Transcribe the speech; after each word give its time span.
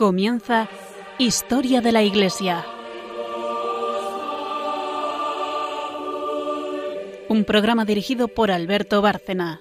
Comienza 0.00 0.66
Historia 1.18 1.82
de 1.82 1.92
la 1.92 2.02
Iglesia. 2.02 2.64
Un 7.28 7.44
programa 7.44 7.84
dirigido 7.84 8.28
por 8.28 8.50
Alberto 8.50 9.02
Bárcena. 9.02 9.60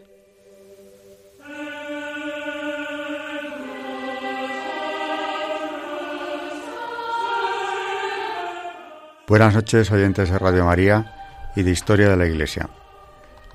Buenas 9.28 9.54
noches, 9.54 9.92
oyentes 9.92 10.30
de 10.30 10.40
Radio 10.40 10.64
María 10.64 11.52
y 11.58 11.64
de 11.64 11.72
Historia 11.72 12.08
de 12.08 12.16
la 12.16 12.28
Iglesia. 12.28 12.70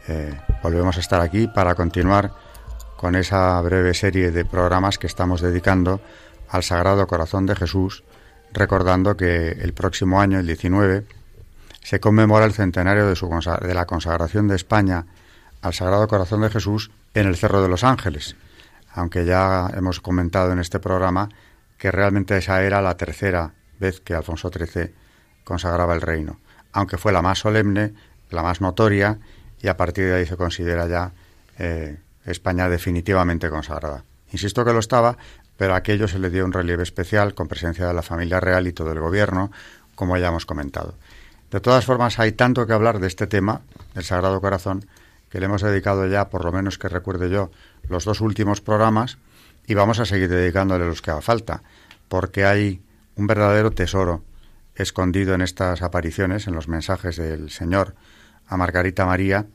Eh, 0.06 0.38
volvemos 0.62 0.98
a 0.98 1.00
estar 1.00 1.22
aquí 1.22 1.48
para 1.48 1.74
continuar 1.74 2.32
con 2.98 3.16
esa 3.16 3.58
breve 3.62 3.94
serie 3.94 4.30
de 4.30 4.44
programas 4.44 4.98
que 4.98 5.06
estamos 5.06 5.40
dedicando 5.40 6.02
al 6.54 6.62
Sagrado 6.62 7.08
Corazón 7.08 7.46
de 7.46 7.56
Jesús, 7.56 8.04
recordando 8.52 9.16
que 9.16 9.48
el 9.48 9.74
próximo 9.74 10.20
año, 10.20 10.38
el 10.38 10.46
19, 10.46 11.04
se 11.82 11.98
conmemora 11.98 12.44
el 12.44 12.52
centenario 12.52 13.08
de, 13.08 13.16
su 13.16 13.28
de 13.28 13.74
la 13.74 13.86
consagración 13.86 14.46
de 14.46 14.54
España 14.54 15.04
al 15.62 15.74
Sagrado 15.74 16.06
Corazón 16.06 16.42
de 16.42 16.50
Jesús 16.50 16.92
en 17.12 17.26
el 17.26 17.34
Cerro 17.34 17.60
de 17.60 17.68
los 17.68 17.82
Ángeles, 17.82 18.36
aunque 18.92 19.24
ya 19.24 19.68
hemos 19.74 19.98
comentado 19.98 20.52
en 20.52 20.60
este 20.60 20.78
programa 20.78 21.28
que 21.76 21.90
realmente 21.90 22.36
esa 22.36 22.62
era 22.62 22.80
la 22.80 22.96
tercera 22.96 23.54
vez 23.80 23.98
que 23.98 24.14
Alfonso 24.14 24.48
XIII 24.48 24.94
consagraba 25.42 25.92
el 25.92 26.02
reino, 26.02 26.38
aunque 26.70 26.98
fue 26.98 27.10
la 27.10 27.20
más 27.20 27.40
solemne, 27.40 27.94
la 28.30 28.44
más 28.44 28.60
notoria, 28.60 29.18
y 29.60 29.66
a 29.66 29.76
partir 29.76 30.04
de 30.04 30.14
ahí 30.14 30.26
se 30.26 30.36
considera 30.36 30.86
ya 30.86 31.14
eh, 31.58 31.98
España 32.24 32.68
definitivamente 32.68 33.50
consagrada. 33.50 34.04
Insisto 34.34 34.64
que 34.64 34.72
lo 34.72 34.80
estaba, 34.80 35.16
pero 35.56 35.74
a 35.74 35.76
aquello 35.76 36.08
se 36.08 36.18
le 36.18 36.30
dio 36.30 36.44
un 36.44 36.52
relieve 36.52 36.82
especial 36.82 37.34
con 37.34 37.48
presencia 37.48 37.86
de 37.86 37.94
la 37.94 38.02
familia 38.02 38.40
real 38.40 38.66
y 38.66 38.72
todo 38.72 38.92
el 38.92 39.00
gobierno, 39.00 39.50
como 39.94 40.16
ya 40.16 40.28
hemos 40.28 40.46
comentado. 40.46 40.94
De 41.50 41.60
todas 41.60 41.84
formas, 41.84 42.18
hay 42.18 42.32
tanto 42.32 42.66
que 42.66 42.72
hablar 42.72 42.98
de 42.98 43.06
este 43.06 43.26
tema, 43.26 43.60
el 43.94 44.04
Sagrado 44.04 44.40
Corazón, 44.40 44.86
que 45.30 45.38
le 45.38 45.46
hemos 45.46 45.62
dedicado 45.62 46.06
ya, 46.06 46.28
por 46.28 46.44
lo 46.44 46.52
menos 46.52 46.78
que 46.78 46.88
recuerde 46.88 47.30
yo, 47.30 47.50
los 47.88 48.04
dos 48.04 48.20
últimos 48.20 48.60
programas 48.60 49.18
y 49.66 49.74
vamos 49.74 49.98
a 49.98 50.04
seguir 50.04 50.28
dedicándole 50.28 50.86
los 50.86 51.02
que 51.02 51.10
haga 51.10 51.22
falta, 51.22 51.62
porque 52.08 52.44
hay 52.44 52.82
un 53.16 53.26
verdadero 53.26 53.70
tesoro 53.70 54.22
escondido 54.74 55.34
en 55.34 55.40
estas 55.40 55.82
apariciones, 55.82 56.46
en 56.46 56.54
los 56.54 56.68
mensajes 56.68 57.16
del 57.16 57.50
Señor 57.50 57.94
a 58.46 58.56
Margarita 58.56 59.06
María, 59.06 59.46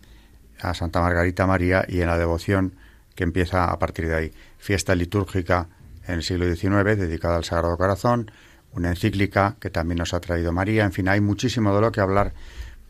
a 0.61 0.73
Santa 0.73 1.01
Margarita 1.01 1.45
María 1.45 1.85
y 1.87 2.01
en 2.01 2.07
la 2.07 2.17
devoción 2.17 2.75
que 3.15 3.23
empieza 3.23 3.65
a 3.65 3.79
partir 3.79 4.07
de 4.07 4.15
ahí. 4.15 4.33
Fiesta 4.57 4.95
litúrgica 4.95 5.67
en 6.09 6.15
el 6.15 6.23
siglo 6.23 6.53
XIX 6.53 6.97
dedicada 6.97 7.37
al 7.37 7.43
Sagrado 7.43 7.77
Corazón, 7.77 8.31
una 8.73 8.89
encíclica 8.89 9.55
que 9.59 9.69
también 9.69 9.99
nos 9.99 10.13
ha 10.13 10.19
traído 10.19 10.51
María, 10.51 10.83
en 10.83 10.91
fin, 10.91 11.07
hay 11.07 11.21
muchísimo 11.21 11.73
de 11.73 11.81
lo 11.81 11.91
que 11.91 12.01
hablar, 12.01 12.33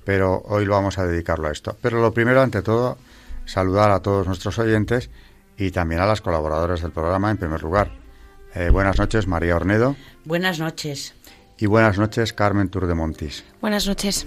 pero 0.06 0.42
hoy 0.46 0.66
lo 0.66 0.74
vamos 0.74 0.98
a 0.98 1.06
dedicarlo 1.06 1.50
a 1.50 1.52
esto. 1.52 1.78
Pero 1.82 2.02
lo 2.02 2.14
primero, 2.14 2.42
ante 2.42 2.62
todo, 2.62 2.98
saludar 3.46 3.92
a 3.92 4.02
todos 4.02 4.26
nuestros 4.26 4.58
oyentes 4.58 5.10
y 5.58 5.72
también 5.72 6.02
a 6.02 6.06
las 6.06 6.22
colaboradoras 6.22 6.82
del 6.82 6.92
programa, 6.92 7.30
en 7.30 7.38
primer 7.38 7.62
lugar. 7.62 7.92
Eh, 8.56 8.70
buenas 8.70 8.98
noches, 8.98 9.28
María 9.28 9.56
Ornedo. 9.56 9.98
Buenas 10.24 10.60
noches. 10.60 11.14
Y 11.58 11.66
buenas 11.66 11.98
noches, 11.98 12.32
Carmen 12.32 12.70
Tour 12.70 12.88
de 12.88 12.96
Montis. 12.96 13.44
Buenas 13.60 13.86
noches. 13.86 14.26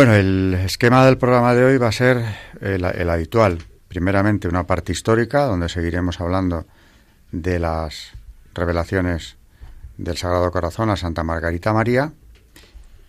Bueno, 0.00 0.14
el 0.14 0.54
esquema 0.54 1.04
del 1.04 1.18
programa 1.18 1.54
de 1.54 1.62
hoy 1.62 1.76
va 1.76 1.88
a 1.88 1.92
ser 1.92 2.24
el, 2.62 3.10
habitual. 3.10 3.58
Primeramente, 3.86 4.48
una 4.48 4.66
parte 4.66 4.92
histórica, 4.92 5.44
donde 5.44 5.68
seguiremos 5.68 6.22
hablando 6.22 6.64
de 7.32 7.58
las 7.58 8.12
revelaciones 8.54 9.36
del 9.98 10.16
Sagrado 10.16 10.50
Corazón 10.52 10.88
a 10.88 10.96
Santa 10.96 11.22
Margarita 11.22 11.74
María. 11.74 12.14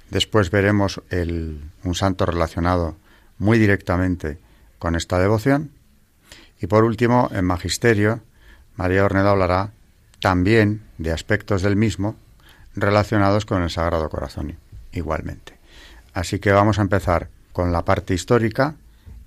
Después 0.09 0.51
veremos 0.51 1.01
un 1.11 1.95
santo 1.95 2.25
relacionado 2.25 2.97
muy 3.37 3.57
directamente 3.57 4.37
con 4.77 4.97
esta 4.97 5.17
devoción. 5.17 5.71
Y 6.59 6.67
por 6.67 6.83
último, 6.83 7.29
en 7.31 7.45
Magisterio, 7.45 8.19
María 8.75 9.05
Ornedo 9.05 9.29
hablará 9.29 9.71
también 10.19 10.81
de 10.97 11.13
aspectos 11.13 11.61
del 11.61 11.77
mismo 11.77 12.17
relacionados 12.75 13.45
con 13.45 13.63
el 13.63 13.69
Sagrado 13.69 14.09
Corazón, 14.09 14.57
igualmente. 14.91 15.60
Así 16.13 16.39
que 16.39 16.51
vamos 16.51 16.79
a 16.79 16.81
empezar 16.81 17.29
con 17.51 17.71
la 17.71 17.85
parte 17.85 18.13
histórica 18.13 18.75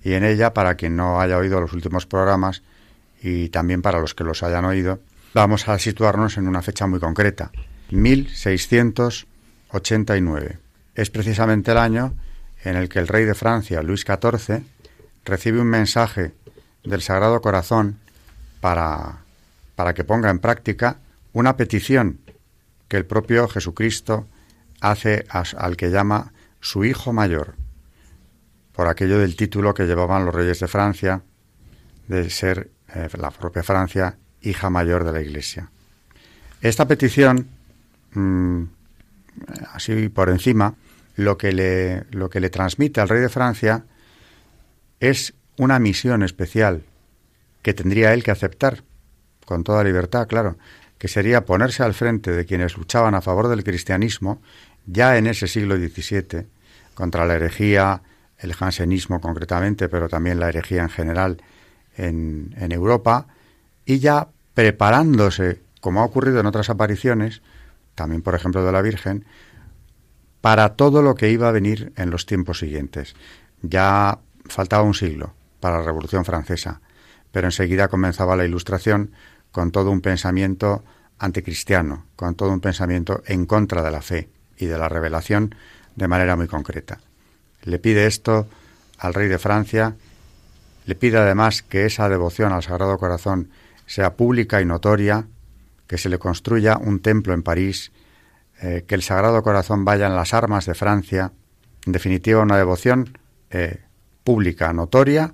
y 0.03 0.13
en 0.13 0.23
ella, 0.23 0.53
para 0.53 0.75
quien 0.75 0.95
no 0.95 1.19
haya 1.19 1.37
oído 1.37 1.59
los 1.59 1.73
últimos 1.73 2.05
programas 2.05 2.61
y 3.21 3.49
también 3.49 3.81
para 3.81 3.99
los 3.99 4.13
que 4.13 4.23
los 4.23 4.43
hayan 4.43 4.63
oído, 4.65 4.99
vamos 5.33 5.67
a 5.67 5.79
situarnos 5.79 6.37
en 6.37 6.47
una 6.47 6.61
fecha 6.61 6.85
muy 6.85 6.99
concreta, 6.99 7.51
1689. 7.89 10.59
Es 10.93 11.09
precisamente 11.09 11.71
el 11.71 11.79
año 11.79 12.13
en 12.63 12.75
el 12.75 12.87
que 12.87 12.99
el 12.99 13.07
rey 13.07 13.25
de 13.25 13.33
Francia, 13.33 13.81
Luis 13.81 14.05
XIV, 14.05 14.61
recibe 15.25 15.59
un 15.59 15.67
mensaje 15.67 16.33
del 16.83 17.01
Sagrado 17.01 17.41
Corazón 17.41 17.97
para, 18.61 19.17
para 19.75 19.93
que 19.93 20.03
ponga 20.03 20.29
en 20.29 20.39
práctica 20.39 20.97
una 21.33 21.57
petición 21.57 22.19
que 22.87 22.97
el 22.97 23.05
propio 23.05 23.47
Jesucristo 23.47 24.27
hace 24.81 25.25
al 25.29 25.77
que 25.77 25.89
llama 25.89 26.31
su 26.65 26.83
hijo 26.83 27.13
mayor, 27.13 27.53
por 28.73 28.87
aquello 28.87 29.19
del 29.19 29.35
título 29.35 29.75
que 29.75 29.85
llevaban 29.85 30.25
los 30.25 30.33
reyes 30.33 30.59
de 30.59 30.67
Francia, 30.67 31.21
de 32.07 32.27
ser 32.31 32.71
eh, 32.95 33.07
la 33.19 33.29
propia 33.29 33.61
Francia 33.61 34.17
hija 34.41 34.71
mayor 34.71 35.03
de 35.03 35.11
la 35.11 35.21
Iglesia. 35.21 35.69
Esta 36.61 36.87
petición, 36.87 37.47
mm, 38.13 38.63
así 39.73 40.09
por 40.09 40.29
encima, 40.29 40.73
lo 41.15 41.37
que, 41.37 41.51
le, 41.51 42.05
lo 42.09 42.31
que 42.31 42.39
le 42.39 42.49
transmite 42.49 42.99
al 42.99 43.09
rey 43.09 43.21
de 43.21 43.29
Francia 43.29 43.85
es 44.99 45.35
una 45.57 45.77
misión 45.77 46.23
especial 46.23 46.81
que 47.61 47.75
tendría 47.75 48.11
él 48.11 48.23
que 48.23 48.31
aceptar, 48.31 48.81
con 49.45 49.63
toda 49.63 49.83
libertad, 49.83 50.27
claro, 50.27 50.57
que 50.97 51.09
sería 51.09 51.45
ponerse 51.45 51.83
al 51.83 51.93
frente 51.93 52.31
de 52.31 52.45
quienes 52.45 52.75
luchaban 52.75 53.13
a 53.13 53.21
favor 53.21 53.49
del 53.49 53.63
cristianismo 53.63 54.41
ya 54.87 55.15
en 55.19 55.27
ese 55.27 55.47
siglo 55.47 55.77
XVII 55.77 56.54
contra 56.95 57.25
la 57.25 57.35
herejía, 57.35 58.01
el 58.39 58.53
jansenismo 58.53 59.21
concretamente, 59.21 59.87
pero 59.87 60.09
también 60.09 60.39
la 60.39 60.49
herejía 60.49 60.81
en 60.81 60.89
general 60.89 61.41
en, 61.95 62.55
en 62.57 62.71
Europa, 62.71 63.27
y 63.85 63.99
ya 63.99 64.29
preparándose, 64.55 65.61
como 65.81 66.01
ha 66.01 66.05
ocurrido 66.05 66.39
en 66.39 66.47
otras 66.47 66.69
apariciones, 66.71 67.43
también 67.93 68.23
por 68.23 68.33
ejemplo 68.33 68.65
de 68.65 68.71
la 68.71 68.81
Virgen, 68.81 69.25
para 70.41 70.75
todo 70.75 71.01
lo 71.01 71.15
que 71.15 71.31
iba 71.31 71.47
a 71.47 71.51
venir 71.51 71.93
en 71.95 72.09
los 72.09 72.25
tiempos 72.25 72.59
siguientes. 72.59 73.15
Ya 73.61 74.19
faltaba 74.45 74.83
un 74.83 74.93
siglo 74.93 75.33
para 75.59 75.79
la 75.79 75.85
Revolución 75.85 76.25
Francesa, 76.25 76.81
pero 77.31 77.47
enseguida 77.47 77.87
comenzaba 77.87 78.35
la 78.35 78.45
Ilustración 78.45 79.11
con 79.51 79.71
todo 79.71 79.91
un 79.91 80.01
pensamiento 80.01 80.83
anticristiano, 81.17 82.05
con 82.15 82.35
todo 82.35 82.51
un 82.51 82.61
pensamiento 82.61 83.23
en 83.25 83.45
contra 83.45 83.81
de 83.81 83.91
la 83.91 84.01
fe 84.01 84.29
y 84.57 84.65
de 84.67 84.77
la 84.77 84.89
revelación 84.89 85.55
de 85.95 86.07
manera 86.07 86.35
muy 86.35 86.47
concreta. 86.47 86.99
Le 87.63 87.79
pide 87.79 88.05
esto 88.05 88.47
al 88.97 89.13
rey 89.13 89.27
de 89.27 89.39
Francia, 89.39 89.95
le 90.85 90.95
pide 90.95 91.17
además 91.17 91.61
que 91.61 91.85
esa 91.85 92.09
devoción 92.09 92.53
al 92.53 92.63
Sagrado 92.63 92.97
Corazón 92.97 93.49
sea 93.87 94.15
pública 94.15 94.61
y 94.61 94.65
notoria, 94.65 95.27
que 95.87 95.97
se 95.97 96.09
le 96.09 96.19
construya 96.19 96.77
un 96.77 96.99
templo 96.99 97.33
en 97.33 97.43
París, 97.43 97.91
eh, 98.61 98.85
que 98.87 98.95
el 98.95 99.03
Sagrado 99.03 99.43
Corazón 99.43 99.85
vaya 99.85 100.07
en 100.07 100.15
las 100.15 100.33
armas 100.33 100.65
de 100.65 100.73
Francia, 100.73 101.31
en 101.85 101.91
definitiva 101.91 102.41
una 102.41 102.57
devoción 102.57 103.17
eh, 103.49 103.83
pública, 104.23 104.73
notoria 104.73 105.33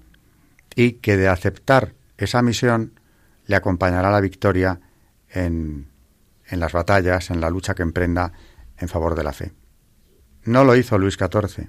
y 0.75 0.93
que 0.93 1.17
de 1.17 1.27
aceptar 1.27 1.93
esa 2.17 2.41
misión 2.41 2.99
le 3.45 3.55
acompañará 3.55 4.11
la 4.11 4.21
victoria 4.21 4.79
en, 5.29 5.87
en 6.47 6.59
las 6.59 6.71
batallas, 6.71 7.29
en 7.29 7.41
la 7.41 7.49
lucha 7.49 7.73
que 7.73 7.83
emprenda 7.83 8.33
en 8.77 8.87
favor 8.87 9.15
de 9.15 9.23
la 9.23 9.33
fe. 9.33 9.51
No 10.43 10.63
lo 10.63 10.75
hizo 10.75 10.97
Luis 10.97 11.15
XIV, 11.15 11.67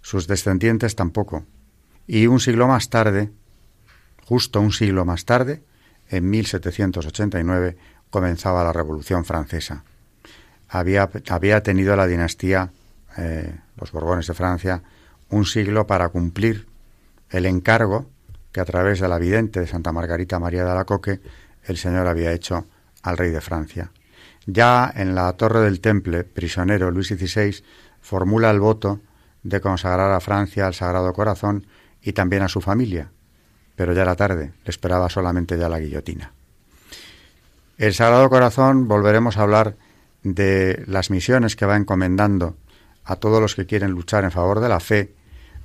sus 0.00 0.26
descendientes 0.26 0.96
tampoco. 0.96 1.44
Y 2.06 2.26
un 2.26 2.40
siglo 2.40 2.68
más 2.68 2.90
tarde, 2.90 3.30
justo 4.24 4.60
un 4.60 4.72
siglo 4.72 5.04
más 5.04 5.24
tarde, 5.24 5.62
en 6.08 6.28
1789, 6.30 7.76
comenzaba 8.10 8.64
la 8.64 8.72
Revolución 8.72 9.24
Francesa. 9.24 9.84
Había, 10.68 11.10
había 11.28 11.62
tenido 11.62 11.96
la 11.96 12.06
dinastía, 12.06 12.72
eh, 13.16 13.58
los 13.76 13.92
Borbones 13.92 14.26
de 14.26 14.34
Francia, 14.34 14.82
un 15.30 15.46
siglo 15.46 15.86
para 15.86 16.08
cumplir 16.08 16.66
el 17.30 17.46
encargo 17.46 18.10
que 18.52 18.60
a 18.60 18.64
través 18.64 19.00
de 19.00 19.08
la 19.08 19.18
vidente 19.18 19.60
de 19.60 19.66
Santa 19.66 19.92
Margarita 19.92 20.38
María 20.38 20.64
de 20.64 20.70
Alacoque 20.70 21.20
el 21.64 21.76
Señor 21.76 22.06
había 22.06 22.32
hecho 22.32 22.66
al 23.02 23.18
rey 23.18 23.30
de 23.30 23.40
Francia. 23.40 23.90
Ya 24.46 24.92
en 24.94 25.14
la 25.14 25.32
Torre 25.32 25.60
del 25.60 25.80
Temple, 25.80 26.24
prisionero 26.24 26.90
Luis 26.90 27.08
XVI 27.08 27.64
formula 28.04 28.50
el 28.50 28.60
voto 28.60 29.00
de 29.42 29.62
consagrar 29.62 30.12
a 30.12 30.20
Francia 30.20 30.66
al 30.66 30.74
Sagrado 30.74 31.12
Corazón 31.14 31.66
y 32.02 32.12
también 32.12 32.42
a 32.42 32.48
su 32.48 32.60
familia, 32.60 33.10
pero 33.76 33.94
ya 33.94 34.02
era 34.02 34.14
tarde, 34.14 34.52
le 34.62 34.70
esperaba 34.70 35.08
solamente 35.08 35.58
ya 35.58 35.70
la 35.70 35.80
guillotina. 35.80 36.32
El 37.78 37.94
Sagrado 37.94 38.28
Corazón 38.28 38.88
volveremos 38.88 39.38
a 39.38 39.42
hablar 39.42 39.76
de 40.22 40.84
las 40.86 41.10
misiones 41.10 41.56
que 41.56 41.64
va 41.64 41.76
encomendando 41.76 42.56
a 43.04 43.16
todos 43.16 43.40
los 43.40 43.54
que 43.54 43.66
quieren 43.66 43.92
luchar 43.92 44.24
en 44.24 44.30
favor 44.30 44.60
de 44.60 44.68
la 44.68 44.80
fe, 44.80 45.14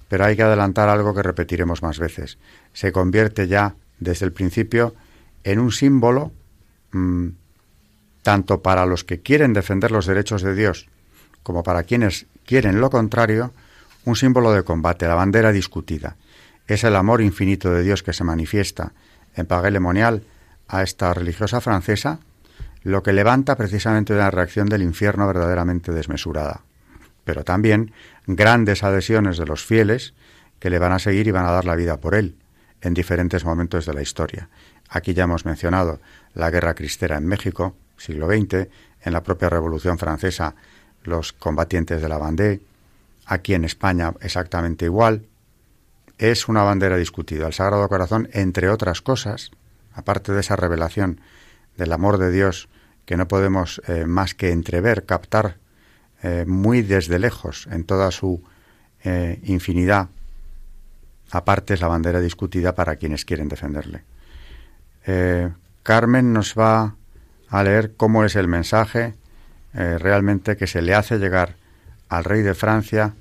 pero 0.08 0.24
hay 0.24 0.38
que 0.38 0.44
adelantar 0.44 0.88
algo 0.88 1.14
que 1.14 1.24
repetiremos 1.24 1.84
más 1.84 2.00
veces. 2.00 2.38
Se 2.72 2.94
convierte 2.94 3.48
ya 3.48 3.76
desde 4.00 4.26
el 4.26 4.32
principio 4.32 4.96
en 5.44 5.60
un 5.60 5.74
símbolo 5.74 6.32
mm, 6.92 7.28
tanto 8.24 8.62
para 8.62 8.86
los 8.86 9.04
que 9.04 9.22
quieren 9.22 9.52
defender 9.52 9.92
los 9.92 10.06
derechos 10.06 10.42
de 10.42 10.56
Dios 10.56 10.88
como 11.50 11.64
para 11.64 11.82
quienes 11.82 12.28
quieren 12.46 12.80
lo 12.80 12.92
contrario, 12.92 13.52
un 14.06 14.16
símbolo 14.16 14.52
de 14.52 14.62
combate, 14.62 15.08
la 15.08 15.16
bandera 15.16 15.52
discutida. 15.52 16.16
Es 16.68 16.84
el 16.84 16.96
amor 16.96 17.22
infinito 17.22 17.72
de 17.72 17.82
Dios 17.82 18.04
que 18.04 18.14
se 18.14 18.24
manifiesta 18.24 18.92
en 19.34 19.48
pagué 19.48 19.72
lemonial 19.72 20.22
a 20.68 20.84
esta 20.84 21.12
religiosa 21.12 21.60
francesa, 21.60 22.20
lo 22.84 23.02
que 23.02 23.14
levanta 23.14 23.56
precisamente 23.56 24.14
una 24.14 24.30
reacción 24.30 24.70
del 24.70 24.84
infierno 24.84 25.26
verdaderamente 25.26 25.92
desmesurada. 25.92 26.62
Pero 27.24 27.44
también 27.44 27.94
grandes 28.28 28.84
adhesiones 28.84 29.40
de 29.40 29.48
los 29.48 29.66
fieles 29.66 30.14
que 30.60 30.70
le 30.70 30.78
van 30.78 30.92
a 30.92 31.00
seguir 31.00 31.26
y 31.26 31.32
van 31.32 31.48
a 31.48 31.52
dar 31.52 31.66
la 31.66 31.76
vida 31.76 31.98
por 31.98 32.14
él 32.14 32.36
en 32.84 32.94
diferentes 32.94 33.44
momentos 33.44 33.88
de 33.88 33.94
la 33.96 34.04
historia. 34.04 34.50
Aquí 34.88 35.16
ya 35.16 35.24
hemos 35.24 35.46
mencionado 35.46 36.00
la 36.36 36.52
guerra 36.52 36.76
cristera 36.76 37.18
en 37.18 37.26
México, 37.26 37.76
siglo 37.98 38.28
XX, 38.28 38.68
en 39.02 39.14
la 39.14 39.24
propia 39.24 39.50
Revolución 39.50 39.98
Francesa, 39.98 40.54
los 41.04 41.34
combatientes 41.34 42.02
de 42.02 42.10
la 42.10 42.18
Bandé, 42.18 42.62
aquí 43.26 43.54
en 43.54 43.66
España 43.66 44.14
exactamente 44.22 44.86
igual. 44.86 45.26
Es 46.18 46.48
una 46.48 46.64
bandera 46.64 46.98
discutida. 46.98 47.48
El 47.48 47.54
Sagrado 47.54 47.88
Corazón, 47.88 48.30
entre 48.34 48.70
otras 48.70 49.02
cosas, 49.02 49.52
aparte 49.94 50.34
de 50.34 50.42
esa 50.42 50.56
revelación 50.56 51.22
del 51.78 51.94
amor 51.94 52.18
de 52.18 52.32
Dios 52.32 52.68
que 53.06 53.18
no 53.18 53.28
podemos 53.28 53.82
eh, 53.88 54.06
más 54.06 54.36
que 54.36 54.52
entrever, 54.52 55.06
captar 55.06 55.58
eh, 56.22 56.46
muy 56.48 56.82
desde 56.82 57.18
lejos 57.18 57.68
en 57.72 57.84
toda 57.84 58.12
su 58.12 58.44
eh, 59.04 59.40
infinidad, 59.46 60.10
aparte 61.32 61.74
es 61.74 61.82
la 61.82 61.88
bandera 61.88 62.20
discutida 62.20 62.76
para 62.76 62.98
quienes 62.98 63.26
quieren 63.26 63.50
defenderle. 63.50 64.04
Carmen 65.82 66.34
nos 66.34 66.54
va 66.54 66.94
a 67.50 67.64
leer 67.64 67.96
cómo 67.96 68.26
es 68.26 68.36
el 68.36 68.48
mensaje 68.48 69.16
eh, 69.74 69.98
realmente 69.98 70.58
que 70.58 70.68
se 70.68 70.82
le 70.82 70.96
hace 70.96 71.18
llegar 71.18 71.56
al 72.10 72.24
rey 72.24 72.42
de 72.42 72.56
Francia 72.56 73.14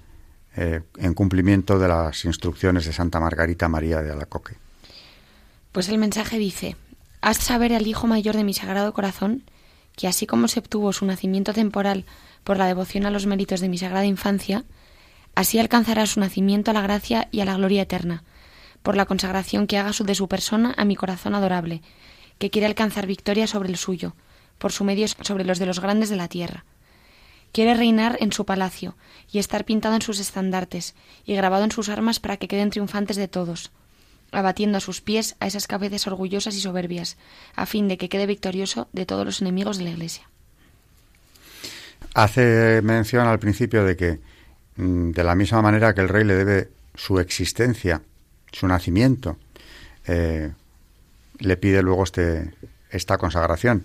eh, 0.57 0.81
en 0.97 1.15
cumplimiento 1.15 1.79
de 1.79 1.89
las 1.89 2.25
instrucciones 2.25 2.87
de 2.87 2.93
Santa 2.93 3.21
Margarita 3.21 3.69
María 3.69 4.03
de 4.03 4.13
Alacoque. 4.13 4.57
Pues 5.73 5.89
el 5.89 5.99
mensaje 5.99 6.39
dice, 6.39 6.77
haz 7.21 7.37
saber 7.39 7.75
al 7.75 7.87
Hijo 7.87 8.07
Mayor 8.07 8.37
de 8.37 8.45
mi 8.45 8.55
Sagrado 8.55 8.93
Corazón 8.93 9.45
que 9.99 10.07
así 10.07 10.27
como 10.27 10.47
se 10.47 10.61
obtuvo 10.61 10.93
su 10.93 11.05
nacimiento 11.05 11.53
temporal 11.53 12.05
por 12.45 12.57
la 12.57 12.67
devoción 12.67 13.05
a 13.05 13.11
los 13.11 13.27
méritos 13.27 13.61
de 13.61 13.69
mi 13.69 13.79
Sagrada 13.79 14.07
Infancia, 14.07 14.65
así 15.35 15.59
alcanzará 15.59 16.07
su 16.07 16.21
nacimiento 16.21 16.71
a 16.71 16.75
la 16.75 16.83
gracia 16.83 17.27
y 17.33 17.41
a 17.41 17.45
la 17.45 17.57
gloria 17.57 17.83
eterna, 17.83 18.23
por 18.85 18.97
la 18.97 19.07
consagración 19.07 19.67
que 19.67 19.77
haga 19.77 19.91
de 19.91 20.15
su 20.15 20.29
persona 20.29 20.73
a 20.79 20.85
mi 20.85 20.95
corazón 20.95 21.35
adorable, 21.35 21.83
que 22.39 22.49
quiere 22.49 22.67
alcanzar 22.67 23.09
victoria 23.09 23.49
sobre 23.49 23.71
el 23.71 23.77
suyo, 23.77 24.15
por 24.59 24.73
su 24.73 24.85
medio 24.85 25.07
sobre 25.09 25.45
los 25.45 25.59
de 25.59 25.67
los 25.67 25.81
grandes 25.81 26.11
de 26.11 26.17
la 26.17 26.29
tierra. 26.29 26.65
Quiere 27.53 27.75
reinar 27.75 28.19
en 28.21 28.33
su 28.33 28.45
palacio 28.45 28.95
y 29.33 29.39
estar 29.39 29.65
pintado 29.65 29.95
en 29.95 30.03
sus 30.03 30.21
estandartes 30.21 30.95
y 31.25 31.35
grabado 31.35 31.65
en 31.65 31.71
sus 31.71 31.89
armas 31.89 32.21
para 32.21 32.37
que 32.37 32.49
queden 32.49 32.71
triunfantes 32.71 33.17
de 33.17 33.29
todos, 33.29 33.71
abatiendo 34.33 34.79
a 34.79 34.81
sus 34.83 35.01
pies 35.01 35.37
a 35.41 35.47
esas 35.47 35.67
cabezas 35.67 36.07
orgullosas 36.07 36.55
y 36.55 36.61
soberbias, 36.61 37.17
a 37.57 37.67
fin 37.67 37.89
de 37.89 37.97
que 37.97 38.09
quede 38.09 38.27
victorioso 38.27 38.89
de 38.93 39.07
todos 39.07 39.25
los 39.25 39.41
enemigos 39.41 39.79
de 39.79 39.85
la 39.85 39.91
Iglesia. 39.91 40.29
Hace 42.15 42.81
mención 42.83 43.27
al 43.27 43.39
principio 43.39 43.85
de 43.85 43.97
que, 43.97 44.21
mm, 44.77 45.13
de 45.13 45.25
la 45.25 45.35
misma 45.35 45.63
manera 45.63 45.95
que 45.95 46.01
el 46.01 46.09
rey 46.09 46.25
le 46.25 46.35
debe 46.35 46.69
su 46.95 47.19
existencia, 47.19 48.03
su 48.53 48.67
nacimiento, 48.67 49.39
eh, 50.07 50.53
le 51.39 51.57
pide 51.57 51.83
luego 51.83 52.05
este, 52.05 52.55
esta 52.91 53.19
consagración. 53.19 53.85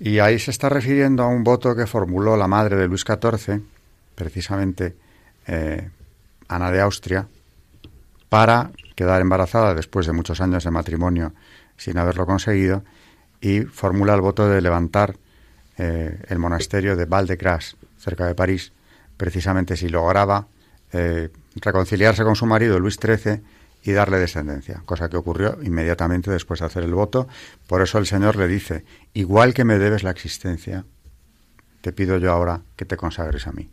Y 0.00 0.20
ahí 0.20 0.38
se 0.38 0.50
está 0.50 0.68
refiriendo 0.68 1.22
a 1.24 1.26
un 1.26 1.42
voto 1.42 1.74
que 1.74 1.86
formuló 1.86 2.36
la 2.36 2.46
madre 2.46 2.76
de 2.76 2.86
Luis 2.86 3.04
XIV, 3.04 3.60
precisamente 4.14 4.96
eh, 5.46 5.90
Ana 6.46 6.70
de 6.70 6.80
Austria, 6.80 7.26
para 8.28 8.70
quedar 8.94 9.20
embarazada 9.20 9.74
después 9.74 10.06
de 10.06 10.12
muchos 10.12 10.40
años 10.40 10.64
de 10.64 10.70
matrimonio 10.70 11.32
sin 11.76 11.98
haberlo 11.98 12.26
conseguido, 12.26 12.84
y 13.40 13.60
formula 13.60 14.14
el 14.14 14.20
voto 14.20 14.48
de 14.48 14.60
levantar 14.60 15.16
eh, 15.76 16.20
el 16.28 16.38
monasterio 16.38 16.96
de 16.96 17.04
Val 17.04 17.26
de 17.26 17.38
cerca 17.98 18.26
de 18.26 18.34
París, 18.34 18.72
precisamente 19.16 19.76
si 19.76 19.88
lograba 19.88 20.46
eh, 20.92 21.30
reconciliarse 21.56 22.24
con 22.24 22.36
su 22.36 22.46
marido 22.46 22.78
Luis 22.78 22.98
XIII 23.00 23.40
y 23.88 23.92
darle 23.92 24.18
descendencia, 24.18 24.82
cosa 24.84 25.08
que 25.08 25.16
ocurrió 25.16 25.56
inmediatamente 25.62 26.30
después 26.30 26.60
de 26.60 26.66
hacer 26.66 26.82
el 26.82 26.92
voto. 26.92 27.26
Por 27.66 27.80
eso 27.80 27.96
el 27.96 28.04
Señor 28.04 28.36
le 28.36 28.46
dice, 28.46 28.84
igual 29.14 29.54
que 29.54 29.64
me 29.64 29.78
debes 29.78 30.02
la 30.02 30.10
existencia, 30.10 30.84
te 31.80 31.90
pido 31.92 32.18
yo 32.18 32.30
ahora 32.30 32.60
que 32.76 32.84
te 32.84 32.98
consagres 32.98 33.46
a 33.46 33.52
mí. 33.52 33.70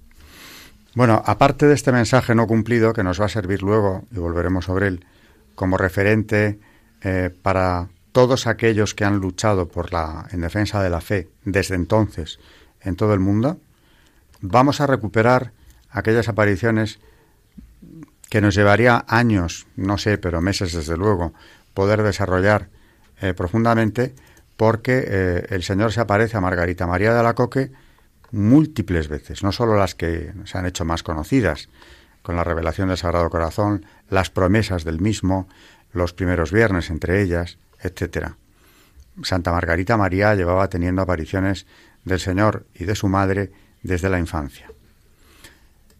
Bueno, 0.94 1.22
aparte 1.26 1.68
de 1.68 1.74
este 1.74 1.92
mensaje 1.92 2.34
no 2.34 2.48
cumplido, 2.48 2.94
que 2.94 3.04
nos 3.04 3.20
va 3.20 3.26
a 3.26 3.30
servir 3.30 3.62
luego, 3.62 4.06
y 4.10 4.20
volveremos 4.20 4.64
sobre 4.64 4.88
él, 4.88 5.06
como 5.54 5.78
referente 5.78 6.60
eh, 7.02 7.30
para 7.42 7.90
todos 8.14 8.48
aquellos 8.48 8.94
que 8.94 9.04
han 9.04 9.18
luchado 9.18 9.68
por 9.68 9.92
la, 9.92 10.30
en 10.32 10.40
defensa 10.40 10.82
de 10.82 10.90
la 10.90 11.02
fe 11.02 11.28
desde 11.44 11.76
entonces 11.76 12.40
en 12.80 12.96
todo 12.96 13.14
el 13.14 13.20
mundo, 13.20 13.60
vamos 14.40 14.80
a 14.80 14.88
recuperar 14.88 15.52
aquellas 15.90 16.30
apariciones 16.30 17.00
que 18.36 18.42
nos 18.42 18.54
llevaría 18.54 19.06
años, 19.08 19.66
no 19.78 19.98
sé, 19.98 20.18
pero 20.18 20.42
meses 20.42 20.74
desde 20.74 20.98
luego, 20.98 21.34
poder 21.74 22.04
desarrollar 22.04 22.68
eh, 23.22 23.34
profundamente, 23.34 24.14
porque 24.58 25.06
eh, 25.08 25.46
el 25.52 25.64
Señor 25.64 25.94
se 25.94 26.02
aparece 26.02 26.36
a 26.36 26.42
Margarita 26.42 26.86
María 26.86 27.14
de 27.14 27.22
Alacoque 27.22 27.72
múltiples 28.32 29.08
veces, 29.08 29.42
no 29.42 29.54
solo 29.54 29.78
las 29.78 29.96
que 29.96 30.34
se 30.44 30.58
han 30.58 30.66
hecho 30.66 30.84
más 30.84 31.02
conocidas, 31.02 31.70
con 32.24 32.36
la 32.36 32.44
revelación 32.44 32.90
del 32.90 32.98
Sagrado 32.98 33.30
Corazón, 33.30 33.86
las 34.10 34.30
promesas 34.30 34.84
del 34.84 35.00
mismo, 35.00 35.48
los 35.94 36.12
primeros 36.12 36.52
viernes 36.52 36.90
entre 36.90 37.22
ellas, 37.22 37.58
etcétera. 37.80 38.36
Santa 39.24 39.54
Margarita 39.54 39.96
María 39.96 40.36
llevaba 40.36 40.68
teniendo 40.68 41.02
apariciones 41.02 41.68
del 42.04 42.20
Señor 42.20 42.66
y 42.74 42.84
de 42.84 42.96
su 42.96 43.08
madre 43.08 43.54
desde 43.82 44.10
la 44.10 44.20
infancia. 44.20 44.75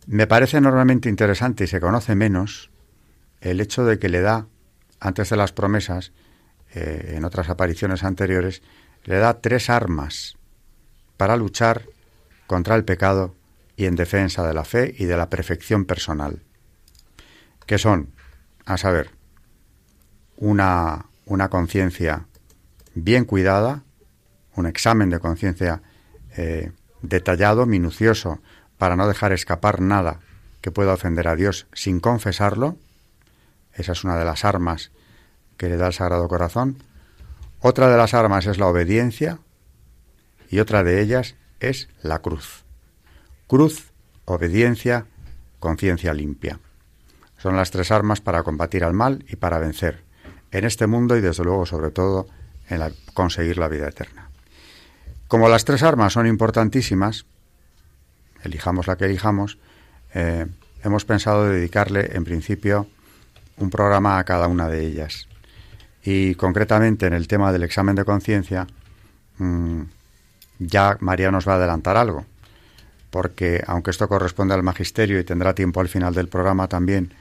Me 0.08 0.28
parece 0.28 0.58
enormemente 0.58 1.10
interesante 1.10 1.64
y 1.64 1.68
se 1.68 1.80
conoce 1.80 2.16
menos 2.16 2.70
el 3.42 3.60
hecho 3.60 3.86
de 3.86 3.98
que 3.98 4.10
le 4.10 4.22
da, 4.22 4.48
antes 5.00 5.30
de 5.30 5.38
las 5.38 5.52
promesas, 5.52 6.12
eh, 6.74 7.14
en 7.16 7.26
otras 7.26 7.50
apariciones 7.50 8.04
anteriores, 8.04 8.62
le 9.04 9.18
da 9.18 9.42
tres 9.42 9.70
armas 9.70 10.38
para 11.18 11.38
luchar 11.38 11.84
contra 12.48 12.76
el 12.76 12.86
pecado 12.86 13.36
y 13.76 13.86
en 13.86 13.96
defensa 13.96 14.46
de 14.48 14.54
la 14.54 14.64
fe 14.64 14.94
y 14.98 15.06
de 15.06 15.18
la 15.18 15.30
perfección 15.30 15.86
personal, 15.86 16.44
que 17.66 17.78
son, 17.78 18.14
a 18.66 18.78
saber, 18.78 19.10
una, 20.38 21.06
una 21.26 21.50
conciencia 21.50 22.28
bien 22.94 23.26
cuidada, 23.26 23.84
un 24.56 24.68
examen 24.68 25.10
de 25.10 25.20
conciencia 25.20 25.82
eh, 26.38 26.72
detallado, 27.02 27.66
minucioso, 27.66 28.42
para 28.78 28.96
no 28.96 29.08
dejar 29.08 29.32
escapar 29.32 29.82
nada 29.82 30.20
que 30.62 30.72
pueda 30.72 30.94
ofender 30.94 31.28
a 31.28 31.36
Dios 31.36 31.68
sin 31.74 32.00
confesarlo. 32.00 32.78
Esa 33.74 33.92
es 33.92 34.04
una 34.04 34.18
de 34.18 34.26
las 34.26 34.46
armas 34.46 34.92
que 35.58 35.70
le 35.70 35.78
da 35.78 35.88
el 35.88 35.94
Sagrado 35.94 36.28
Corazón. 36.28 36.78
Otra 37.60 37.90
de 37.90 37.98
las 37.98 38.14
armas 38.14 38.46
es 38.46 38.58
la 38.58 38.68
obediencia 38.68 39.40
y 40.50 40.60
otra 40.60 40.84
de 40.84 41.02
ellas 41.02 41.36
es 41.60 41.90
la 42.02 42.20
cruz. 42.20 42.64
Cruz, 43.48 43.92
obediencia, 44.26 45.06
conciencia 45.60 46.14
limpia. 46.14 46.60
Son 47.38 47.56
las 47.56 47.72
tres 47.72 47.92
armas 47.92 48.22
para 48.22 48.44
combatir 48.44 48.84
al 48.84 48.94
mal 48.94 49.26
y 49.28 49.36
para 49.36 49.60
vencer 49.60 50.04
en 50.52 50.66
este 50.66 50.88
mundo 50.88 51.16
y 51.18 51.22
desde 51.22 51.44
luego 51.44 51.66
sobre 51.66 51.92
todo 51.92 52.28
en 52.70 52.82
conseguir 53.14 53.58
la 53.58 53.68
vida 53.68 53.88
eterna. 53.88 54.30
Como 55.28 55.50
las 55.50 55.66
tres 55.66 55.84
armas 55.84 56.14
son 56.14 56.28
importantísimas, 56.28 57.26
elijamos 58.46 58.88
la 58.88 58.96
que 58.96 59.06
elijamos, 59.06 59.58
eh, 60.14 60.46
hemos 60.84 61.06
pensado 61.06 61.46
dedicarle 61.46 62.12
en 62.14 62.24
principio 62.24 62.88
un 63.58 63.70
programa 63.70 64.20
a 64.20 64.24
cada 64.24 64.48
una 64.48 64.68
de 64.68 64.86
ellas. 64.86 65.28
Y 66.04 66.36
concretamente 66.36 67.08
en 67.08 67.14
el 67.14 67.28
tema 67.28 67.52
del 67.52 67.64
examen 67.64 67.96
de 67.96 68.06
conciencia, 68.06 68.68
mm, 69.38 69.82
ya 70.60 70.98
María 71.00 71.32
nos 71.32 71.48
va 71.48 71.54
a 71.54 71.56
adelantar 71.56 71.98
algo, 71.98 72.26
porque 73.10 73.64
aunque 73.66 73.92
esto 73.92 74.08
corresponde 74.08 74.54
al 74.54 74.64
magisterio 74.64 75.20
y 75.20 75.24
tendrá 75.24 75.54
tiempo 75.56 75.82
al 75.82 75.90
final 75.90 76.14
del 76.14 76.28
programa 76.28 76.68
también 76.68 77.14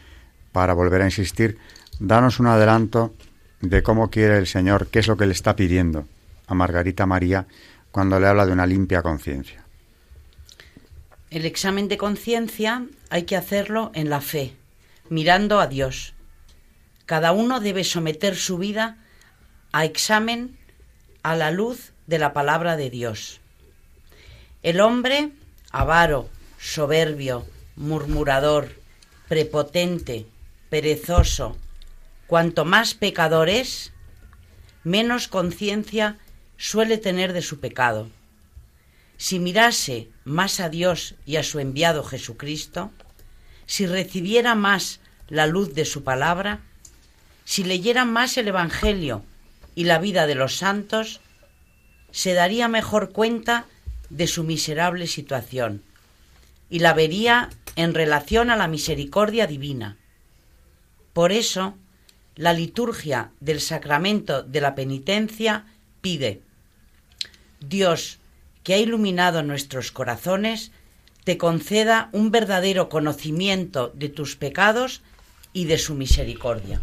para 0.52 0.74
volver 0.74 1.02
a 1.02 1.06
insistir, 1.06 1.58
danos 1.98 2.40
un 2.40 2.46
adelanto 2.46 3.14
de 3.60 3.82
cómo 3.82 4.10
quiere 4.10 4.36
el 4.36 4.46
Señor, 4.46 4.88
qué 4.88 4.98
es 4.98 5.08
lo 5.08 5.16
que 5.16 5.26
le 5.26 5.32
está 5.32 5.56
pidiendo 5.56 6.06
a 6.46 6.54
Margarita 6.54 7.06
María 7.06 7.46
cuando 7.90 8.20
le 8.20 8.26
habla 8.26 8.44
de 8.44 8.52
una 8.52 8.66
limpia 8.66 9.02
conciencia. 9.02 9.63
El 11.34 11.46
examen 11.46 11.88
de 11.88 11.98
conciencia 11.98 12.86
hay 13.10 13.24
que 13.24 13.36
hacerlo 13.36 13.90
en 13.96 14.08
la 14.08 14.20
fe, 14.20 14.54
mirando 15.08 15.58
a 15.58 15.66
Dios. 15.66 16.14
Cada 17.06 17.32
uno 17.32 17.58
debe 17.58 17.82
someter 17.82 18.36
su 18.36 18.56
vida 18.56 18.98
a 19.72 19.84
examen 19.84 20.56
a 21.24 21.34
la 21.34 21.50
luz 21.50 21.90
de 22.06 22.20
la 22.20 22.32
palabra 22.32 22.76
de 22.76 22.88
Dios. 22.88 23.40
El 24.62 24.80
hombre, 24.80 25.32
avaro, 25.72 26.28
soberbio, 26.60 27.44
murmurador, 27.74 28.68
prepotente, 29.26 30.26
perezoso, 30.70 31.56
cuanto 32.28 32.64
más 32.64 32.94
pecador 32.94 33.48
es, 33.48 33.92
menos 34.84 35.26
conciencia 35.26 36.16
suele 36.58 36.96
tener 36.96 37.32
de 37.32 37.42
su 37.42 37.58
pecado. 37.58 38.08
Si 39.16 39.38
mirase 39.38 40.08
más 40.24 40.60
a 40.60 40.68
Dios 40.68 41.14
y 41.26 41.36
a 41.36 41.42
su 41.42 41.60
enviado 41.60 42.02
Jesucristo, 42.04 42.90
si 43.66 43.86
recibiera 43.86 44.54
más 44.54 45.00
la 45.28 45.46
luz 45.46 45.74
de 45.74 45.84
su 45.84 46.04
palabra, 46.04 46.60
si 47.44 47.64
leyera 47.64 48.04
más 48.04 48.36
el 48.36 48.48
Evangelio 48.48 49.24
y 49.74 49.84
la 49.84 49.98
vida 49.98 50.26
de 50.26 50.34
los 50.34 50.56
santos, 50.56 51.20
se 52.10 52.32
daría 52.32 52.68
mejor 52.68 53.12
cuenta 53.12 53.66
de 54.10 54.26
su 54.26 54.44
miserable 54.44 55.06
situación 55.06 55.82
y 56.70 56.78
la 56.78 56.94
vería 56.94 57.50
en 57.76 57.94
relación 57.94 58.50
a 58.50 58.56
la 58.56 58.68
misericordia 58.68 59.46
divina. 59.46 59.96
Por 61.12 61.32
eso, 61.32 61.76
la 62.36 62.52
liturgia 62.52 63.30
del 63.40 63.60
sacramento 63.60 64.42
de 64.42 64.60
la 64.60 64.74
penitencia 64.74 65.66
pide, 66.00 66.42
Dios, 67.60 68.18
que 68.64 68.74
ha 68.74 68.78
iluminado 68.78 69.44
nuestros 69.44 69.92
corazones, 69.92 70.72
te 71.22 71.38
conceda 71.38 72.08
un 72.12 72.32
verdadero 72.32 72.88
conocimiento 72.88 73.92
de 73.94 74.08
tus 74.08 74.34
pecados 74.34 75.02
y 75.52 75.66
de 75.66 75.78
su 75.78 75.94
misericordia. 75.94 76.82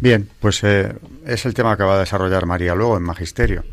Bien, 0.00 0.28
pues 0.40 0.62
eh, 0.64 0.94
es 1.26 1.44
el 1.44 1.54
tema 1.54 1.76
que 1.76 1.82
va 1.82 1.96
a 1.96 2.00
desarrollar 2.00 2.46
María 2.46 2.74
luego 2.74 2.96
en 2.96 3.02
Magisterio. 3.02 3.64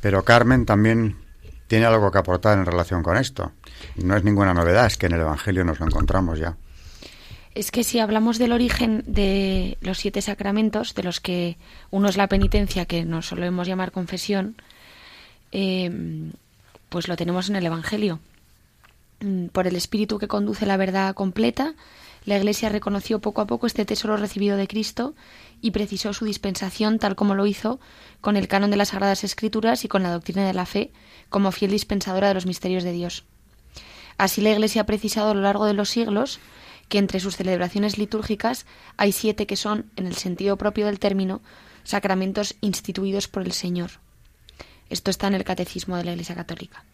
Pero 0.00 0.24
Carmen 0.24 0.66
también 0.66 1.16
tiene 1.68 1.86
algo 1.86 2.10
que 2.10 2.18
aportar 2.18 2.58
en 2.58 2.66
relación 2.66 3.02
con 3.02 3.16
esto. 3.16 3.52
No 3.96 4.16
es 4.16 4.24
ninguna 4.24 4.54
novedad, 4.54 4.86
es 4.86 4.96
que 4.96 5.06
en 5.06 5.12
el 5.12 5.20
Evangelio 5.20 5.64
nos 5.64 5.78
lo 5.78 5.86
encontramos 5.86 6.38
ya. 6.38 6.56
Es 7.54 7.70
que 7.70 7.84
si 7.84 7.98
hablamos 7.98 8.38
del 8.38 8.52
origen 8.52 9.04
de 9.06 9.76
los 9.82 9.98
siete 9.98 10.22
sacramentos, 10.22 10.94
de 10.94 11.02
los 11.02 11.20
que 11.20 11.58
uno 11.90 12.08
es 12.08 12.16
la 12.16 12.28
penitencia, 12.28 12.86
que 12.86 13.04
nos 13.04 13.26
solemos 13.26 13.68
llamar 13.68 13.92
confesión, 13.92 14.56
eh, 15.52 15.90
pues 16.92 17.08
lo 17.08 17.16
tenemos 17.16 17.48
en 17.48 17.56
el 17.56 17.66
Evangelio. 17.66 18.20
Mm, 19.20 19.46
por 19.46 19.66
el 19.66 19.74
Espíritu 19.74 20.18
que 20.18 20.28
conduce 20.28 20.66
la 20.66 20.76
verdad 20.76 21.14
completa, 21.14 21.74
la 22.26 22.36
Iglesia 22.36 22.68
reconoció 22.68 23.18
poco 23.18 23.40
a 23.40 23.46
poco 23.46 23.66
este 23.66 23.84
tesoro 23.86 24.16
recibido 24.16 24.56
de 24.56 24.68
Cristo 24.68 25.14
y 25.60 25.70
precisó 25.72 26.12
su 26.12 26.26
dispensación 26.26 26.98
tal 26.98 27.16
como 27.16 27.34
lo 27.34 27.46
hizo 27.46 27.80
con 28.20 28.36
el 28.36 28.46
canon 28.46 28.70
de 28.70 28.76
las 28.76 28.90
Sagradas 28.90 29.24
Escrituras 29.24 29.84
y 29.84 29.88
con 29.88 30.02
la 30.02 30.12
doctrina 30.12 30.46
de 30.46 30.52
la 30.52 30.66
fe 30.66 30.92
como 31.30 31.50
fiel 31.50 31.70
dispensadora 31.70 32.28
de 32.28 32.34
los 32.34 32.46
misterios 32.46 32.84
de 32.84 32.92
Dios. 32.92 33.24
Así 34.18 34.42
la 34.42 34.50
Iglesia 34.50 34.82
ha 34.82 34.86
precisado 34.86 35.30
a 35.30 35.34
lo 35.34 35.40
largo 35.40 35.64
de 35.64 35.72
los 35.72 35.88
siglos 35.88 36.40
que 36.90 36.98
entre 36.98 37.20
sus 37.20 37.36
celebraciones 37.36 37.96
litúrgicas 37.96 38.66
hay 38.98 39.12
siete 39.12 39.46
que 39.46 39.56
son, 39.56 39.86
en 39.96 40.06
el 40.06 40.14
sentido 40.14 40.58
propio 40.58 40.86
del 40.86 40.98
término, 40.98 41.40
sacramentos 41.84 42.54
instituidos 42.60 43.28
por 43.28 43.42
el 43.42 43.52
Señor. 43.52 43.92
Esto 44.92 45.10
está 45.10 45.26
en 45.26 45.34
el 45.34 45.44
Catecismo 45.44 45.96
de 45.96 46.04
la 46.04 46.12
Iglesia 46.12 46.34
Católica. 46.34 46.84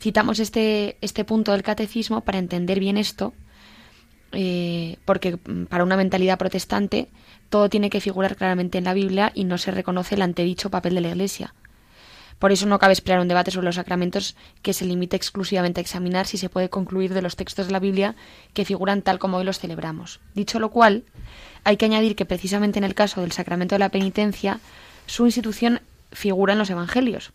Citamos 0.00 0.38
este, 0.38 0.96
este 1.00 1.24
punto 1.24 1.52
del 1.52 1.62
Catecismo 1.62 2.22
para 2.22 2.38
entender 2.38 2.80
bien 2.80 2.96
esto 2.96 3.34
eh, 4.32 4.96
porque 5.04 5.36
mm, 5.36 5.64
para 5.64 5.84
una 5.84 5.96
mentalidad 5.96 6.38
protestante 6.38 7.08
todo 7.48 7.68
tiene 7.68 7.90
que 7.90 8.00
figurar 8.00 8.36
claramente 8.36 8.78
en 8.78 8.84
la 8.84 8.94
Biblia 8.94 9.32
y 9.34 9.44
no 9.44 9.58
se 9.58 9.70
reconoce 9.70 10.14
el 10.14 10.22
antedicho 10.22 10.70
papel 10.70 10.94
de 10.94 11.00
la 11.00 11.08
Iglesia. 11.08 11.54
Por 12.38 12.52
eso 12.52 12.66
no 12.66 12.78
cabe 12.78 12.92
esperar 12.92 13.20
un 13.20 13.28
debate 13.28 13.50
sobre 13.50 13.64
los 13.64 13.74
sacramentos 13.74 14.36
que 14.62 14.72
se 14.72 14.84
limite 14.84 15.16
exclusivamente 15.16 15.80
a 15.80 15.82
examinar 15.82 16.26
si 16.26 16.38
se 16.38 16.48
puede 16.48 16.70
concluir 16.70 17.12
de 17.12 17.22
los 17.22 17.36
textos 17.36 17.66
de 17.66 17.72
la 17.72 17.80
Biblia 17.80 18.14
que 18.54 18.64
figuran 18.64 19.02
tal 19.02 19.18
como 19.18 19.38
hoy 19.38 19.44
los 19.44 19.58
celebramos. 19.58 20.20
Dicho 20.34 20.60
lo 20.60 20.70
cual, 20.70 21.04
hay 21.64 21.76
que 21.76 21.86
añadir 21.86 22.14
que 22.14 22.26
precisamente 22.26 22.78
en 22.78 22.84
el 22.84 22.94
caso 22.94 23.22
del 23.22 23.32
sacramento 23.32 23.74
de 23.74 23.80
la 23.80 23.88
penitencia, 23.88 24.60
su 25.06 25.26
institución 25.26 25.80
figura 26.12 26.52
en 26.52 26.58
los 26.58 26.70
Evangelios. 26.70 27.32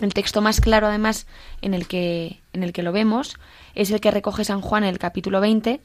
El 0.00 0.14
texto 0.14 0.40
más 0.40 0.60
claro, 0.60 0.88
además, 0.88 1.26
en 1.62 1.74
el 1.74 1.86
que, 1.86 2.40
en 2.52 2.62
el 2.62 2.72
que 2.72 2.82
lo 2.82 2.92
vemos, 2.92 3.36
es 3.74 3.90
el 3.90 4.00
que 4.00 4.10
recoge 4.10 4.44
San 4.44 4.60
Juan 4.60 4.84
en 4.84 4.90
el 4.90 4.98
capítulo 4.98 5.40
20, 5.40 5.80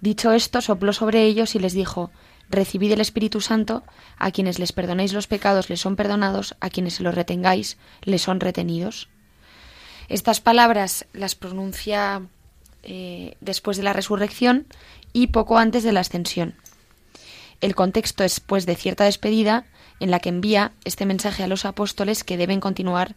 Dicho 0.00 0.32
esto, 0.32 0.60
sopló 0.60 0.92
sobre 0.92 1.24
ellos 1.24 1.54
y 1.54 1.58
les 1.58 1.72
dijo, 1.72 2.10
Recibid 2.50 2.92
el 2.92 3.00
Espíritu 3.00 3.40
Santo, 3.40 3.82
a 4.16 4.30
quienes 4.30 4.58
les 4.58 4.72
perdonéis 4.72 5.12
los 5.12 5.26
pecados 5.26 5.68
les 5.68 5.80
son 5.80 5.96
perdonados, 5.96 6.56
a 6.60 6.70
quienes 6.70 6.94
se 6.94 7.02
los 7.02 7.14
retengáis 7.14 7.76
les 8.02 8.22
son 8.22 8.40
retenidos. 8.40 9.08
Estas 10.08 10.40
palabras 10.40 11.06
las 11.12 11.34
pronuncia 11.34 12.22
eh, 12.84 13.36
después 13.40 13.76
de 13.76 13.82
la 13.82 13.92
resurrección 13.92 14.66
y 15.12 15.26
poco 15.28 15.58
antes 15.58 15.82
de 15.82 15.92
la 15.92 16.00
ascensión. 16.00 16.54
El 17.60 17.74
contexto 17.74 18.22
es, 18.22 18.40
pues, 18.40 18.66
de 18.66 18.76
cierta 18.76 19.04
despedida 19.04 19.66
en 20.00 20.10
la 20.10 20.20
que 20.20 20.28
envía 20.28 20.72
este 20.84 21.06
mensaje 21.06 21.42
a 21.42 21.48
los 21.48 21.64
apóstoles 21.64 22.24
que 22.24 22.36
deben 22.36 22.60
continuar 22.60 23.14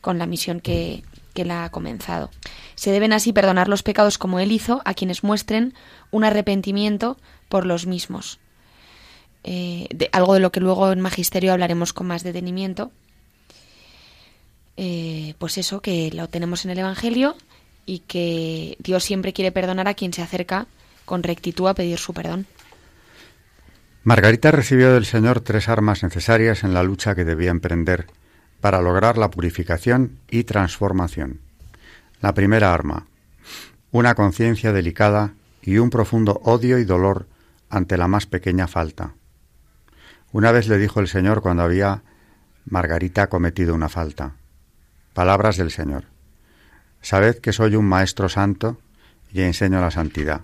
con 0.00 0.18
la 0.18 0.26
misión 0.26 0.60
que, 0.60 1.02
que 1.34 1.44
la 1.44 1.64
ha 1.64 1.70
comenzado. 1.70 2.30
Se 2.74 2.92
deben 2.92 3.12
así 3.12 3.32
perdonar 3.32 3.68
los 3.68 3.82
pecados 3.82 4.18
como 4.18 4.38
él 4.38 4.52
hizo 4.52 4.80
a 4.84 4.94
quienes 4.94 5.22
muestren 5.24 5.74
un 6.10 6.24
arrepentimiento 6.24 7.18
por 7.48 7.66
los 7.66 7.86
mismos. 7.86 8.38
Eh, 9.42 9.88
de, 9.94 10.08
algo 10.12 10.34
de 10.34 10.40
lo 10.40 10.50
que 10.50 10.60
luego 10.60 10.90
en 10.90 11.00
Magisterio 11.00 11.52
hablaremos 11.52 11.92
con 11.92 12.06
más 12.06 12.22
detenimiento. 12.22 12.90
Eh, 14.76 15.34
pues 15.38 15.58
eso, 15.58 15.80
que 15.80 16.10
lo 16.12 16.28
tenemos 16.28 16.64
en 16.64 16.70
el 16.70 16.78
Evangelio 16.78 17.36
y 17.86 18.00
que 18.00 18.76
Dios 18.80 19.04
siempre 19.04 19.32
quiere 19.32 19.52
perdonar 19.52 19.86
a 19.86 19.94
quien 19.94 20.12
se 20.12 20.22
acerca 20.22 20.66
con 21.04 21.22
rectitud 21.22 21.68
a 21.68 21.74
pedir 21.74 21.98
su 21.98 22.14
perdón. 22.14 22.46
Margarita 24.04 24.50
recibió 24.50 24.92
del 24.92 25.06
Señor 25.06 25.40
tres 25.40 25.70
armas 25.70 26.02
necesarias 26.02 26.62
en 26.62 26.74
la 26.74 26.82
lucha 26.82 27.14
que 27.14 27.24
debía 27.24 27.50
emprender 27.50 28.06
para 28.60 28.82
lograr 28.82 29.16
la 29.16 29.30
purificación 29.30 30.18
y 30.30 30.44
transformación. 30.44 31.40
La 32.20 32.34
primera 32.34 32.74
arma, 32.74 33.06
una 33.92 34.14
conciencia 34.14 34.74
delicada 34.74 35.32
y 35.62 35.78
un 35.78 35.88
profundo 35.88 36.38
odio 36.44 36.78
y 36.78 36.84
dolor 36.84 37.28
ante 37.70 37.96
la 37.96 38.06
más 38.06 38.26
pequeña 38.26 38.68
falta. 38.68 39.14
Una 40.32 40.52
vez 40.52 40.68
le 40.68 40.76
dijo 40.76 41.00
el 41.00 41.08
Señor 41.08 41.40
cuando 41.40 41.62
había 41.62 42.02
Margarita 42.66 43.30
cometido 43.30 43.74
una 43.74 43.88
falta. 43.88 44.32
Palabras 45.14 45.56
del 45.56 45.70
Señor. 45.70 46.04
Sabed 47.00 47.38
que 47.38 47.54
soy 47.54 47.74
un 47.74 47.86
Maestro 47.86 48.28
Santo 48.28 48.78
y 49.32 49.40
enseño 49.40 49.80
la 49.80 49.90
santidad. 49.90 50.42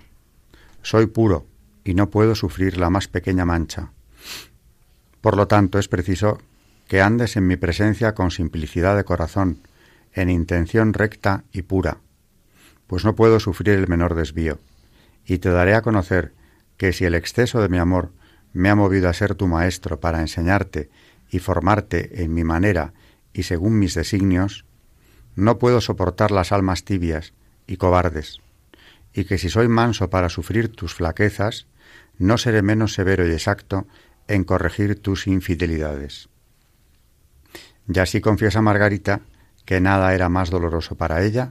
Soy 0.81 1.05
puro 1.05 1.50
y 1.83 1.93
no 1.93 2.09
puedo 2.09 2.35
sufrir 2.35 2.77
la 2.77 2.89
más 2.89 3.07
pequeña 3.07 3.45
mancha. 3.45 3.91
Por 5.21 5.37
lo 5.37 5.47
tanto, 5.47 5.79
es 5.79 5.87
preciso 5.87 6.39
que 6.87 7.01
andes 7.01 7.37
en 7.37 7.47
mi 7.47 7.55
presencia 7.55 8.13
con 8.13 8.31
simplicidad 8.31 8.95
de 8.95 9.03
corazón, 9.03 9.59
en 10.13 10.29
intención 10.29 10.93
recta 10.93 11.43
y 11.53 11.61
pura, 11.61 11.97
pues 12.87 13.05
no 13.05 13.15
puedo 13.15 13.39
sufrir 13.39 13.75
el 13.75 13.87
menor 13.87 14.15
desvío, 14.15 14.59
y 15.25 15.37
te 15.37 15.49
daré 15.49 15.75
a 15.75 15.81
conocer 15.81 16.33
que 16.77 16.91
si 16.91 17.05
el 17.05 17.15
exceso 17.15 17.61
de 17.61 17.69
mi 17.69 17.77
amor 17.77 18.11
me 18.53 18.69
ha 18.69 18.75
movido 18.75 19.07
a 19.07 19.13
ser 19.13 19.35
tu 19.35 19.47
maestro 19.47 19.99
para 19.99 20.19
enseñarte 20.19 20.89
y 21.29 21.39
formarte 21.39 22.23
en 22.23 22.33
mi 22.33 22.43
manera 22.43 22.93
y 23.33 23.43
según 23.43 23.79
mis 23.79 23.93
designios, 23.93 24.65
no 25.35 25.57
puedo 25.57 25.79
soportar 25.79 26.31
las 26.31 26.51
almas 26.51 26.83
tibias 26.83 27.33
y 27.67 27.77
cobardes, 27.77 28.39
y 29.13 29.23
que 29.23 29.37
si 29.37 29.49
soy 29.49 29.69
manso 29.69 30.09
para 30.09 30.27
sufrir 30.27 30.69
tus 30.69 30.93
flaquezas, 30.93 31.67
no 32.21 32.37
seré 32.37 32.61
menos 32.61 32.93
severo 32.93 33.27
y 33.27 33.31
exacto 33.31 33.87
en 34.27 34.43
corregir 34.43 35.01
tus 35.01 35.25
infidelidades. 35.25 36.29
Y 37.91 37.99
así 37.99 38.21
confiesa 38.21 38.61
Margarita 38.61 39.21
que 39.65 39.81
nada 39.81 40.13
era 40.13 40.29
más 40.29 40.51
doloroso 40.51 40.95
para 40.95 41.23
ella 41.23 41.49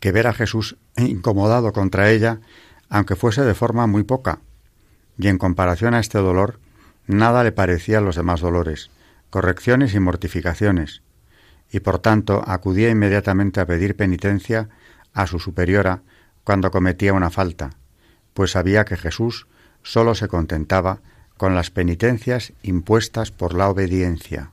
que 0.00 0.12
ver 0.12 0.26
a 0.26 0.34
Jesús 0.34 0.76
incomodado 0.96 1.72
contra 1.72 2.10
ella, 2.10 2.40
aunque 2.88 3.16
fuese 3.16 3.42
de 3.42 3.54
forma 3.54 3.86
muy 3.86 4.02
poca, 4.02 4.40
y 5.16 5.28
en 5.28 5.38
comparación 5.38 5.94
a 5.94 6.00
este 6.00 6.18
dolor, 6.18 6.58
nada 7.06 7.44
le 7.44 7.52
parecía 7.52 7.98
a 7.98 8.00
los 8.00 8.16
demás 8.16 8.40
dolores, 8.40 8.90
correcciones 9.30 9.94
y 9.94 10.00
mortificaciones, 10.00 11.02
y 11.70 11.80
por 11.80 12.00
tanto 12.00 12.42
acudía 12.44 12.90
inmediatamente 12.90 13.60
a 13.60 13.66
pedir 13.66 13.96
penitencia 13.96 14.68
a 15.14 15.28
su 15.28 15.38
superiora 15.38 16.02
cuando 16.42 16.72
cometía 16.72 17.12
una 17.12 17.30
falta, 17.30 17.70
pues 18.34 18.52
sabía 18.52 18.84
que 18.84 18.96
Jesús 18.96 19.46
sólo 19.82 20.14
se 20.14 20.28
contentaba 20.28 21.00
con 21.36 21.54
las 21.54 21.70
penitencias 21.70 22.52
impuestas 22.62 23.30
por 23.30 23.54
la 23.54 23.68
obediencia. 23.68 24.52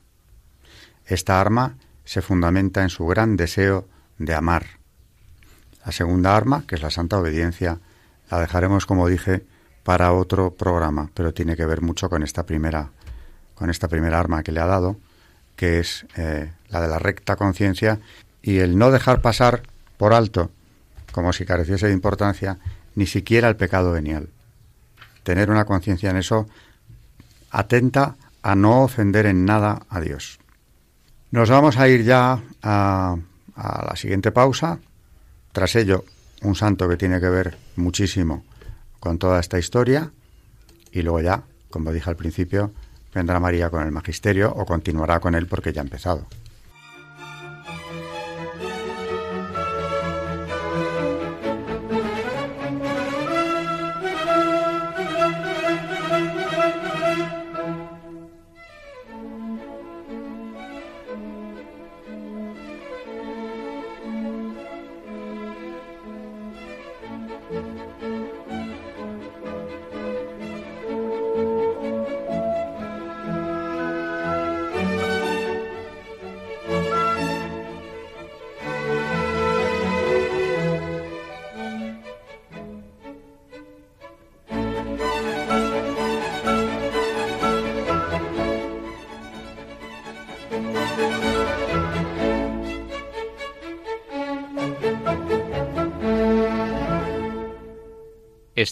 Esta 1.06 1.40
arma 1.40 1.76
se 2.06 2.22
fundamenta 2.22 2.82
en 2.82 2.90
su 2.90 3.06
gran 3.06 3.36
deseo 3.38 3.88
de 4.18 4.34
amar. 4.34 4.66
La 5.86 5.92
segunda 5.92 6.36
arma, 6.36 6.64
que 6.68 6.76
es 6.76 6.82
la 6.82 6.90
santa 6.90 7.20
obediencia, 7.20 7.80
la 8.30 8.40
dejaremos, 8.40 8.86
como 8.86 9.08
dije, 9.08 9.44
para 9.84 10.14
otro 10.14 10.54
programa, 10.54 11.10
pero 11.14 11.34
tiene 11.34 11.56
que 11.56 11.66
ver 11.66 11.82
mucho 11.82 12.10
con 12.10 12.24
esta 12.24 12.46
primera, 12.46 12.92
con 13.56 13.70
esta 13.70 13.88
primera 13.88 14.20
arma 14.20 14.44
que 14.44 14.52
le 14.52 14.60
ha 14.60 14.66
dado, 14.66 14.98
que 15.56 15.80
es 15.80 16.06
eh, 16.16 16.52
la 16.70 16.82
de 16.82 16.88
la 16.88 17.00
recta 17.00 17.36
conciencia 17.36 18.00
y 18.42 18.60
el 18.60 18.78
no 18.78 18.92
dejar 18.92 19.22
pasar 19.22 19.64
por 19.98 20.14
alto, 20.14 20.52
como 21.12 21.34
si 21.34 21.46
careciese 21.46 21.88
de 21.88 21.94
importancia, 21.94 22.58
ni 22.96 23.06
siquiera 23.06 23.50
el 23.50 23.56
pecado 23.56 23.92
venial. 23.92 24.30
Tener 25.24 25.50
una 25.50 25.66
conciencia 25.66 26.10
en 26.10 26.18
eso 26.18 26.48
atenta 27.52 28.16
a 28.42 28.56
no 28.56 28.84
ofender 28.84 29.26
en 29.26 29.46
nada 29.46 29.84
a 29.90 30.00
Dios. 30.00 30.40
Nos 31.32 31.50
vamos 31.50 31.78
a 31.78 31.88
ir 31.88 32.04
ya 32.04 32.42
a, 32.64 33.16
la 33.56 33.96
siguiente 33.96 34.32
pausa. 34.32 34.80
Tras 35.52 35.76
ello, 35.76 36.06
un 36.42 36.56
santo 36.56 36.88
que 36.88 36.98
tiene 36.98 37.20
que 37.20 37.30
ver 37.30 37.58
muchísimo 37.76 38.44
con 39.00 39.18
toda 39.18 39.40
esta 39.40 39.60
historia. 39.60 40.12
Y 40.92 41.02
luego 41.02 41.22
ya, 41.22 41.44
como 41.70 41.92
dije 41.92 42.10
al 42.10 42.16
principio, 42.16 42.72
vendrá 43.14 43.40
María 43.40 43.70
con 43.70 43.84
el 43.84 43.92
magisterio 43.92 44.52
o 44.56 44.66
continuará 44.66 45.20
con 45.20 45.36
él 45.36 45.48
porque 45.48 45.74
ya 45.74 45.82
ha 45.82 45.84
empezado. 45.84 46.26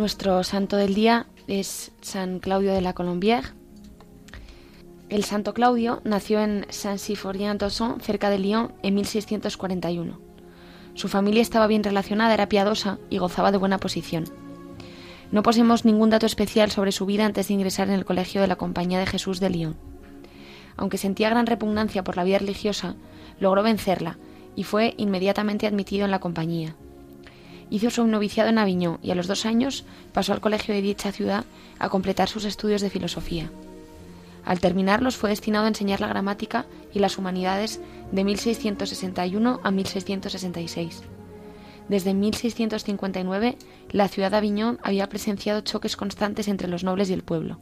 Nuestro 0.00 0.42
santo 0.44 0.78
del 0.78 0.94
día 0.94 1.26
es 1.46 1.92
San 2.00 2.38
Claudio 2.38 2.72
de 2.72 2.80
la 2.80 2.94
Colombière. 2.94 3.52
El 5.10 5.24
santo 5.24 5.52
Claudio 5.52 6.00
nació 6.04 6.40
en 6.40 6.64
Saint-Symphorien-d'Ausson, 6.70 8.00
cerca 8.00 8.30
de 8.30 8.38
Lyon, 8.38 8.72
en 8.82 8.94
1641. 8.94 10.18
Su 10.94 11.08
familia 11.08 11.42
estaba 11.42 11.66
bien 11.66 11.84
relacionada, 11.84 12.32
era 12.32 12.48
piadosa 12.48 12.98
y 13.10 13.18
gozaba 13.18 13.52
de 13.52 13.58
buena 13.58 13.76
posición. 13.76 14.24
No 15.32 15.42
poseemos 15.42 15.84
ningún 15.84 16.08
dato 16.08 16.24
especial 16.24 16.70
sobre 16.70 16.92
su 16.92 17.04
vida 17.04 17.26
antes 17.26 17.48
de 17.48 17.54
ingresar 17.54 17.88
en 17.88 17.94
el 17.94 18.06
colegio 18.06 18.40
de 18.40 18.48
la 18.48 18.56
Compañía 18.56 19.00
de 19.00 19.06
Jesús 19.06 19.38
de 19.38 19.50
Lyon. 19.50 19.76
Aunque 20.78 20.96
sentía 20.96 21.28
gran 21.28 21.44
repugnancia 21.44 22.02
por 22.04 22.16
la 22.16 22.24
vida 22.24 22.38
religiosa, 22.38 22.96
logró 23.38 23.62
vencerla 23.62 24.16
y 24.56 24.64
fue 24.64 24.94
inmediatamente 24.96 25.66
admitido 25.66 26.06
en 26.06 26.10
la 26.10 26.20
compañía. 26.20 26.74
Hizo 27.70 27.90
su 27.90 28.06
noviciado 28.06 28.50
en 28.50 28.58
Aviñón 28.58 28.98
y 29.02 29.12
a 29.12 29.14
los 29.14 29.28
dos 29.28 29.46
años 29.46 29.84
pasó 30.12 30.32
al 30.32 30.40
colegio 30.40 30.74
de 30.74 30.82
dicha 30.82 31.12
ciudad 31.12 31.44
a 31.78 31.88
completar 31.88 32.28
sus 32.28 32.44
estudios 32.44 32.80
de 32.82 32.90
filosofía. 32.90 33.50
Al 34.44 34.58
terminarlos 34.58 35.16
fue 35.16 35.30
destinado 35.30 35.66
a 35.66 35.68
enseñar 35.68 36.00
la 36.00 36.08
gramática 36.08 36.66
y 36.92 36.98
las 36.98 37.16
humanidades 37.18 37.80
de 38.10 38.24
1661 38.24 39.60
a 39.62 39.70
1666. 39.70 41.02
Desde 41.88 42.14
1659, 42.14 43.56
la 43.90 44.08
ciudad 44.08 44.30
de 44.30 44.36
Aviñón 44.38 44.78
había 44.82 45.08
presenciado 45.08 45.60
choques 45.60 45.96
constantes 45.96 46.48
entre 46.48 46.68
los 46.68 46.84
nobles 46.84 47.10
y 47.10 47.12
el 47.12 47.22
pueblo. 47.22 47.58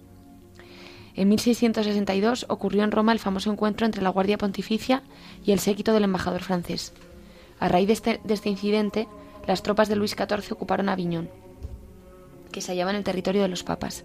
En 1.14 1.28
1662 1.30 2.46
ocurrió 2.48 2.84
en 2.84 2.92
Roma 2.92 3.12
el 3.12 3.18
famoso 3.18 3.50
encuentro 3.50 3.86
entre 3.86 4.02
la 4.02 4.10
Guardia 4.10 4.38
Pontificia 4.38 5.02
y 5.44 5.52
el 5.52 5.58
séquito 5.58 5.92
del 5.92 6.04
embajador 6.04 6.42
francés. 6.42 6.92
A 7.58 7.68
raíz 7.68 7.88
de 7.88 7.92
este, 7.92 8.20
de 8.22 8.34
este 8.34 8.50
incidente, 8.50 9.08
las 9.48 9.62
tropas 9.62 9.88
de 9.88 9.96
Luis 9.96 10.14
XIV 10.14 10.52
ocuparon 10.52 10.90
Aviñón, 10.90 11.30
que 12.52 12.60
se 12.60 12.72
hallaba 12.72 12.90
en 12.90 12.98
el 12.98 13.02
territorio 13.04 13.40
de 13.40 13.48
los 13.48 13.64
papas. 13.64 14.04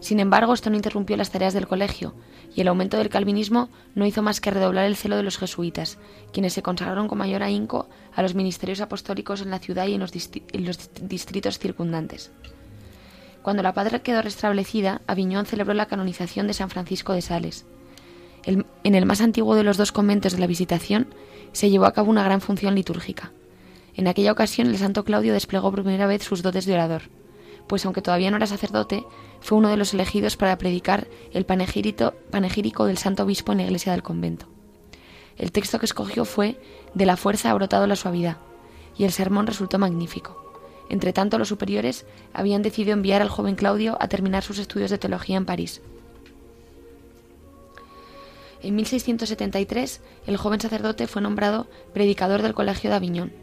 Sin 0.00 0.18
embargo, 0.18 0.52
esto 0.52 0.70
no 0.70 0.76
interrumpió 0.76 1.16
las 1.16 1.30
tareas 1.30 1.54
del 1.54 1.68
colegio, 1.68 2.16
y 2.52 2.62
el 2.62 2.68
aumento 2.68 2.96
del 2.96 3.08
calvinismo 3.08 3.68
no 3.94 4.06
hizo 4.06 4.22
más 4.22 4.40
que 4.40 4.50
redoblar 4.50 4.86
el 4.86 4.96
celo 4.96 5.16
de 5.16 5.22
los 5.22 5.38
jesuitas, 5.38 5.98
quienes 6.32 6.54
se 6.54 6.62
consagraron 6.62 7.06
con 7.06 7.18
mayor 7.18 7.44
ahínco 7.44 7.88
a 8.12 8.22
los 8.22 8.34
ministerios 8.34 8.80
apostólicos 8.80 9.40
en 9.40 9.50
la 9.50 9.60
ciudad 9.60 9.86
y 9.86 9.94
en 9.94 10.00
los, 10.00 10.10
distritos 11.00 11.60
circundantes. 11.60 12.32
Cuando 13.42 13.62
la 13.62 13.74
padre 13.74 14.02
quedó 14.02 14.20
restablecida, 14.20 15.00
Aviñón 15.06 15.46
celebró 15.46 15.74
la 15.74 15.86
canonización 15.86 16.48
de 16.48 16.54
San 16.54 16.70
Francisco 16.70 17.12
de 17.12 17.22
Sales. 17.22 17.66
en 18.44 18.94
el 18.96 19.06
más 19.06 19.20
antiguo 19.20 19.54
de 19.54 19.62
los 19.62 19.76
dos 19.76 19.92
conventos 19.92 20.32
de 20.32 20.40
la 20.40 20.48
Visitación 20.48 21.06
se 21.52 21.70
llevó 21.70 21.84
a 21.84 21.92
cabo 21.92 22.10
una 22.10 22.24
gran 22.24 22.40
función 22.40 22.74
litúrgica. 22.74 23.30
En 23.94 24.08
aquella 24.08 24.32
ocasión 24.32 24.68
el 24.68 24.78
santo 24.78 25.04
Claudio 25.04 25.34
desplegó 25.34 25.70
por 25.70 25.82
primera 25.82 26.06
vez 26.06 26.22
sus 26.22 26.42
dotes 26.42 26.64
de 26.64 26.74
orador, 26.74 27.02
pues 27.66 27.84
aunque 27.84 28.02
todavía 28.02 28.30
no 28.30 28.38
era 28.38 28.46
sacerdote, 28.46 29.04
fue 29.40 29.58
uno 29.58 29.68
de 29.68 29.76
los 29.76 29.92
elegidos 29.92 30.36
para 30.36 30.56
predicar 30.56 31.08
el 31.32 31.44
panegírico 31.44 32.84
del 32.86 32.98
santo 32.98 33.24
obispo 33.24 33.52
en 33.52 33.58
la 33.58 33.64
iglesia 33.64 33.92
del 33.92 34.02
convento. 34.02 34.46
El 35.36 35.52
texto 35.52 35.78
que 35.78 35.86
escogió 35.86 36.24
fue 36.24 36.60
De 36.94 37.06
la 37.06 37.16
fuerza 37.16 37.50
ha 37.50 37.54
brotado 37.54 37.86
la 37.86 37.96
suavidad, 37.96 38.38
y 38.96 39.04
el 39.04 39.12
sermón 39.12 39.46
resultó 39.46 39.78
magnífico. 39.78 40.38
Entre 40.88 41.12
tanto, 41.12 41.38
los 41.38 41.48
superiores 41.48 42.04
habían 42.32 42.62
decidido 42.62 42.92
enviar 42.92 43.22
al 43.22 43.30
joven 43.30 43.54
Claudio 43.56 43.96
a 44.00 44.08
terminar 44.08 44.42
sus 44.42 44.58
estudios 44.58 44.90
de 44.90 44.98
teología 44.98 45.36
en 45.36 45.46
París. 45.46 45.80
En 48.62 48.76
1673, 48.76 50.00
el 50.26 50.36
joven 50.36 50.60
sacerdote 50.60 51.06
fue 51.06 51.22
nombrado 51.22 51.66
predicador 51.92 52.42
del 52.42 52.54
Colegio 52.54 52.90
de 52.90 52.96
Aviñón 52.96 53.41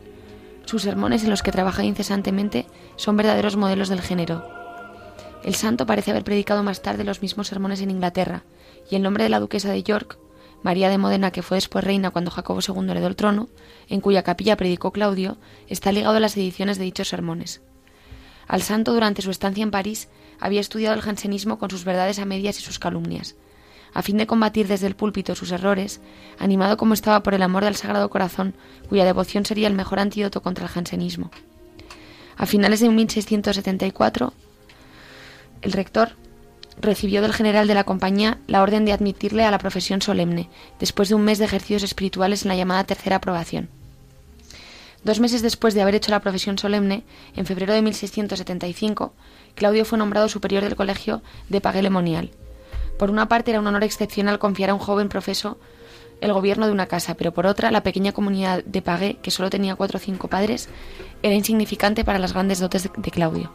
Sus 0.70 0.84
sermones 0.84 1.24
en 1.24 1.32
los 1.32 1.42
que 1.42 1.52
trabaja 1.52 1.84
incesantemente 1.84 2.68
son 2.96 3.18
verdaderos 3.18 3.56
modelos 3.56 3.90
del 3.90 4.02
género. 4.02 4.48
El 5.44 5.56
santo 5.56 5.88
parece 5.88 6.12
haber 6.12 6.24
predicado 6.24 6.62
más 6.62 6.84
tarde 6.84 7.04
los 7.04 7.24
mismos 7.24 7.48
sermones 7.48 7.82
en 7.82 7.90
Inglaterra, 7.90 8.44
y 8.88 8.96
el 8.96 9.02
nombre 9.02 9.24
de 9.24 9.32
la 9.32 9.40
duquesa 9.40 9.72
de 9.72 9.82
York, 9.82 10.20
María 10.62 10.90
de 10.90 11.00
Modena, 11.00 11.32
que 11.32 11.42
fue 11.42 11.58
después 11.58 11.84
reina 11.84 12.12
cuando 12.12 12.30
Jacobo 12.30 12.60
II 12.60 12.88
heredó 12.88 13.08
el 13.08 13.16
trono, 13.16 13.50
en 13.88 14.00
cuya 14.00 14.22
capilla 14.22 14.58
predicó 14.58 14.92
Claudio, 14.92 15.40
está 15.66 15.92
ligado 15.92 16.18
a 16.18 16.20
las 16.20 16.38
ediciones 16.38 16.78
de 16.78 16.84
dichos 16.84 17.08
sermones. 17.08 17.64
Al 18.48 18.62
santo, 18.62 18.94
durante 18.94 19.24
su 19.24 19.32
estancia 19.32 19.64
en 19.64 19.72
París, 19.72 20.08
había 20.40 20.62
estudiado 20.62 20.94
el 20.94 21.02
jansenismo 21.02 21.58
con 21.58 21.72
sus 21.72 21.84
verdades 21.84 22.20
a 22.20 22.26
medias 22.26 22.60
y 22.60 22.62
sus 22.62 22.78
calumnias. 22.78 23.36
A 23.94 24.02
fin 24.02 24.18
de 24.18 24.28
combatir 24.28 24.68
desde 24.68 24.88
el 24.88 24.96
púlpito 24.96 25.36
sus 25.36 25.52
errores, 25.52 26.02
animado 26.38 26.78
como 26.78 26.94
estaba 26.94 27.24
por 27.24 27.34
el 27.34 27.42
amor 27.42 27.64
del 27.64 27.76
Sagrado 27.76 28.10
Corazón, 28.10 28.54
cuya 28.88 29.06
devoción 29.06 29.46
sería 29.46 29.68
el 29.68 29.74
mejor 29.74 30.00
antídoto 30.00 30.42
contra 30.42 30.66
el 30.66 30.72
jansenismo. 30.72 31.32
A 32.38 32.46
finales 32.46 32.80
de 32.80 32.90
1674, 32.90 34.34
el 35.62 35.72
rector 35.74 36.12
recibió 36.80 37.22
del 37.22 37.34
general 37.34 37.68
de 37.68 37.74
la 37.74 37.84
compañía 37.84 38.40
la 38.48 38.62
orden 38.62 38.86
de 38.86 38.94
admitirle 38.94 39.44
a 39.44 39.52
la 39.52 39.58
profesión 39.58 40.02
solemne, 40.02 40.50
después 40.80 41.10
de 41.10 41.16
un 41.16 41.24
mes 41.24 41.38
de 41.38 41.46
ejercicios 41.46 41.84
espirituales 41.84 42.44
en 42.44 42.50
la 42.50 42.56
llamada 42.56 42.86
tercera 42.86 43.18
aprobación. 43.18 43.70
Dos 45.04 45.20
meses 45.20 45.42
después 45.42 45.74
de 45.74 45.82
haber 45.82 45.96
hecho 45.96 46.12
la 46.12 46.20
profesión 46.20 46.58
solemne, 46.58 47.04
en 47.36 47.46
febrero 47.46 47.74
de 47.74 47.82
1675, 47.82 49.14
Claudio 49.56 49.86
fue 49.86 49.98
nombrado 49.98 50.28
superior 50.30 50.64
del 50.64 50.76
colegio 50.76 51.22
de 51.48 51.62
Pagué-Lemonial. 51.62 52.32
Por 53.00 53.10
una 53.10 53.30
parte 53.30 53.52
era 53.52 53.62
un 53.62 53.68
honor 53.68 53.86
excepcional 53.86 54.40
confiar 54.40 54.72
a 54.72 54.74
un 54.74 54.80
joven 54.80 55.08
profeso 55.08 55.58
el 56.20 56.34
gobierno 56.34 56.66
de 56.66 56.74
una 56.74 56.88
casa, 56.88 57.16
pero 57.16 57.34
por 57.34 57.46
otra 57.48 57.72
la 57.72 57.82
pequeña 57.82 58.12
comunidad 58.12 58.62
de 58.66 58.82
Pagué, 58.82 59.16
que 59.22 59.32
solo 59.32 59.50
tenía 59.50 59.78
cuatro 59.78 59.96
o 59.96 60.02
cinco 60.02 60.28
padres, 60.28 60.68
era 61.24 61.34
insignificante 61.34 62.04
para 62.04 62.20
las 62.20 62.34
grandes 62.34 62.60
dotes 62.60 62.90
de, 62.94 63.12
Claudio. 63.12 63.54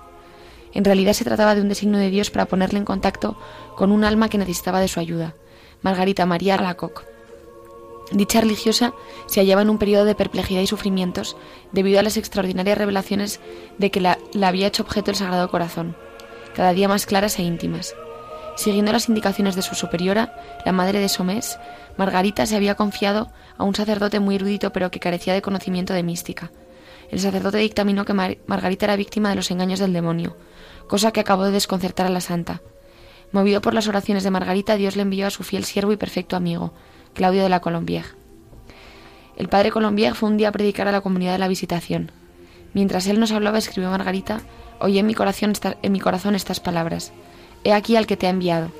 En 0.72 0.82
realidad 0.82 1.12
se 1.12 1.26
trataba 1.26 1.54
de 1.54 1.60
un 1.60 1.68
designio 1.68 2.00
de 2.00 2.08
Dios 2.08 2.30
para 2.30 2.46
ponerle 2.46 2.78
en 2.78 2.86
contacto 2.86 3.36
con 3.76 3.92
un 3.92 4.04
alma 4.04 4.30
que 4.30 4.38
necesitaba 4.38 4.80
de 4.80 4.88
su 4.88 4.98
ayuda, 4.98 5.34
Margarita 5.82 6.24
María 6.24 6.56
Lacoc. 6.56 7.04
Dicha 8.12 8.40
religiosa 8.40 8.94
se 9.26 9.40
hallaba 9.40 9.60
en 9.60 9.68
un 9.68 9.76
periodo 9.76 10.06
de 10.06 10.14
perplejidad 10.14 10.62
y 10.62 10.66
sufrimientos 10.66 11.36
debido 11.70 12.00
a 12.00 12.02
las 12.02 12.16
extraordinarias 12.16 12.78
revelaciones 12.78 13.40
de 13.76 13.90
que 13.90 14.00
la 14.00 14.18
había 14.42 14.68
hecho 14.68 14.84
objeto 14.84 15.10
el 15.10 15.18
Sagrado 15.18 15.50
Corazón, 15.50 15.96
cada 16.54 16.72
día 16.72 16.88
más 16.88 17.04
claras 17.04 17.38
e 17.38 17.42
íntimas. 17.42 17.94
Siguiendo 18.56 18.92
las 18.92 19.08
indicaciones 19.08 19.56
de 19.56 19.62
su 19.62 19.74
superiora, 19.74 20.34
la 20.64 20.72
madre 20.72 21.00
de 21.00 21.08
Somés, 21.08 21.58
Margarita 21.96 22.46
se 22.46 22.56
había 22.56 22.76
confiado 22.76 23.28
a 23.58 23.64
un 23.64 23.74
sacerdote 23.74 24.20
muy 24.20 24.36
erudito 24.36 24.72
pero 24.72 24.90
que 24.90 25.00
carecía 25.00 25.34
de 25.34 25.42
conocimiento 25.42 25.92
de 25.92 26.02
mística. 26.02 26.50
El 27.10 27.20
sacerdote 27.20 27.58
dictaminó 27.58 28.04
que 28.04 28.12
Mar 28.14 28.38
Margarita 28.46 28.86
era 28.86 28.96
víctima 28.96 29.30
de 29.30 29.36
los 29.36 29.50
engaños 29.50 29.80
del 29.80 29.92
demonio, 29.92 30.36
cosa 30.88 31.12
que 31.12 31.20
acabó 31.20 31.44
de 31.44 31.50
desconcertar 31.50 32.06
a 32.06 32.10
la 32.10 32.20
santa. 32.20 32.62
Movido 33.32 33.60
por 33.60 33.74
las 33.74 33.88
oraciones 33.88 34.22
de 34.22 34.30
Margarita, 34.30 34.76
Dios 34.76 34.96
le 34.96 35.02
envió 35.02 35.26
a 35.26 35.30
su 35.30 35.42
fiel 35.42 35.64
siervo 35.64 35.92
y 35.92 35.96
perfecto 35.96 36.36
amigo, 36.36 36.72
Claudio 37.14 37.42
de 37.42 37.48
la 37.48 37.60
Colombier. 37.60 38.04
El 39.36 39.48
padre 39.48 39.72
Colombier 39.72 40.14
fue 40.14 40.28
un 40.28 40.36
día 40.36 40.48
a 40.48 40.52
predicar 40.52 40.86
a 40.86 40.92
la 40.92 41.00
comunidad 41.00 41.32
de 41.32 41.38
la 41.38 41.48
Visitación. 41.48 42.12
Mientras 42.72 43.06
él 43.08 43.18
nos 43.18 43.32
hablaba, 43.32 43.58
escribió 43.58 43.90
Margarita, 43.90 44.40
oí 44.80 44.98
en 44.98 45.06
mi 45.06 45.14
corazón 45.14 46.34
estas 46.34 46.60
palabras. 46.60 47.12
He 47.64 47.72
aquí 47.72 47.96
al 47.96 48.06
que 48.06 48.16
te 48.16 48.26
ha 48.26 48.30
enviado. 48.30 48.70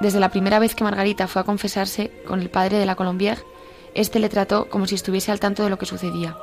Desde 0.00 0.20
la 0.20 0.30
primera 0.30 0.58
vez 0.58 0.74
que 0.74 0.84
Margarita 0.84 1.28
fue 1.28 1.42
a 1.42 1.44
confesarse 1.44 2.10
con 2.26 2.40
el 2.40 2.48
padre 2.48 2.78
de 2.78 2.86
la 2.86 2.94
Colombier, 2.94 3.44
éste 3.94 4.18
le 4.18 4.28
trató 4.28 4.70
como 4.70 4.86
si 4.86 4.94
estuviese 4.94 5.32
al 5.32 5.40
tanto 5.40 5.62
de 5.62 5.70
lo 5.70 5.78
que 5.78 5.86
sucedía. 5.86 6.36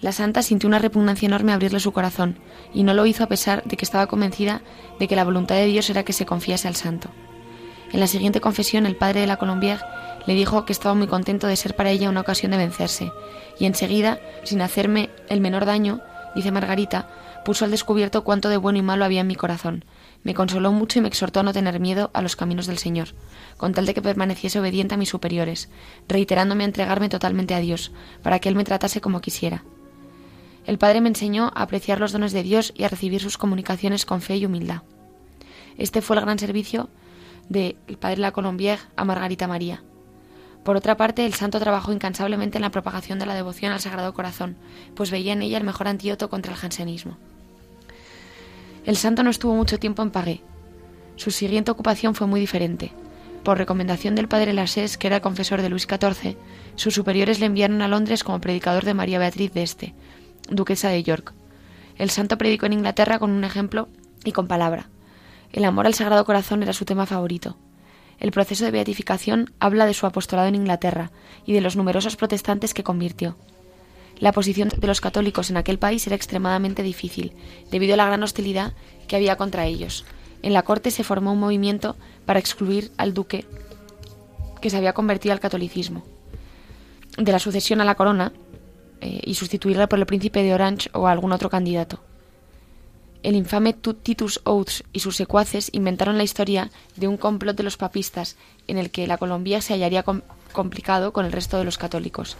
La 0.00 0.12
santa 0.12 0.42
sintió 0.42 0.68
una 0.68 0.78
repugnancia 0.78 1.26
enorme 1.26 1.52
abrirle 1.52 1.80
su 1.80 1.92
corazón, 1.92 2.38
y 2.74 2.82
no 2.82 2.94
lo 2.94 3.06
hizo 3.06 3.24
a 3.24 3.28
pesar 3.28 3.64
de 3.64 3.76
que 3.76 3.84
estaba 3.84 4.06
convencida 4.06 4.60
de 4.98 5.08
que 5.08 5.16
la 5.16 5.24
voluntad 5.24 5.56
de 5.56 5.66
Dios 5.66 5.88
era 5.90 6.04
que 6.04 6.12
se 6.12 6.26
confiase 6.26 6.68
al 6.68 6.76
santo. 6.76 7.08
En 7.92 8.00
la 8.00 8.06
siguiente 8.06 8.40
confesión, 8.40 8.86
el 8.86 8.96
padre 8.96 9.20
de 9.20 9.26
la 9.26 9.38
Colombier 9.38 9.80
le 10.26 10.34
dijo 10.34 10.66
que 10.66 10.72
estaba 10.72 10.94
muy 10.94 11.06
contento 11.06 11.46
de 11.46 11.56
ser 11.56 11.74
para 11.74 11.90
ella 11.90 12.10
una 12.10 12.20
ocasión 12.20 12.52
de 12.52 12.58
vencerse, 12.58 13.10
y 13.58 13.64
enseguida, 13.64 14.20
sin 14.44 14.60
hacerme 14.60 15.10
el 15.28 15.40
menor 15.40 15.64
daño, 15.64 16.00
dice 16.34 16.52
Margarita, 16.52 17.08
puso 17.48 17.64
al 17.64 17.70
descubierto 17.70 18.24
cuánto 18.24 18.50
de 18.50 18.58
bueno 18.58 18.78
y 18.78 18.82
malo 18.82 19.06
había 19.06 19.22
en 19.22 19.26
mi 19.26 19.34
corazón. 19.34 19.86
Me 20.22 20.34
consoló 20.34 20.70
mucho 20.70 20.98
y 20.98 21.00
me 21.00 21.08
exhortó 21.08 21.40
a 21.40 21.42
no 21.42 21.54
tener 21.54 21.80
miedo 21.80 22.10
a 22.12 22.20
los 22.20 22.36
caminos 22.36 22.66
del 22.66 22.76
Señor, 22.76 23.14
con 23.56 23.72
tal 23.72 23.86
de 23.86 23.94
que 23.94 24.02
permaneciese 24.02 24.60
obediente 24.60 24.96
a 24.96 24.98
mis 24.98 25.08
superiores, 25.08 25.70
reiterándome 26.08 26.64
a 26.64 26.66
entregarme 26.66 27.08
totalmente 27.08 27.54
a 27.54 27.60
Dios, 27.60 27.90
para 28.22 28.38
que 28.38 28.50
Él 28.50 28.54
me 28.54 28.64
tratase 28.64 29.00
como 29.00 29.22
quisiera. 29.22 29.64
El 30.66 30.76
Padre 30.76 31.00
me 31.00 31.08
enseñó 31.08 31.50
a 31.54 31.62
apreciar 31.62 32.00
los 32.00 32.12
dones 32.12 32.32
de 32.32 32.42
Dios 32.42 32.74
y 32.76 32.84
a 32.84 32.88
recibir 32.88 33.22
sus 33.22 33.38
comunicaciones 33.38 34.04
con 34.04 34.20
fe 34.20 34.36
y 34.36 34.44
humildad. 34.44 34.82
Este 35.78 36.02
fue 36.02 36.16
el 36.16 36.24
gran 36.24 36.38
servicio 36.38 36.90
del 37.48 37.78
Padre 37.98 38.18
La 38.18 38.32
Colombier 38.32 38.78
a 38.94 39.06
Margarita 39.06 39.48
María. 39.48 39.82
Por 40.64 40.76
otra 40.76 40.98
parte, 40.98 41.24
el 41.24 41.32
santo 41.32 41.58
trabajó 41.60 41.94
incansablemente 41.94 42.58
en 42.58 42.62
la 42.62 42.72
propagación 42.72 43.18
de 43.18 43.24
la 43.24 43.34
devoción 43.34 43.72
al 43.72 43.80
Sagrado 43.80 44.12
Corazón, 44.12 44.58
pues 44.94 45.10
veía 45.10 45.32
en 45.32 45.40
ella 45.40 45.56
el 45.56 45.64
mejor 45.64 45.88
antídoto 45.88 46.28
contra 46.28 46.52
el 46.52 46.58
jansenismo. 46.58 47.16
El 48.84 48.96
santo 48.96 49.22
no 49.22 49.30
estuvo 49.30 49.54
mucho 49.54 49.78
tiempo 49.78 50.02
en 50.02 50.10
Pagué. 50.10 50.42
Su 51.16 51.30
siguiente 51.30 51.70
ocupación 51.70 52.14
fue 52.14 52.26
muy 52.26 52.40
diferente. 52.40 52.92
Por 53.42 53.58
recomendación 53.58 54.14
del 54.14 54.28
padre 54.28 54.52
Lasés, 54.52 54.98
que 54.98 55.06
era 55.06 55.20
confesor 55.20 55.62
de 55.62 55.68
Luis 55.68 55.86
XIV, 55.88 56.36
sus 56.76 56.94
superiores 56.94 57.40
le 57.40 57.46
enviaron 57.46 57.82
a 57.82 57.88
Londres 57.88 58.24
como 58.24 58.40
predicador 58.40 58.84
de 58.84 58.94
María 58.94 59.18
Beatriz 59.18 59.52
de 59.52 59.62
Este, 59.62 59.94
duquesa 60.48 60.88
de 60.88 61.02
York. 61.02 61.32
El 61.96 62.10
santo 62.10 62.38
predicó 62.38 62.66
en 62.66 62.74
Inglaterra 62.74 63.18
con 63.18 63.30
un 63.30 63.44
ejemplo 63.44 63.88
y 64.24 64.32
con 64.32 64.48
palabra. 64.48 64.88
El 65.52 65.64
amor 65.64 65.86
al 65.86 65.94
Sagrado 65.94 66.24
Corazón 66.24 66.62
era 66.62 66.72
su 66.72 66.84
tema 66.84 67.06
favorito. 67.06 67.56
El 68.20 68.32
proceso 68.32 68.64
de 68.64 68.70
beatificación 68.70 69.52
habla 69.60 69.86
de 69.86 69.94
su 69.94 70.06
apostolado 70.06 70.48
en 70.48 70.56
Inglaterra 70.56 71.10
y 71.46 71.52
de 71.52 71.60
los 71.60 71.76
numerosos 71.76 72.16
protestantes 72.16 72.74
que 72.74 72.82
convirtió. 72.84 73.36
La 74.18 74.32
posición 74.32 74.68
de 74.76 74.86
los 74.86 75.00
católicos 75.00 75.50
en 75.50 75.56
aquel 75.56 75.78
país 75.78 76.06
era 76.06 76.16
extremadamente 76.16 76.82
difícil, 76.82 77.32
debido 77.70 77.94
a 77.94 77.96
la 77.96 78.06
gran 78.06 78.22
hostilidad 78.22 78.74
que 79.06 79.16
había 79.16 79.36
contra 79.36 79.66
ellos. 79.66 80.04
En 80.42 80.52
la 80.52 80.62
corte 80.62 80.90
se 80.90 81.04
formó 81.04 81.32
un 81.32 81.40
movimiento 81.40 81.96
para 82.26 82.38
excluir 82.38 82.90
al 82.96 83.14
duque, 83.14 83.44
que 84.60 84.70
se 84.70 84.76
había 84.76 84.92
convertido 84.92 85.32
al 85.32 85.40
catolicismo. 85.40 86.04
De 87.16 87.32
la 87.32 87.38
sucesión 87.38 87.80
a 87.80 87.84
la 87.84 87.94
corona, 87.94 88.32
eh, 89.00 89.20
y 89.24 89.34
sustituirla 89.34 89.88
por 89.88 90.00
el 90.00 90.06
príncipe 90.06 90.42
de 90.42 90.52
Orange 90.52 90.90
o 90.92 91.06
algún 91.06 91.30
otro 91.30 91.48
candidato. 91.48 92.00
El 93.22 93.36
infame 93.36 93.72
Titus 93.72 94.40
Oates 94.44 94.84
y 94.92 95.00
sus 95.00 95.16
secuaces 95.16 95.70
inventaron 95.72 96.18
la 96.18 96.24
historia 96.24 96.70
de 96.96 97.06
un 97.06 97.16
complot 97.16 97.56
de 97.56 97.62
los 97.62 97.76
papistas 97.76 98.36
en 98.66 98.78
el 98.78 98.90
que 98.90 99.06
la 99.06 99.18
Colombia 99.18 99.60
se 99.60 99.74
hallaría 99.74 100.02
com 100.02 100.22
complicado 100.52 101.12
con 101.12 101.26
el 101.26 101.32
resto 101.32 101.58
de 101.58 101.64
los 101.64 101.78
católicos. 101.78 102.36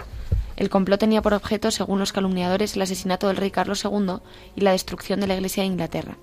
El 0.58 0.70
complot 0.70 0.98
tenía 0.98 1.22
por 1.22 1.34
objeto, 1.34 1.70
según 1.70 2.00
los 2.00 2.12
calumniadores, 2.12 2.74
el 2.74 2.82
asesinato 2.82 3.28
del 3.28 3.36
rey 3.36 3.52
Carlos 3.52 3.84
II 3.84 4.16
y 4.56 4.62
la 4.62 4.72
destrucción 4.72 5.20
de 5.20 5.28
la 5.28 5.36
Iglesia 5.36 5.62
de 5.62 5.68
Inglaterra. 5.68 6.18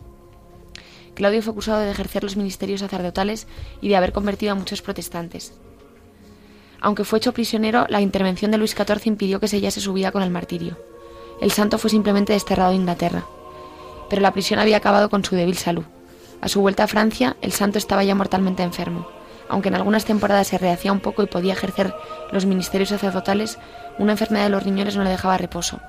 Claudio 1.13 1.41
fue 1.41 1.54
acusado 1.54 1.80
de 1.80 1.89
ejercer 1.89 2.21
los 2.21 2.36
ministerios 2.36 2.82
sacerdotales 2.82 3.48
y 3.80 3.88
de 3.88 3.95
haber 3.95 4.12
convertido 4.12 4.52
a 4.52 4.56
muchos 4.56 4.82
protestantes. 4.82 5.54
Aunque 6.82 7.06
fue 7.06 7.19
hecho 7.19 7.34
prisionero, 7.34 7.86
la 7.88 8.02
intervención 8.02 8.52
de 8.52 8.58
Luis 8.58 8.76
XIV 8.76 9.06
impidió 9.06 9.39
que 9.39 9.48
sellase 9.48 9.80
su 9.80 9.93
vida 9.93 10.12
con 10.12 10.21
el 10.21 10.32
martirio. 10.32 10.78
El 11.39 11.52
santo 11.52 11.78
fue 11.78 11.89
simplemente 11.89 12.34
desterrado 12.34 12.71
de 12.71 12.76
Inglaterra. 12.76 13.24
Pero 14.10 14.21
la 14.21 14.34
prisión 14.34 14.60
había 14.60 14.76
acabado 14.76 15.10
con 15.10 15.24
su 15.24 15.38
débil 15.38 15.56
salud. 15.56 15.86
A 16.41 16.50
su 16.50 16.60
vuelta 16.60 16.84
a 16.84 16.88
Francia, 16.88 17.38
el 17.41 17.54
santo 17.54 17.78
estaba 17.78 18.04
ya 18.04 18.15
mortalmente 18.15 18.63
enfermo. 18.63 19.08
Aunque 19.48 19.69
en 19.69 19.76
algunas 19.76 20.04
temporadas 20.04 20.48
se 20.48 20.58
rehacía 20.58 20.91
un 20.91 21.00
poco 21.00 21.24
y 21.24 21.28
podía 21.28 21.54
ejercer 21.54 21.93
los 22.32 22.45
ministerios 22.45 22.89
sacerdotales, 22.89 23.60
una 23.98 24.14
enfermedad 24.14 24.46
de 24.46 24.50
los 24.50 24.64
riñones 24.64 24.96
no 24.96 25.04
le 25.04 25.10
dejaba 25.10 25.38
reposo. 25.38 25.80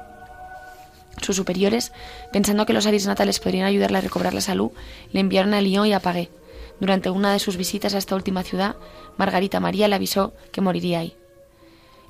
Sus 1.23 1.37
superiores, 1.37 1.92
pensando 2.33 2.66
que 2.66 2.73
los 2.73 2.87
aires 2.87 3.07
natales 3.07 3.40
podrían 3.40 3.66
ayudarle 3.66 3.99
a 3.99 4.03
recobrar 4.03 4.35
la 4.35 4.40
salud, 4.40 4.71
le 5.12 5.21
enviaron 5.21 5.55
a 5.55 5.61
Lyon 5.61 5.87
y 5.87 5.92
a 5.92 6.01
Pagué. 6.01 6.31
Durante 6.79 7.11
una 7.11 7.33
de 7.33 7.38
sus 7.38 7.57
visitas 7.57 7.95
a 7.95 7.99
esta 7.99 8.14
última 8.14 8.42
ciudad, 8.42 8.77
Margarita 9.16 9.61
María 9.61 9.88
le 9.88 9.95
avisó 9.95 10.35
que 10.53 10.61
moriría 10.61 11.01
ahí. 11.01 11.16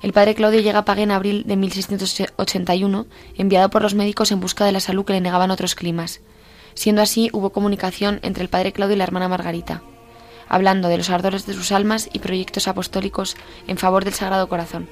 El 0.01 0.13
padre 0.13 0.35
Claudio 0.35 0.59
llega 0.59 0.79
a 0.79 0.85
Pague 0.85 1.03
en 1.03 1.11
abril 1.11 1.43
de 1.47 1.55
1681, 1.55 3.07
enviado 3.37 3.69
por 3.69 3.81
los 3.81 3.95
médicos 3.95 4.31
en 4.31 4.39
busca 4.39 4.65
de 4.65 4.71
la 4.71 4.79
salud 4.79 5.05
que 5.05 5.13
le 5.13 5.21
negaban 5.21 5.51
otros 5.51 5.73
climas. 5.73 6.21
Siendo 6.75 7.01
así, 7.01 7.29
hubo 7.33 7.51
comunicación 7.51 8.19
entre 8.21 8.43
el 8.43 8.49
padre 8.49 8.73
Claudio 8.73 8.95
y 8.95 8.97
la 8.97 9.05
hermana 9.05 9.29
Margarita, 9.29 9.81
hablando 10.47 10.89
de 10.89 10.97
los 10.97 11.09
ardores 11.09 11.47
de 11.47 11.53
sus 11.53 11.71
almas 11.71 12.09
y 12.13 12.19
proyectos 12.19 12.67
apostólicos 12.67 13.35
en 13.65 13.77
favor 13.77 14.03
del 14.05 14.13
Sagrado 14.13 14.47
Corazón. 14.47 14.87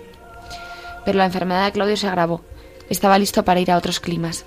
Pero 1.05 1.17
la 1.17 1.25
enfermedad 1.25 1.65
de 1.65 1.71
Claudio 1.71 1.95
se 1.95 2.07
agravó. 2.07 2.41
Estaba 2.89 3.19
listo 3.19 3.45
para 3.45 3.59
ir 3.59 3.71
a 3.71 3.77
otros 3.77 3.99
climas. 3.99 4.45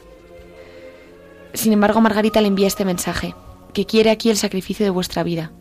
Sin 1.55 1.73
embargo, 1.73 2.01
Margarita 2.01 2.41
le 2.41 2.49
envía 2.49 2.67
este 2.67 2.85
mensaje, 2.85 3.35
que 3.73 3.87
quiere 3.87 4.11
aquí 4.11 4.31
el 4.31 4.37
sacrificio 4.37 4.85
de 4.85 4.91
vuestra 4.91 5.23
vida. 5.23 5.53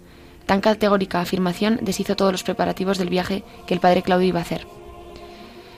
Tan 0.45 0.61
categórica 0.61 1.21
afirmación 1.21 1.79
deshizo 1.81 2.15
todos 2.15 2.31
los 2.31 2.43
preparativos 2.43 2.97
del 2.97 3.09
viaje 3.09 3.43
que 3.65 3.73
el 3.73 3.79
padre 3.79 4.01
Claudio 4.01 4.27
iba 4.27 4.39
a 4.39 4.43
hacer. 4.43 4.67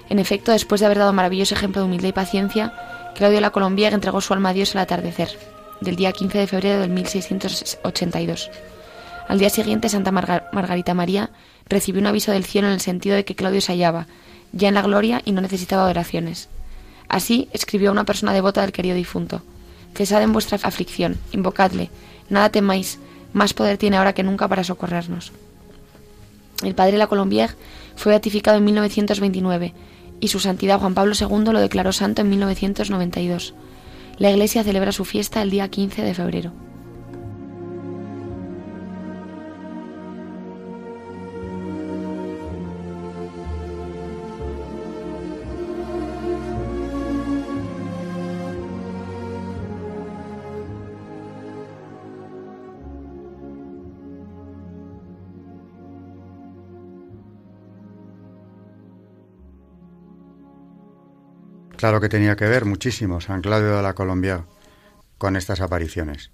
En 0.09 0.19
efecto, 0.19 0.51
después 0.51 0.79
de 0.79 0.85
haber 0.85 0.97
dado 0.97 1.13
maravilloso 1.13 1.55
ejemplo 1.55 1.81
de 1.81 1.87
humildad 1.87 2.09
y 2.09 2.13
paciencia, 2.13 2.73
Claudio 3.15 3.41
la 3.41 3.51
Colombier 3.51 3.93
entregó 3.93 4.21
su 4.21 4.33
alma 4.33 4.49
a 4.49 4.53
Dios 4.53 4.75
al 4.75 4.81
atardecer, 4.81 5.29
del 5.81 5.95
día 5.95 6.11
15 6.11 6.37
de 6.37 6.47
febrero 6.47 6.81
de 6.81 6.87
1682. 6.87 8.49
Al 9.27 9.37
día 9.37 9.49
siguiente, 9.49 9.89
Santa 9.89 10.11
Margarita 10.11 10.95
María 10.95 11.29
recibió 11.67 12.01
un 12.01 12.07
aviso 12.07 12.31
del 12.31 12.45
cielo 12.45 12.67
en 12.67 12.73
el 12.73 12.79
sentido 12.79 13.15
de 13.15 13.25
que 13.25 13.35
Claudio 13.35 13.61
se 13.61 13.73
hallaba 13.73 14.07
ya 14.51 14.67
en 14.67 14.73
la 14.73 14.81
gloria 14.81 15.21
y 15.25 15.31
no 15.31 15.41
necesitaba 15.41 15.89
oraciones. 15.89 16.49
Así 17.07 17.49
escribió 17.53 17.91
una 17.91 18.05
persona 18.05 18.33
devota 18.33 18.61
del 18.61 18.71
querido 18.71 18.95
difunto. 18.95 19.41
Cesad 19.95 20.21
en 20.21 20.33
vuestra 20.33 20.59
aflicción, 20.61 21.17
invocadle, 21.31 21.89
nada 22.29 22.49
temáis, 22.49 22.99
más 23.33 23.53
poder 23.53 23.77
tiene 23.77 23.97
ahora 23.97 24.13
que 24.13 24.23
nunca 24.23 24.47
para 24.47 24.63
socorrernos. 24.63 25.31
El 26.63 26.75
padre 26.75 26.97
La 26.97 27.07
Colombier 27.07 27.55
fue 27.95 28.11
beatificado 28.11 28.57
en 28.57 28.65
1929 28.65 29.73
y 30.19 30.27
su 30.27 30.39
santidad 30.39 30.79
Juan 30.79 30.93
Pablo 30.93 31.13
II 31.19 31.51
lo 31.51 31.59
declaró 31.59 31.91
santo 31.91 32.21
en 32.21 32.29
1992. 32.29 33.53
La 34.17 34.31
iglesia 34.31 34.63
celebra 34.63 34.91
su 34.91 35.05
fiesta 35.05 35.41
el 35.41 35.49
día 35.49 35.69
15 35.69 36.01
de 36.01 36.13
febrero. 36.13 36.68
Claro 61.79 62.01
que 62.01 62.09
tenía 62.09 62.35
que 62.35 62.43
ver 62.43 62.65
muchísimo 62.65 63.21
San 63.21 63.41
Claudio 63.41 63.77
de 63.77 63.81
la 63.81 63.93
Colombia 63.93 64.43
con 65.17 65.37
estas 65.37 65.61
apariciones. 65.61 66.29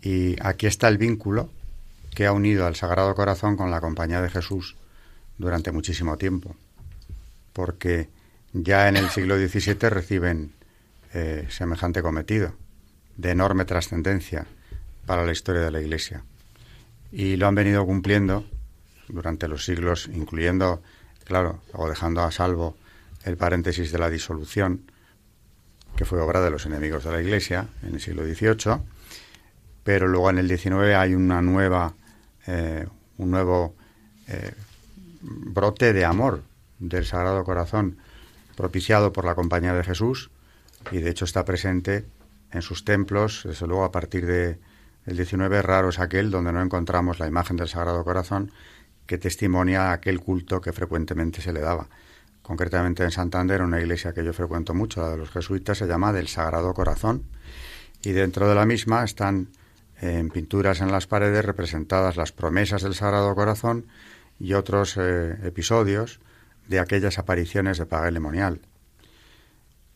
Y 0.00 0.36
aquí 0.40 0.66
está 0.66 0.88
el 0.88 0.96
vínculo 0.96 1.50
que 2.14 2.24
ha 2.24 2.32
unido 2.32 2.66
al 2.66 2.76
Sagrado 2.76 3.14
Corazón 3.14 3.58
con 3.58 3.70
la 3.70 3.82
Compañía 3.82 4.22
de 4.22 4.30
Jesús 4.30 4.74
durante 5.36 5.70
muchísimo 5.70 6.16
tiempo. 6.16 6.56
Porque 7.52 8.08
ya 8.54 8.88
en 8.88 8.96
el 8.96 9.10
siglo 9.10 9.36
XVII 9.36 9.90
reciben 9.90 10.54
eh, 11.12 11.46
semejante 11.50 12.00
cometido, 12.00 12.54
de 13.18 13.32
enorme 13.32 13.66
trascendencia 13.66 14.46
para 15.04 15.26
la 15.26 15.32
historia 15.32 15.60
de 15.60 15.72
la 15.72 15.82
Iglesia. 15.82 16.24
Y 17.12 17.36
lo 17.36 17.48
han 17.48 17.54
venido 17.54 17.84
cumpliendo 17.84 18.46
durante 19.08 19.46
los 19.46 19.62
siglos, 19.62 20.08
incluyendo, 20.10 20.82
claro, 21.26 21.60
o 21.74 21.86
dejando 21.86 22.22
a 22.22 22.30
salvo 22.30 22.78
el 23.26 23.36
paréntesis 23.36 23.92
de 23.92 23.98
la 23.98 24.08
disolución, 24.08 24.90
que 25.96 26.04
fue 26.04 26.20
obra 26.20 26.40
de 26.40 26.50
los 26.50 26.64
enemigos 26.64 27.04
de 27.04 27.10
la 27.10 27.20
Iglesia 27.20 27.66
en 27.82 27.94
el 27.94 28.00
siglo 28.00 28.24
XVIII, 28.24 28.78
pero 29.82 30.06
luego 30.06 30.30
en 30.30 30.38
el 30.38 30.48
XIX 30.48 30.94
hay 30.96 31.14
una 31.14 31.42
nueva, 31.42 31.94
eh, 32.46 32.86
un 33.18 33.30
nuevo 33.30 33.74
eh, 34.28 34.54
brote 35.20 35.92
de 35.92 36.04
amor 36.04 36.42
del 36.78 37.04
Sagrado 37.04 37.42
Corazón 37.44 37.98
propiciado 38.56 39.12
por 39.12 39.24
la 39.24 39.34
Compañía 39.34 39.74
de 39.74 39.82
Jesús 39.82 40.30
y 40.92 40.98
de 40.98 41.10
hecho 41.10 41.24
está 41.24 41.44
presente 41.44 42.04
en 42.52 42.62
sus 42.62 42.84
templos, 42.84 43.42
desde 43.44 43.66
luego 43.66 43.84
a 43.84 43.92
partir 43.92 44.24
de, 44.26 44.58
XIX 45.06 45.62
raro 45.62 45.90
es 45.90 45.98
aquel 46.00 46.30
donde 46.30 46.52
no 46.52 46.62
encontramos 46.62 47.18
la 47.20 47.28
imagen 47.28 47.56
del 47.56 47.68
Sagrado 47.68 48.02
Corazón 48.04 48.50
que 49.06 49.18
testimonia 49.18 49.92
aquel 49.92 50.20
culto 50.20 50.60
que 50.60 50.72
frecuentemente 50.72 51.40
se 51.40 51.52
le 51.52 51.60
daba 51.60 51.88
concretamente 52.46 53.02
en 53.02 53.10
Santander, 53.10 53.60
una 53.60 53.80
iglesia 53.80 54.12
que 54.12 54.24
yo 54.24 54.32
frecuento 54.32 54.72
mucho, 54.72 55.00
la 55.00 55.10
de 55.10 55.16
los 55.16 55.30
jesuitas, 55.30 55.78
se 55.78 55.86
llama 55.88 56.12
del 56.12 56.28
Sagrado 56.28 56.72
Corazón, 56.74 57.24
y 58.04 58.12
dentro 58.12 58.48
de 58.48 58.54
la 58.54 58.64
misma 58.64 59.02
están 59.02 59.48
en 60.00 60.30
pinturas 60.30 60.80
en 60.80 60.92
las 60.92 61.08
paredes 61.08 61.44
representadas 61.44 62.16
las 62.16 62.30
promesas 62.30 62.82
del 62.82 62.94
Sagrado 62.94 63.34
Corazón 63.34 63.86
y 64.38 64.52
otros 64.52 64.96
eh, 64.96 65.36
episodios 65.42 66.20
de 66.68 66.78
aquellas 66.78 67.18
apariciones 67.18 67.78
de 67.78 67.86
paga 67.86 68.12
lemonial. 68.12 68.60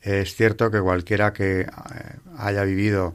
Es 0.01 0.35
cierto 0.35 0.73
que 0.73 0.81
cualquiera 0.81 1.33
que 1.33 1.61
eh, 1.61 1.67
haya 2.37 2.65
vivido 2.65 3.15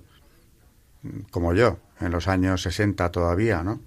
mm, 1.02 1.20
como 1.30 1.54
yo 1.54 1.80
en 2.00 2.12
los 2.12 2.30
años 2.30 2.62
60 2.62 3.12
todavía, 3.12 3.64
¿no? 3.64 3.82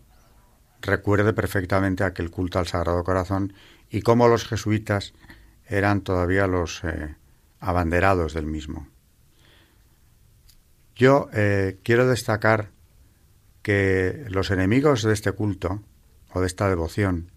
recuerde 0.82 1.32
perfectamente 1.32 2.04
aquel 2.04 2.30
culto 2.30 2.58
al 2.58 2.66
Sagrado 2.66 3.02
Corazón 3.02 3.54
y 3.88 4.02
cómo 4.02 4.28
los 4.28 4.46
jesuitas 4.46 5.14
eran 5.68 6.00
todavía 6.00 6.46
los 6.46 6.83
eh, 6.85 7.14
abanderados 7.61 8.35
del 8.35 8.46
mismo. 8.46 8.88
Yo 10.96 11.28
eh, 11.33 11.78
quiero 11.85 12.09
destacar 12.09 12.70
que 13.62 14.24
los 14.28 14.50
enemigos 14.50 15.02
de 15.02 15.12
este 15.12 15.33
culto 15.33 15.83
o 16.33 16.40
de 16.40 16.46
esta 16.46 16.68
devoción, 16.68 17.31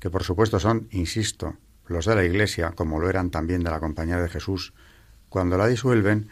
que 0.00 0.10
por 0.10 0.24
supuesto 0.24 0.58
son, 0.60 0.88
insisto, 0.90 1.56
los 1.86 2.06
de 2.06 2.14
la 2.14 2.24
Iglesia, 2.24 2.72
como 2.72 3.00
lo 3.00 3.08
eran 3.08 3.30
también 3.30 3.62
de 3.62 3.70
la 3.70 3.80
Compañía 3.80 4.18
de 4.18 4.28
Jesús, 4.28 4.74
cuando 5.28 5.56
la 5.56 5.66
disuelven, 5.66 6.28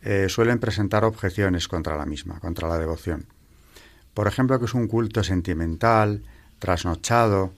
eh, 0.00 0.28
suelen 0.28 0.60
presentar 0.60 1.04
objeciones 1.04 1.68
contra 1.68 1.96
la 1.96 2.06
misma, 2.06 2.40
contra 2.40 2.68
la 2.68 2.78
devoción. 2.78 3.26
Por 4.14 4.26
ejemplo, 4.26 4.58
que 4.58 4.66
es 4.66 4.74
un 4.74 4.88
culto 4.88 5.22
sentimental, 5.22 6.22
trasnochado, 6.58 7.52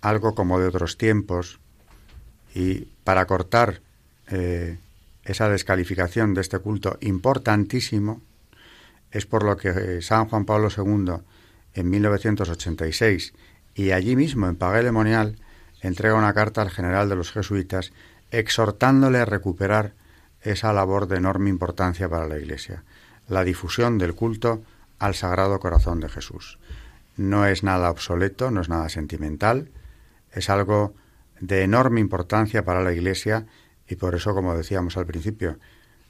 algo 0.00 0.34
como 0.34 0.60
de 0.60 0.68
otros 0.68 0.98
tiempos, 0.98 1.58
y 2.56 2.88
para 3.04 3.26
cortar 3.26 3.82
eh, 4.28 4.78
esa 5.24 5.50
descalificación 5.50 6.32
de 6.32 6.40
este 6.40 6.58
culto 6.58 6.96
importantísimo, 7.02 8.22
es 9.10 9.26
por 9.26 9.44
lo 9.44 9.58
que 9.58 9.68
eh, 9.68 10.00
San 10.00 10.26
Juan 10.30 10.46
Pablo 10.46 10.68
II, 10.74 11.16
en 11.74 11.90
1986, 11.90 13.34
y 13.74 13.90
allí 13.90 14.16
mismo 14.16 14.48
en 14.48 14.56
Pagué 14.56 14.90
entrega 15.82 16.14
una 16.14 16.32
carta 16.32 16.62
al 16.62 16.70
general 16.70 17.10
de 17.10 17.16
los 17.16 17.30
jesuitas 17.30 17.92
exhortándole 18.30 19.18
a 19.18 19.26
recuperar 19.26 19.92
esa 20.40 20.72
labor 20.72 21.08
de 21.08 21.18
enorme 21.18 21.50
importancia 21.50 22.08
para 22.08 22.26
la 22.26 22.38
Iglesia, 22.38 22.84
la 23.28 23.44
difusión 23.44 23.98
del 23.98 24.14
culto 24.14 24.62
al 24.98 25.14
Sagrado 25.14 25.60
Corazón 25.60 26.00
de 26.00 26.08
Jesús. 26.08 26.58
No 27.18 27.44
es 27.44 27.62
nada 27.62 27.90
obsoleto, 27.90 28.50
no 28.50 28.62
es 28.62 28.70
nada 28.70 28.88
sentimental, 28.88 29.68
es 30.32 30.48
algo 30.48 30.94
de 31.40 31.62
enorme 31.62 32.00
importancia 32.00 32.64
para 32.64 32.82
la 32.82 32.92
Iglesia 32.92 33.46
y 33.88 33.96
por 33.96 34.14
eso, 34.14 34.34
como 34.34 34.56
decíamos 34.56 34.96
al 34.96 35.06
principio, 35.06 35.58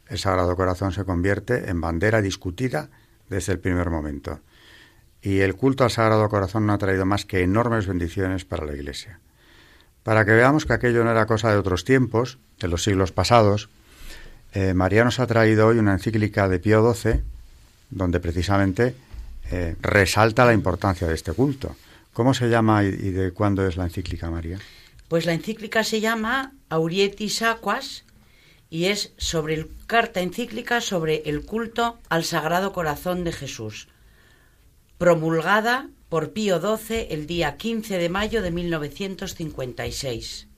el 0.08 0.18
Sagrado 0.18 0.56
Corazón 0.56 0.92
se 0.92 1.04
convierte 1.04 1.68
en 1.68 1.80
bandera 1.80 2.22
discutida 2.22 2.88
desde 3.28 3.52
el 3.52 3.58
primer 3.58 3.90
momento. 3.90 4.40
Y 5.20 5.40
el 5.40 5.56
culto 5.56 5.84
al 5.84 5.90
Sagrado 5.90 6.28
Corazón 6.28 6.66
no 6.66 6.72
ha 6.72 6.78
traído 6.78 7.04
más 7.04 7.24
que 7.24 7.42
enormes 7.42 7.86
bendiciones 7.86 8.44
para 8.44 8.64
la 8.64 8.74
Iglesia. 8.74 9.20
Para 10.04 10.24
que 10.24 10.32
veamos 10.32 10.66
que 10.66 10.72
aquello 10.72 11.02
no 11.02 11.10
era 11.10 11.26
cosa 11.26 11.50
de 11.50 11.56
otros 11.56 11.84
tiempos, 11.84 12.38
de 12.60 12.68
los 12.68 12.84
siglos 12.84 13.10
pasados, 13.10 13.68
eh, 14.54 14.72
María 14.72 15.04
nos 15.04 15.18
ha 15.18 15.26
traído 15.26 15.66
hoy 15.66 15.78
una 15.78 15.92
encíclica 15.92 16.48
de 16.48 16.60
Pío 16.60 16.94
XII, 16.94 17.22
donde 17.90 18.20
precisamente 18.20 18.94
eh, 19.50 19.74
resalta 19.82 20.46
la 20.46 20.54
importancia 20.54 21.08
de 21.08 21.14
este 21.14 21.32
culto. 21.32 21.74
¿Cómo 22.12 22.32
se 22.32 22.48
llama 22.48 22.84
y 22.84 23.10
de 23.10 23.32
cuándo 23.32 23.66
es 23.66 23.76
la 23.76 23.84
encíclica, 23.84 24.30
María? 24.30 24.58
Pues 25.08 25.24
la 25.24 25.34
encíclica 25.34 25.84
se 25.84 26.00
llama 26.00 26.52
Aurietis 26.68 27.42
Aquas 27.42 28.04
y 28.70 28.86
es 28.86 29.12
sobre 29.16 29.54
el 29.54 29.70
carta 29.86 30.20
encíclica 30.20 30.80
sobre 30.80 31.22
el 31.26 31.44
culto 31.44 31.98
al 32.08 32.24
Sagrado 32.24 32.72
Corazón 32.72 33.22
de 33.22 33.32
Jesús, 33.32 33.88
promulgada 34.98 35.88
por 36.08 36.32
Pío 36.32 36.60
XII 36.60 37.06
el 37.10 37.26
día 37.26 37.56
15 37.56 37.98
de 37.98 38.08
mayo 38.08 38.42
de 38.42 38.50
1956, 38.50 40.48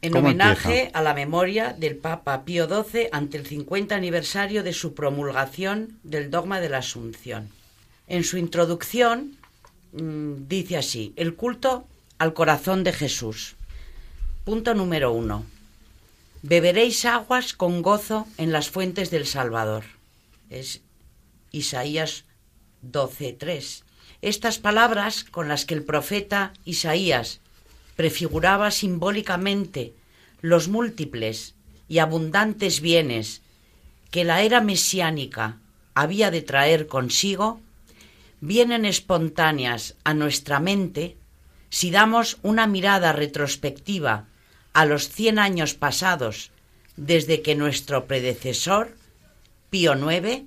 en 0.00 0.16
homenaje 0.16 0.90
a 0.94 1.02
la 1.02 1.14
memoria 1.14 1.72
del 1.72 1.96
Papa 1.96 2.44
Pío 2.44 2.68
XII 2.68 3.08
ante 3.10 3.36
el 3.36 3.46
50 3.46 3.96
aniversario 3.96 4.62
de 4.62 4.72
su 4.72 4.94
promulgación 4.94 5.98
del 6.04 6.30
dogma 6.30 6.60
de 6.60 6.68
la 6.68 6.78
Asunción. 6.78 7.48
En 8.06 8.22
su 8.22 8.36
introducción 8.36 9.36
mm, 9.92 10.46
dice 10.48 10.76
así, 10.76 11.12
el 11.16 11.34
culto 11.34 11.86
al 12.18 12.34
corazón 12.34 12.84
de 12.84 12.92
Jesús. 12.92 13.56
Punto 14.44 14.74
número 14.74 15.12
uno. 15.12 15.46
Beberéis 16.42 17.04
aguas 17.04 17.52
con 17.52 17.80
gozo 17.80 18.26
en 18.38 18.50
las 18.50 18.70
fuentes 18.70 19.12
del 19.12 19.24
Salvador. 19.24 19.84
Es 20.50 20.80
Isaías 21.52 22.24
12.3. 22.84 23.84
Estas 24.20 24.58
palabras 24.58 25.22
con 25.22 25.46
las 25.46 25.64
que 25.64 25.74
el 25.74 25.84
profeta 25.84 26.54
Isaías 26.64 27.38
prefiguraba 27.94 28.72
simbólicamente 28.72 29.94
los 30.40 30.66
múltiples 30.66 31.54
y 31.86 31.98
abundantes 31.98 32.80
bienes 32.80 33.42
que 34.10 34.24
la 34.24 34.42
era 34.42 34.60
mesiánica 34.60 35.58
había 35.94 36.32
de 36.32 36.42
traer 36.42 36.88
consigo, 36.88 37.60
vienen 38.40 38.86
espontáneas 38.86 39.94
a 40.02 40.14
nuestra 40.14 40.58
mente 40.58 41.16
si 41.70 41.92
damos 41.92 42.38
una 42.42 42.66
mirada 42.66 43.12
retrospectiva 43.12 44.26
a 44.72 44.84
los 44.84 45.08
cien 45.08 45.38
años 45.38 45.74
pasados 45.74 46.50
desde 46.96 47.42
que 47.42 47.54
nuestro 47.54 48.06
predecesor, 48.06 48.96
Pío 49.70 49.94
IX, 49.94 50.42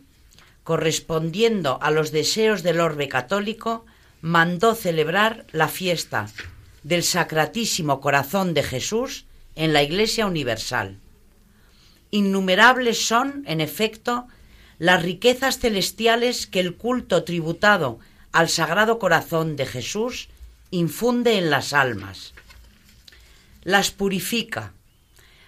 correspondiendo 0.63 1.79
a 1.81 1.91
los 1.91 2.11
deseos 2.11 2.63
del 2.63 2.79
orbe 2.79 3.07
católico, 3.07 3.85
mandó 4.21 4.75
celebrar 4.75 5.45
la 5.51 5.67
fiesta 5.67 6.27
del 6.83 7.03
Sacratísimo 7.03 7.99
Corazón 7.99 8.53
de 8.53 8.63
Jesús 8.63 9.25
en 9.55 9.73
la 9.73 9.81
Iglesia 9.81 10.27
Universal. 10.27 10.99
Innumerables 12.11 13.07
son, 13.07 13.43
en 13.47 13.59
efecto, 13.59 14.27
las 14.77 15.01
riquezas 15.01 15.59
celestiales 15.59 16.47
que 16.47 16.59
el 16.59 16.75
culto 16.75 17.23
tributado 17.23 17.99
al 18.31 18.49
Sagrado 18.49 18.99
Corazón 18.99 19.55
de 19.55 19.65
Jesús 19.65 20.29
infunde 20.69 21.37
en 21.37 21.49
las 21.49 21.73
almas. 21.73 22.34
Las 23.65 23.89
purifica, 23.89 24.73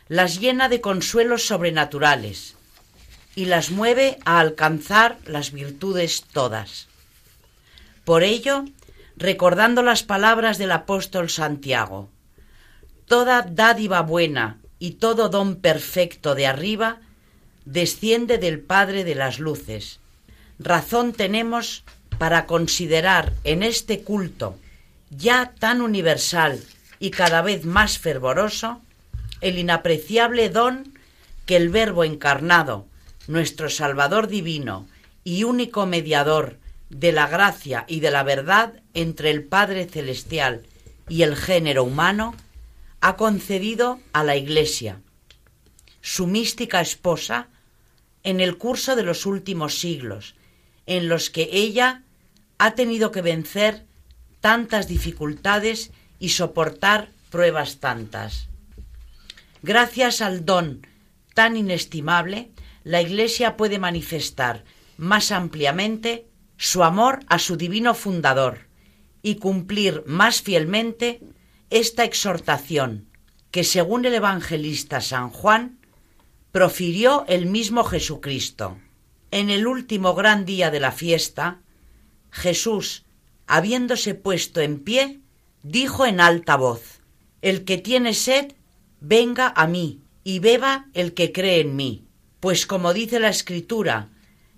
las 0.07 0.39
llena 0.39 0.69
de 0.69 0.81
consuelos 0.81 1.45
sobrenaturales 1.45 2.55
y 3.35 3.45
las 3.45 3.69
mueve 3.69 4.17
a 4.25 4.39
alcanzar 4.39 5.19
las 5.27 5.51
virtudes 5.51 6.23
todas. 6.33 6.87
Por 8.05 8.23
ello, 8.23 8.65
recordando 9.17 9.83
las 9.83 10.01
palabras 10.01 10.57
del 10.57 10.71
apóstol 10.71 11.29
Santiago, 11.29 12.09
Toda 13.05 13.43
dádiva 13.43 14.01
buena 14.01 14.57
y 14.79 14.93
todo 14.93 15.29
don 15.29 15.57
perfecto 15.57 16.33
de 16.33 16.47
arriba 16.47 16.97
desciende 17.65 18.39
del 18.39 18.59
Padre 18.59 19.03
de 19.03 19.13
las 19.13 19.37
Luces. 19.37 19.99
Razón 20.57 21.13
tenemos 21.13 21.83
para 22.17 22.47
considerar 22.47 23.33
en 23.43 23.61
este 23.61 24.01
culto, 24.01 24.57
ya 25.11 25.53
tan 25.59 25.81
universal 25.81 26.59
y 26.99 27.11
cada 27.11 27.41
vez 27.41 27.65
más 27.65 27.99
fervoroso, 27.99 28.81
el 29.41 29.57
inapreciable 29.57 30.49
don 30.49 30.93
que 31.45 31.55
el 31.55 31.69
Verbo 31.69 32.03
encarnado, 32.03 32.87
nuestro 33.27 33.69
Salvador 33.69 34.27
divino 34.27 34.87
y 35.23 35.43
único 35.43 35.85
mediador 35.85 36.57
de 36.89 37.11
la 37.11 37.27
gracia 37.27 37.85
y 37.87 37.99
de 37.99 38.11
la 38.11 38.23
verdad 38.23 38.81
entre 38.93 39.29
el 39.31 39.43
Padre 39.43 39.85
Celestial 39.85 40.63
y 41.09 41.23
el 41.23 41.35
género 41.35 41.83
humano, 41.83 42.35
ha 43.01 43.15
concedido 43.15 43.99
a 44.13 44.23
la 44.23 44.35
Iglesia, 44.35 45.01
su 46.01 46.27
mística 46.27 46.81
esposa, 46.81 47.49
en 48.23 48.41
el 48.41 48.57
curso 48.57 48.95
de 48.95 49.03
los 49.03 49.25
últimos 49.25 49.79
siglos, 49.79 50.35
en 50.85 51.07
los 51.07 51.29
que 51.29 51.49
ella 51.51 52.03
ha 52.57 52.75
tenido 52.75 53.11
que 53.11 53.21
vencer 53.21 53.85
tantas 54.41 54.87
dificultades 54.87 55.91
y 56.19 56.29
soportar 56.29 57.09
pruebas 57.29 57.79
tantas. 57.79 58.49
Gracias 59.61 60.21
al 60.21 60.45
don 60.45 60.85
tan 61.33 61.57
inestimable, 61.57 62.51
la 62.83 63.01
Iglesia 63.01 63.57
puede 63.57 63.79
manifestar 63.79 64.63
más 64.97 65.31
ampliamente 65.31 66.27
su 66.57 66.83
amor 66.83 67.19
a 67.27 67.37
su 67.39 67.57
divino 67.57 67.93
fundador 67.93 68.67
y 69.21 69.35
cumplir 69.35 70.03
más 70.07 70.41
fielmente 70.41 71.21
esta 71.69 72.03
exhortación 72.03 73.09
que, 73.51 73.63
según 73.63 74.05
el 74.05 74.13
evangelista 74.13 75.01
San 75.01 75.29
Juan, 75.29 75.79
profirió 76.51 77.25
el 77.27 77.45
mismo 77.45 77.83
Jesucristo. 77.83 78.77
En 79.31 79.49
el 79.49 79.67
último 79.67 80.15
gran 80.15 80.45
día 80.45 80.71
de 80.71 80.79
la 80.79 80.91
fiesta, 80.91 81.61
Jesús, 82.31 83.05
habiéndose 83.45 84.15
puesto 84.15 84.61
en 84.61 84.79
pie, 84.79 85.19
dijo 85.67 86.05
en 86.05 86.21
alta 86.21 86.55
voz, 86.55 87.01
El 87.41 87.65
que 87.65 87.77
tiene 87.77 88.13
sed, 88.13 88.53
venga 88.99 89.51
a 89.55 89.67
mí, 89.67 90.01
y 90.23 90.39
beba 90.39 90.87
el 90.93 91.13
que 91.13 91.31
cree 91.31 91.59
en 91.59 91.75
mí, 91.75 92.05
pues 92.39 92.65
como 92.65 92.93
dice 92.93 93.19
la 93.19 93.29
Escritura, 93.29 94.09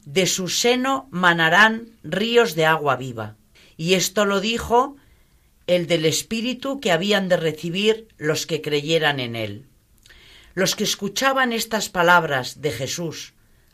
de 0.05 0.25
su 0.27 0.47
seno 0.47 1.07
manarán 1.11 1.89
ríos 2.03 2.55
de 2.55 2.65
agua 2.65 2.95
viva. 2.95 3.35
Y 3.77 3.93
esto 3.93 4.25
lo 4.25 4.39
dijo 4.39 4.95
el 5.67 5.87
del 5.87 6.05
Espíritu 6.05 6.79
que 6.79 6.91
habían 6.91 7.29
de 7.29 7.37
recibir 7.37 8.07
los 8.17 8.45
que 8.45 8.61
creyeran 8.61 9.19
en 9.19 9.35
él. 9.35 9.67
Los 10.55 10.75
que 10.75 10.83
escuchaban 10.83 11.53
estas 11.53 11.89
palabras 11.89 12.61
de 12.61 12.71
Jesús, 12.71 13.33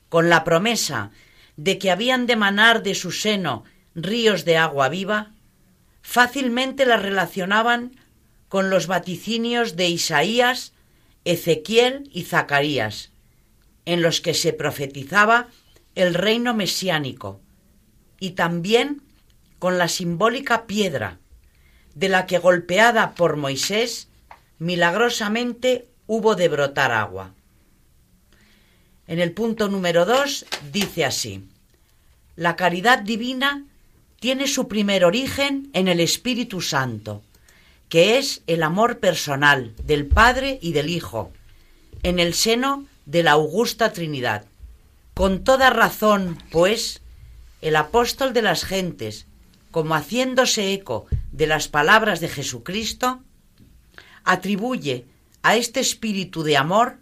con 0.10 0.30
la 0.30 0.44
promesa 0.44 1.12
de 1.56 1.78
que 1.80 1.92
habían 1.92 2.28
de 2.28 2.36
manar 2.36 2.84
de 2.84 2.96
su 2.96 3.12
seno 3.12 3.64
ríos 3.96 4.44
de 4.44 4.58
agua 4.58 4.90
viva, 4.90 5.35
fácilmente 6.06 6.86
las 6.86 7.02
relacionaban 7.02 7.92
con 8.48 8.70
los 8.70 8.86
vaticinios 8.86 9.76
de 9.76 9.90
Isaías, 9.90 10.72
Ezequiel 11.26 12.08
y 12.14 12.26
Zacarías, 12.26 13.12
en 13.86 14.04
los 14.04 14.22
que 14.22 14.36
se 14.36 14.54
profetizaba 14.54 15.48
el 15.96 16.14
reino 16.14 16.54
mesiánico, 16.54 17.42
y 18.20 18.32
también 18.32 19.02
con 19.58 19.80
la 19.80 19.88
simbólica 19.88 20.68
piedra 20.68 21.18
de 21.96 22.08
la 22.08 22.28
que 22.28 22.38
golpeada 22.38 23.16
por 23.16 23.36
Moisés, 23.36 24.08
milagrosamente 24.60 25.88
hubo 26.06 26.36
de 26.36 26.50
brotar 26.50 26.92
agua. 26.92 27.34
En 29.08 29.20
el 29.20 29.32
punto 29.32 29.70
número 29.70 30.06
dos 30.06 30.46
dice 30.72 31.04
así, 31.04 31.50
la 32.36 32.56
caridad 32.56 33.00
divina 33.00 33.66
tiene 34.26 34.48
su 34.48 34.68
primer 34.68 35.06
origen 35.06 35.70
en 35.74 35.88
el 35.88 36.00
Espíritu 36.00 36.60
Santo, 36.60 37.22
que 37.90 38.18
es 38.18 38.42
el 38.48 38.64
amor 38.64 38.98
personal 38.98 39.76
del 39.84 40.08
Padre 40.08 40.58
y 40.64 40.74
del 40.74 40.90
Hijo, 40.90 41.32
en 42.02 42.18
el 42.18 42.34
seno 42.34 42.88
de 43.06 43.22
la 43.22 43.34
augusta 43.34 43.94
Trinidad. 43.94 44.48
Con 45.14 45.44
toda 45.44 45.70
razón, 45.70 46.40
pues, 46.50 47.04
el 47.62 47.76
apóstol 47.76 48.34
de 48.34 48.42
las 48.42 48.66
gentes, 48.66 49.28
como 49.70 49.94
haciéndose 49.94 50.74
eco 50.74 51.06
de 51.32 51.46
las 51.46 51.68
palabras 51.68 52.20
de 52.20 52.30
Jesucristo, 52.30 53.22
atribuye 54.24 55.06
a 55.44 55.56
este 55.56 55.82
espíritu 55.82 56.42
de 56.42 56.58
amor 56.58 56.98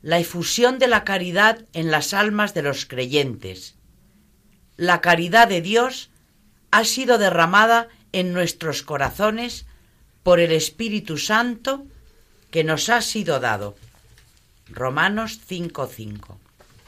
la 0.00 0.18
efusión 0.18 0.78
de 0.78 0.88
la 0.88 1.04
caridad 1.04 1.66
en 1.74 1.90
las 1.90 2.14
almas 2.14 2.54
de 2.54 2.62
los 2.62 2.86
creyentes. 2.86 3.74
La 4.78 5.02
caridad 5.02 5.48
de 5.48 5.60
Dios 5.60 6.08
ha 6.72 6.84
sido 6.84 7.18
derramada 7.18 7.88
en 8.10 8.32
nuestros 8.32 8.82
corazones 8.82 9.66
por 10.22 10.40
el 10.40 10.50
Espíritu 10.52 11.18
Santo 11.18 11.84
que 12.50 12.64
nos 12.64 12.88
ha 12.88 13.00
sido 13.00 13.38
dado. 13.38 13.76
Romanos 14.68 15.40
5:5. 15.48 16.38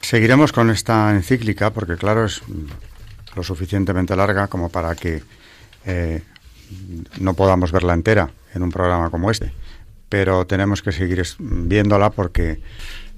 Seguiremos 0.01 0.53
con 0.53 0.71
esta 0.71 1.11
encíclica 1.13 1.71
porque, 1.71 1.97
claro, 1.97 2.25
es 2.25 2.43
lo 3.35 3.43
suficientemente 3.43 4.17
larga 4.17 4.49
como 4.49 4.69
para 4.69 4.95
que 4.95 5.23
eh, 5.87 6.23
no 7.19 7.35
podamos 7.35 7.73
verla 7.73 7.95
entera 7.95 8.31
en 8.55 8.63
un 8.63 8.71
programa 8.71 9.11
como 9.11 9.31
este. 9.31 9.53
Pero 10.09 10.47
tenemos 10.47 10.83
que 10.83 10.93
seguir 10.93 11.23
viéndola 11.39 12.11
porque 12.11 12.61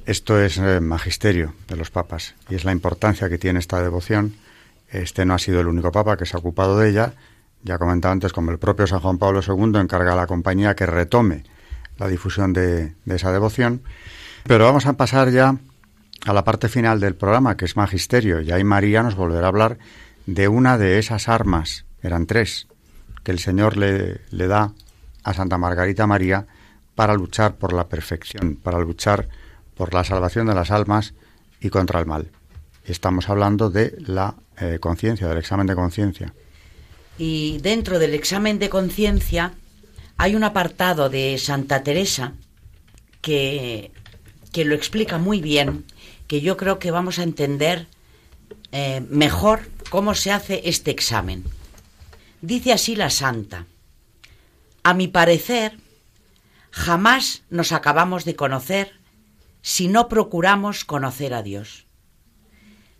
esto 0.06 0.40
es 0.40 0.58
eh, 0.58 0.80
magisterio 0.80 1.54
de 1.68 1.76
los 1.76 1.90
papas 1.90 2.34
y 2.48 2.54
es 2.54 2.64
la 2.64 2.72
importancia 2.72 3.28
que 3.28 3.38
tiene 3.38 3.58
esta 3.58 3.82
devoción. 3.82 4.34
Este 4.88 5.24
no 5.24 5.34
ha 5.34 5.38
sido 5.38 5.60
el 5.60 5.66
único 5.66 5.90
papa 5.92 6.16
que 6.16 6.26
se 6.26 6.36
ha 6.36 6.40
ocupado 6.40 6.78
de 6.78 6.90
ella. 6.90 7.14
Ya 7.62 7.78
comentaba 7.78 8.12
antes, 8.12 8.32
como 8.32 8.50
el 8.50 8.58
propio 8.58 8.86
San 8.86 9.00
Juan 9.00 9.18
Pablo 9.18 9.40
II 9.46 9.78
encarga 9.80 10.12
a 10.12 10.16
la 10.16 10.26
compañía 10.26 10.74
que 10.76 10.86
retome 10.86 11.44
la 11.98 12.08
difusión 12.08 12.52
de 12.52 12.94
esa 13.06 13.32
devoción. 13.32 13.82
Pero 14.44 14.64
vamos 14.64 14.86
a 14.86 14.92
pasar 14.92 15.30
ya 15.30 15.56
a 16.24 16.32
la 16.32 16.44
parte 16.44 16.68
final 16.68 17.00
del 17.00 17.14
programa, 17.14 17.56
que 17.56 17.64
es 17.64 17.76
magisterio, 17.76 18.40
y 18.40 18.52
ahí 18.52 18.64
María 18.64 19.02
nos 19.02 19.16
volverá 19.16 19.46
a 19.46 19.48
hablar 19.48 19.78
de 20.26 20.48
una 20.48 20.78
de 20.78 20.98
esas 20.98 21.28
armas, 21.28 21.84
eran 22.02 22.26
tres, 22.26 22.66
que 23.22 23.32
el 23.32 23.38
Señor 23.38 23.76
le, 23.76 24.20
le 24.30 24.46
da 24.46 24.72
a 25.24 25.34
Santa 25.34 25.58
Margarita 25.58 26.06
María 26.06 26.46
para 26.94 27.14
luchar 27.14 27.56
por 27.56 27.72
la 27.72 27.88
perfección, 27.88 28.56
para 28.56 28.78
luchar 28.78 29.28
por 29.76 29.94
la 29.94 30.04
salvación 30.04 30.46
de 30.46 30.54
las 30.54 30.70
almas 30.70 31.14
y 31.60 31.70
contra 31.70 32.00
el 32.00 32.06
mal. 32.06 32.30
Estamos 32.86 33.28
hablando 33.28 33.68
de 33.68 33.96
la 34.06 34.36
eh, 34.60 34.78
conciencia, 34.80 35.28
del 35.28 35.38
examen 35.38 35.66
de 35.66 35.74
conciencia. 35.74 36.32
Y 37.18 37.58
dentro 37.58 37.98
del 37.98 38.14
examen 38.14 38.58
de 38.58 38.68
conciencia 38.68 39.54
hay 40.16 40.34
un 40.34 40.44
apartado 40.44 41.10
de 41.10 41.36
Santa 41.38 41.82
Teresa 41.82 42.34
que, 43.20 43.90
que 44.52 44.64
lo 44.64 44.74
explica 44.74 45.18
muy 45.18 45.40
bien, 45.40 45.84
que 46.28 46.40
yo 46.40 46.56
creo 46.56 46.78
que 46.78 46.90
vamos 46.90 47.18
a 47.18 47.24
entender 47.24 47.86
eh, 48.72 49.04
mejor 49.08 49.68
cómo 49.90 50.14
se 50.14 50.30
hace 50.30 50.62
este 50.64 50.90
examen. 50.90 51.44
Dice 52.40 52.72
así 52.72 52.94
la 52.94 53.10
santa, 53.10 53.66
a 54.82 54.94
mi 54.94 55.08
parecer, 55.08 55.78
jamás 56.70 57.42
nos 57.50 57.72
acabamos 57.72 58.24
de 58.24 58.36
conocer 58.36 58.92
si 59.62 59.88
no 59.88 60.08
procuramos 60.08 60.84
conocer 60.84 61.34
a 61.34 61.42
Dios. 61.42 61.85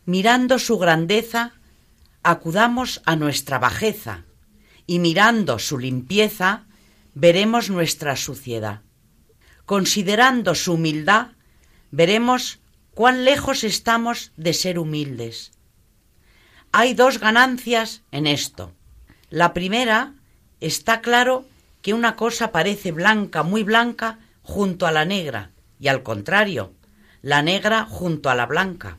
Mirando 0.07 0.61
su 0.61 0.79
grandeza, 0.79 1.53
acudamos 2.23 3.03
a 3.07 3.17
nuestra 3.17 3.59
bajeza, 3.59 4.25
y 4.87 5.01
mirando 5.01 5.59
su 5.59 5.79
limpieza, 5.79 6.67
veremos 7.15 7.71
nuestra 7.71 8.15
suciedad. 8.15 8.83
considerando 9.65 10.55
su 10.55 10.75
humildad, 10.75 11.33
veremos 11.91 12.61
cuán 12.95 13.25
lejos 13.25 13.65
estamos 13.65 14.31
de 14.37 14.53
ser 14.53 14.79
humildes. 14.79 15.51
Hay 16.71 16.95
dos 16.95 17.19
ganancias 17.19 18.03
en 18.13 18.29
esto. 18.29 18.73
La 19.29 19.53
primera, 19.55 20.15
está 20.61 21.01
claro 21.01 21.47
que 21.83 21.95
una 21.95 22.15
cosa 22.15 22.53
parece 22.53 22.93
blanca, 22.93 23.43
muy 23.43 23.65
blanca, 23.65 24.21
junto 24.43 24.87
a 24.87 24.93
la 24.93 25.05
negra, 25.05 25.51
y 25.81 25.89
al 25.89 26.05
contrario, 26.05 26.73
la 27.23 27.43
negra 27.43 27.87
junto 27.87 28.31
a 28.31 28.37
la 28.37 28.47
blanca. 28.47 28.99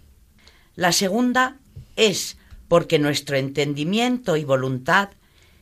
La 0.77 0.91
segunda 0.91 1.57
es 1.95 2.37
porque 2.67 2.99
nuestro 2.99 3.35
entendimiento 3.35 4.37
y 4.37 4.43
voluntad 4.43 5.09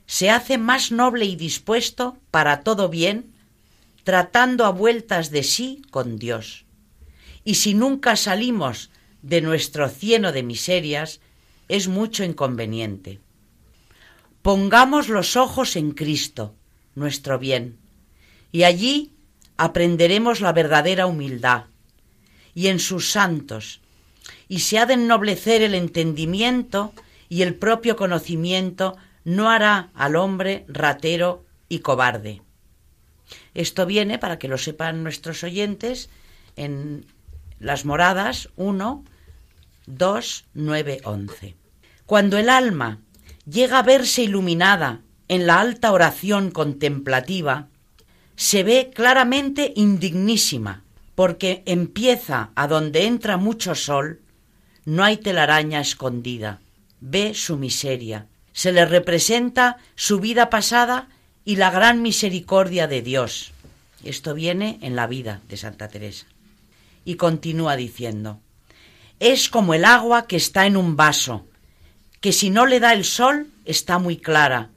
se 0.05 0.29
hace 0.29 0.57
más 0.57 0.91
noble 0.91 1.23
y 1.23 1.37
dispuesto 1.37 2.17
para 2.31 2.63
todo 2.63 2.89
bien, 2.89 3.33
tratando 4.03 4.65
a 4.65 4.71
vueltas 4.71 5.31
de 5.31 5.43
sí 5.43 5.81
con 5.89 6.19
Dios. 6.19 6.65
Y 7.45 7.55
si 7.55 7.73
nunca 7.73 8.17
salimos 8.17 8.91
de 9.21 9.39
nuestro 9.39 9.87
cieno 9.87 10.33
de 10.33 10.43
miserias, 10.43 11.21
es 11.69 11.87
mucho 11.87 12.25
inconveniente. 12.25 13.21
Pongamos 14.41 15.07
los 15.07 15.37
ojos 15.37 15.77
en 15.77 15.91
Cristo, 15.91 16.55
nuestro 16.93 17.39
bien, 17.39 17.77
y 18.51 18.63
allí 18.63 19.13
aprenderemos 19.55 20.41
la 20.41 20.51
verdadera 20.51 21.07
humildad, 21.07 21.67
y 22.53 22.67
en 22.67 22.79
sus 22.79 23.09
santos, 23.09 23.79
y 24.47 24.59
se 24.59 24.79
ha 24.79 24.85
de 24.85 24.95
ennoblecer 24.95 25.61
el 25.61 25.75
entendimiento 25.75 26.93
y 27.29 27.41
el 27.41 27.55
propio 27.55 27.95
conocimiento 27.95 28.95
no 29.23 29.49
hará 29.49 29.89
al 29.93 30.15
hombre 30.15 30.65
ratero 30.67 31.43
y 31.67 31.79
cobarde. 31.79 32.41
Esto 33.53 33.85
viene, 33.85 34.19
para 34.19 34.37
que 34.37 34.47
lo 34.47 34.57
sepan 34.57 35.03
nuestros 35.03 35.43
oyentes, 35.43 36.09
en 36.55 37.05
las 37.59 37.85
moradas 37.85 38.49
1, 38.55 39.03
2, 39.87 40.45
9, 40.53 41.01
11. 41.03 41.55
Cuando 42.05 42.37
el 42.37 42.49
alma 42.49 42.99
llega 43.49 43.79
a 43.79 43.83
verse 43.83 44.23
iluminada 44.23 45.01
en 45.27 45.47
la 45.47 45.59
alta 45.59 45.91
oración 45.91 46.51
contemplativa, 46.51 47.67
se 48.35 48.63
ve 48.63 48.91
claramente 48.93 49.73
indignísima, 49.75 50.83
porque 51.15 51.63
empieza 51.65 52.51
a 52.55 52.67
donde 52.67 53.05
entra 53.05 53.37
mucho 53.37 53.73
sol, 53.73 54.21
no 54.85 55.03
hay 55.03 55.17
telaraña 55.17 55.79
escondida, 55.79 56.59
ve 56.99 57.33
su 57.33 57.57
miseria, 57.57 58.27
se 58.53 58.71
le 58.71 58.85
representa 58.85 59.77
su 59.95 60.19
vida 60.19 60.49
pasada 60.49 61.07
y 61.43 61.55
la 61.55 61.71
gran 61.71 62.01
misericordia 62.01 62.87
de 62.87 63.01
Dios. 63.01 63.51
Esto 64.03 64.33
viene 64.33 64.77
en 64.81 64.95
la 64.95 65.07
vida 65.07 65.41
de 65.49 65.57
Santa 65.57 65.87
Teresa. 65.87 66.27
Y 67.05 67.15
continúa 67.15 67.75
diciendo, 67.75 68.39
es 69.19 69.49
como 69.49 69.73
el 69.73 69.85
agua 69.85 70.27
que 70.27 70.35
está 70.35 70.65
en 70.65 70.77
un 70.77 70.95
vaso, 70.95 71.45
que 72.19 72.31
si 72.31 72.49
no 72.49 72.65
le 72.65 72.79
da 72.79 72.93
el 72.93 73.05
sol 73.05 73.47
está 73.65 73.99
muy 73.99 74.17
clara. 74.17 74.69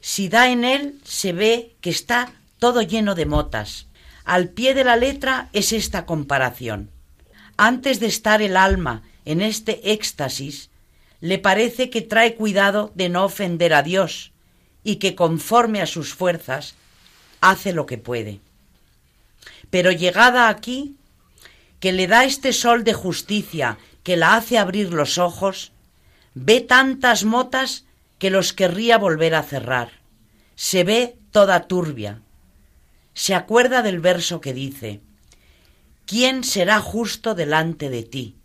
Si 0.00 0.28
da 0.28 0.50
en 0.50 0.64
él 0.64 1.00
se 1.04 1.32
ve 1.32 1.74
que 1.80 1.90
está 1.90 2.32
todo 2.58 2.82
lleno 2.82 3.14
de 3.14 3.26
motas. 3.26 3.87
Al 4.28 4.50
pie 4.50 4.74
de 4.74 4.84
la 4.84 4.96
letra 4.96 5.48
es 5.54 5.72
esta 5.72 6.04
comparación. 6.04 6.90
Antes 7.56 7.98
de 7.98 8.08
estar 8.08 8.42
el 8.42 8.58
alma 8.58 9.02
en 9.24 9.40
este 9.40 9.90
éxtasis, 9.90 10.68
le 11.22 11.38
parece 11.38 11.88
que 11.88 12.02
trae 12.02 12.34
cuidado 12.34 12.92
de 12.94 13.08
no 13.08 13.24
ofender 13.24 13.72
a 13.72 13.82
Dios 13.82 14.32
y 14.84 14.96
que 14.96 15.14
conforme 15.14 15.80
a 15.80 15.86
sus 15.86 16.12
fuerzas 16.12 16.74
hace 17.40 17.72
lo 17.72 17.86
que 17.86 17.96
puede. 17.96 18.40
Pero 19.70 19.92
llegada 19.92 20.50
aquí, 20.50 20.96
que 21.80 21.92
le 21.92 22.06
da 22.06 22.26
este 22.26 22.52
sol 22.52 22.84
de 22.84 22.92
justicia 22.92 23.78
que 24.02 24.18
la 24.18 24.36
hace 24.36 24.58
abrir 24.58 24.92
los 24.92 25.16
ojos, 25.16 25.72
ve 26.34 26.60
tantas 26.60 27.24
motas 27.24 27.86
que 28.18 28.28
los 28.28 28.52
querría 28.52 28.98
volver 28.98 29.34
a 29.34 29.42
cerrar. 29.42 29.92
Se 30.54 30.84
ve 30.84 31.16
toda 31.32 31.66
turbia. 31.66 32.20
Se 33.18 33.34
acuerda 33.34 33.82
del 33.82 33.98
verso 33.98 34.40
que 34.40 34.54
dice, 34.54 35.00
¿quién 36.06 36.44
será 36.44 36.78
justo 36.78 37.34
delante 37.34 37.90
de 37.90 38.04
ti? 38.04 38.36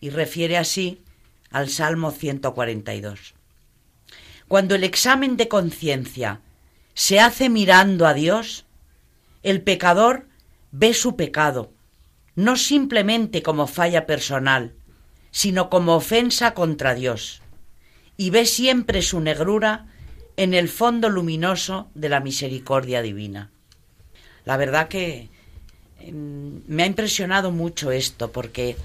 Y 0.00 0.10
refiere 0.10 0.58
así 0.58 1.04
al 1.52 1.68
Salmo 1.68 2.10
142. 2.10 3.34
Cuando 4.48 4.74
el 4.74 4.82
examen 4.82 5.36
de 5.36 5.46
conciencia 5.46 6.40
se 6.94 7.20
hace 7.20 7.48
mirando 7.48 8.08
a 8.08 8.14
Dios, 8.14 8.64
el 9.44 9.62
pecador 9.62 10.26
ve 10.72 10.92
su 10.92 11.14
pecado, 11.14 11.72
no 12.34 12.56
simplemente 12.56 13.44
como 13.44 13.68
falla 13.68 14.04
personal, 14.04 14.74
sino 15.30 15.70
como 15.70 15.94
ofensa 15.94 16.54
contra 16.54 16.96
Dios, 16.96 17.40
y 18.16 18.30
ve 18.30 18.46
siempre 18.46 19.00
su 19.00 19.20
negrura 19.20 19.93
en 20.36 20.54
el 20.54 20.68
fondo 20.68 21.08
luminoso 21.08 21.88
de 21.94 22.08
la 22.08 22.20
misericordia 22.20 23.02
divina. 23.02 23.50
La 24.44 24.56
verdad 24.56 24.88
que 24.88 25.28
em, 26.00 26.62
me 26.66 26.82
ha 26.82 26.86
impresionado 26.86 27.50
mucho 27.50 27.90
esto, 27.90 28.32
porque 28.32 28.76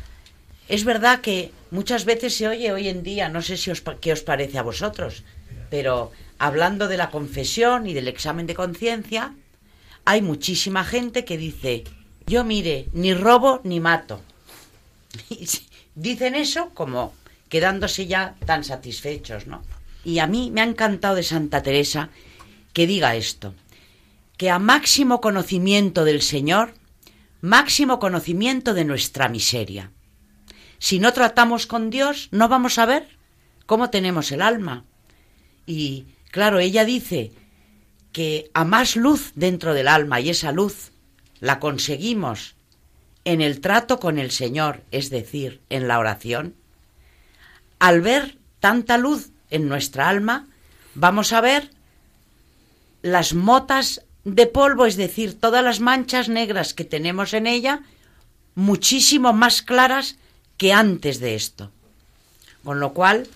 es 0.68 0.84
verdad 0.84 1.22
que 1.22 1.52
muchas 1.72 2.06
veces 2.06 2.36
se 2.36 2.48
oye 2.48 2.72
hoy 2.72 2.88
en 2.88 3.04
día, 3.04 3.30
no 3.30 3.42
sé 3.42 3.58
si 3.58 3.72
os, 3.72 3.84
qué 4.02 4.14
os 4.14 4.22
parece 4.22 4.58
a 4.58 4.64
vosotros, 4.64 5.24
pero 5.70 6.12
hablando 6.38 6.88
de 6.88 6.98
la 6.98 7.10
confesión 7.10 7.88
y 7.88 7.94
del 7.94 8.08
examen 8.08 8.48
de 8.48 8.56
conciencia, 8.56 9.34
hay 10.06 10.22
muchísima 10.22 10.84
gente 10.84 11.26
que 11.26 11.38
dice, 11.38 11.84
yo 12.26 12.44
mire, 12.44 12.88
ni 12.94 13.14
robo 13.14 13.62
ni 13.64 13.80
mato. 13.80 14.22
Dicen 15.96 16.36
eso 16.36 16.70
como 16.74 17.14
quedándose 17.50 18.06
ya 18.06 18.36
tan 18.46 18.64
satisfechos, 18.64 19.48
¿no? 19.48 19.64
Y 20.04 20.20
a 20.20 20.28
mí 20.28 20.52
me 20.52 20.62
ha 20.62 20.66
encantado 20.66 21.16
de 21.16 21.24
Santa 21.24 21.62
Teresa 21.62 22.10
que 22.74 22.88
diga 22.88 23.16
esto, 23.16 23.54
que 24.38 24.50
a 24.50 24.60
máximo 24.60 25.22
conocimiento 25.22 26.06
del 26.06 26.22
Señor, 26.22 26.74
máximo 27.42 28.00
conocimiento 28.00 28.74
de 28.74 28.86
nuestra 28.86 29.28
miseria. 29.30 29.92
Si 30.78 31.00
no 31.00 31.12
tratamos 31.14 31.68
con 31.68 31.90
Dios, 31.90 32.30
no 32.32 32.48
vamos 32.48 32.80
a 32.80 32.86
ver 32.86 33.18
cómo 33.66 33.90
tenemos 33.90 34.32
el 34.32 34.42
alma. 34.42 34.86
Y 35.66 36.06
claro, 36.32 36.60
ella 36.60 36.86
dice 36.86 37.32
que 38.12 38.50
a 38.54 38.64
más 38.64 38.96
luz 38.96 39.34
dentro 39.36 39.74
del 39.74 39.88
alma 39.88 40.20
y 40.22 40.30
esa 40.30 40.52
luz 40.52 40.92
la 41.40 41.60
conseguimos 41.60 42.56
en 43.26 43.42
el 43.42 43.62
trato 43.62 44.00
con 44.00 44.18
el 44.18 44.32
Señor, 44.32 44.84
es 44.92 45.10
decir, 45.10 45.62
en 45.70 45.88
la 45.88 46.00
oración, 46.00 46.56
al 47.78 48.02
ver 48.02 48.38
tanta 48.60 48.98
luz 48.98 49.32
en 49.50 49.68
nuestra 49.68 50.10
alma, 50.10 50.48
vamos 50.96 51.34
a 51.34 51.42
ver 51.42 51.72
las 53.02 53.34
motas 53.34 54.02
de 54.26 54.48
polvo, 54.48 54.86
es 54.86 54.96
decir, 54.96 55.40
todas 55.40 55.64
las 55.64 55.80
manchas 55.80 56.30
negras 56.30 56.74
que 56.74 56.84
tenemos 56.84 57.34
en 57.34 57.48
ella, 57.48 57.82
muchísimo 58.56 59.34
más 59.34 59.62
claras 59.62 60.18
que 60.58 60.74
antes 60.74 61.20
de 61.20 61.36
esto. 61.36 61.72
Con 62.64 62.80
lo 62.80 62.94
cual, 62.94 63.28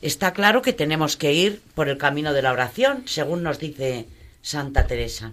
está 0.00 0.32
claro 0.32 0.62
que 0.62 0.72
tenemos 0.72 1.16
que 1.16 1.32
ir 1.32 1.62
por 1.74 1.88
el 1.88 1.98
camino 1.98 2.32
de 2.32 2.42
la 2.42 2.52
oración, 2.52 3.02
según 3.06 3.42
nos 3.42 3.58
dice 3.58 4.06
Santa 4.42 4.86
Teresa. 4.86 5.32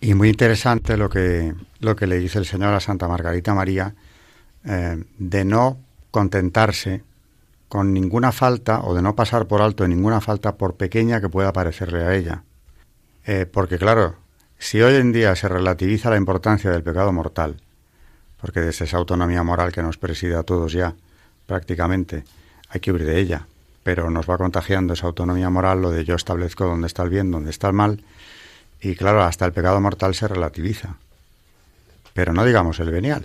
Y 0.00 0.14
muy 0.14 0.30
interesante 0.30 0.96
lo 0.96 1.08
que, 1.08 1.54
lo 1.80 1.94
que 1.94 2.06
le 2.06 2.18
dice 2.18 2.38
el 2.38 2.46
Señor 2.46 2.74
a 2.74 2.80
Santa 2.80 3.06
Margarita 3.06 3.54
María, 3.54 3.94
eh, 4.64 5.04
de 5.18 5.44
no 5.44 5.78
contentarse 6.10 7.04
con 7.72 7.94
ninguna 7.94 8.32
falta 8.32 8.82
o 8.82 8.94
de 8.94 9.00
no 9.00 9.16
pasar 9.16 9.46
por 9.46 9.62
alto 9.62 9.88
ninguna 9.88 10.20
falta 10.20 10.56
por 10.56 10.74
pequeña 10.74 11.22
que 11.22 11.30
pueda 11.30 11.54
parecerle 11.54 12.02
a 12.02 12.14
ella. 12.14 12.42
Eh, 13.24 13.46
porque 13.50 13.78
claro, 13.78 14.16
si 14.58 14.82
hoy 14.82 14.96
en 14.96 15.10
día 15.10 15.34
se 15.36 15.48
relativiza 15.48 16.10
la 16.10 16.18
importancia 16.18 16.70
del 16.70 16.82
pecado 16.82 17.14
mortal, 17.14 17.62
porque 18.38 18.60
desde 18.60 18.84
esa 18.84 18.98
autonomía 18.98 19.42
moral 19.42 19.72
que 19.72 19.80
nos 19.80 19.96
preside 19.96 20.36
a 20.36 20.42
todos 20.42 20.74
ya, 20.74 20.94
prácticamente, 21.46 22.24
hay 22.68 22.80
que 22.80 22.92
huir 22.92 23.06
de 23.06 23.18
ella, 23.18 23.46
pero 23.82 24.10
nos 24.10 24.28
va 24.28 24.36
contagiando 24.36 24.92
esa 24.92 25.06
autonomía 25.06 25.48
moral 25.48 25.80
lo 25.80 25.90
de 25.92 26.04
yo 26.04 26.16
establezco 26.16 26.66
dónde 26.66 26.88
está 26.88 27.04
el 27.04 27.08
bien, 27.08 27.30
dónde 27.30 27.48
está 27.48 27.68
el 27.68 27.72
mal, 27.72 28.04
y 28.82 28.96
claro, 28.96 29.22
hasta 29.22 29.46
el 29.46 29.54
pecado 29.54 29.80
mortal 29.80 30.14
se 30.14 30.28
relativiza. 30.28 30.96
Pero 32.12 32.34
no 32.34 32.44
digamos 32.44 32.80
el 32.80 32.90
venial. 32.90 33.24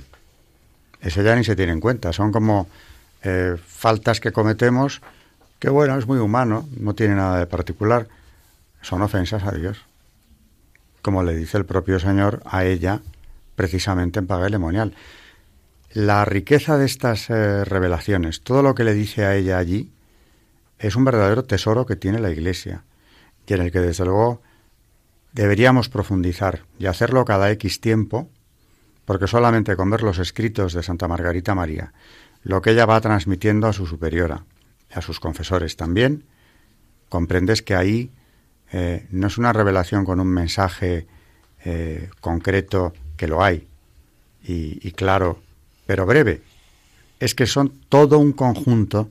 Ese 1.02 1.22
ya 1.22 1.36
ni 1.36 1.43
se 1.43 1.58
tiene 1.58 1.74
en 1.74 1.82
cuenta. 1.82 2.14
Son 2.14 2.32
como 2.32 2.70
eh, 3.24 3.55
faltas 3.65 4.20
que 4.20 4.32
cometemos 4.32 5.01
que, 5.59 5.70
bueno, 5.70 5.97
es 5.97 6.07
muy 6.07 6.20
humano, 6.20 6.68
no 6.80 6.93
tiene 6.93 7.15
nada 7.15 7.39
de 7.39 7.47
particular. 7.47 8.07
Son 8.82 9.01
ofensas 9.01 9.43
a 9.43 9.51
Dios. 9.51 9.86
Como 11.01 11.24
le 11.24 11.36
dice 11.36 11.57
el 11.57 11.65
propio 11.65 11.99
Señor 11.99 12.41
a 12.45 12.65
ella, 12.65 13.01
precisamente 13.55 14.20
en 14.20 14.28
Paga 14.28 14.49
Lemonial. 14.49 14.93
La 15.91 16.26
riqueza 16.26 16.78
de 16.78 16.86
estas 16.86 17.30
eh, 17.30 17.65
revelaciones, 17.65 18.41
todo 18.41 18.61
lo 18.61 18.76
que 18.76 18.84
le 18.84 18.93
dice 18.93 19.26
a 19.26 19.36
ella 19.36 19.57
allí, 19.57 19.91
es 20.80 20.95
un 20.95 21.05
verdadero 21.05 21.43
tesoro 21.43 21.86
que 21.86 21.95
tiene 21.95 22.20
la 22.20 22.30
Iglesia 22.30 22.84
y 23.47 23.53
en 23.53 23.61
el 23.61 23.72
que, 23.72 23.80
desde 23.80 24.05
luego, 24.05 24.41
deberíamos 25.34 25.89
profundizar 25.89 26.65
y 26.78 26.86
hacerlo 26.86 27.26
cada 27.26 27.49
X 27.51 27.82
tiempo, 27.82 28.30
porque 29.05 29.28
solamente 29.28 29.76
con 29.76 29.89
ver 29.89 30.03
los 30.03 30.20
escritos 30.20 30.74
de 30.74 30.84
Santa 30.84 31.07
Margarita 31.07 31.55
María, 31.55 31.93
lo 32.48 32.62
que 32.62 32.72
ella 32.72 32.86
va 32.86 33.02
transmitiendo 33.02 33.68
a 33.68 33.74
su 33.74 33.86
superiora, 33.86 34.45
a 34.93 35.02
sus 35.02 35.20
confesores 35.20 35.76
también, 35.76 36.24
comprendes 37.10 37.62
que 37.62 37.76
ahí 37.76 38.10
eh, 38.72 39.06
no 39.12 39.28
es 39.28 39.38
una 39.38 39.52
revelación 39.52 40.06
con 40.06 40.22
un 40.22 40.30
mensaje 40.30 41.08
eh, 41.66 42.10
concreto, 42.22 42.93
que 43.18 43.28
lo 43.28 43.43
hay, 43.43 43.68
y, 44.41 44.80
y 44.82 44.91
claro, 44.93 45.41
pero 45.86 46.06
breve. 46.06 46.41
Es 47.20 47.36
que 47.36 47.48
son 47.48 47.74
todo 47.89 48.18
un 48.18 48.32
conjunto 48.32 49.10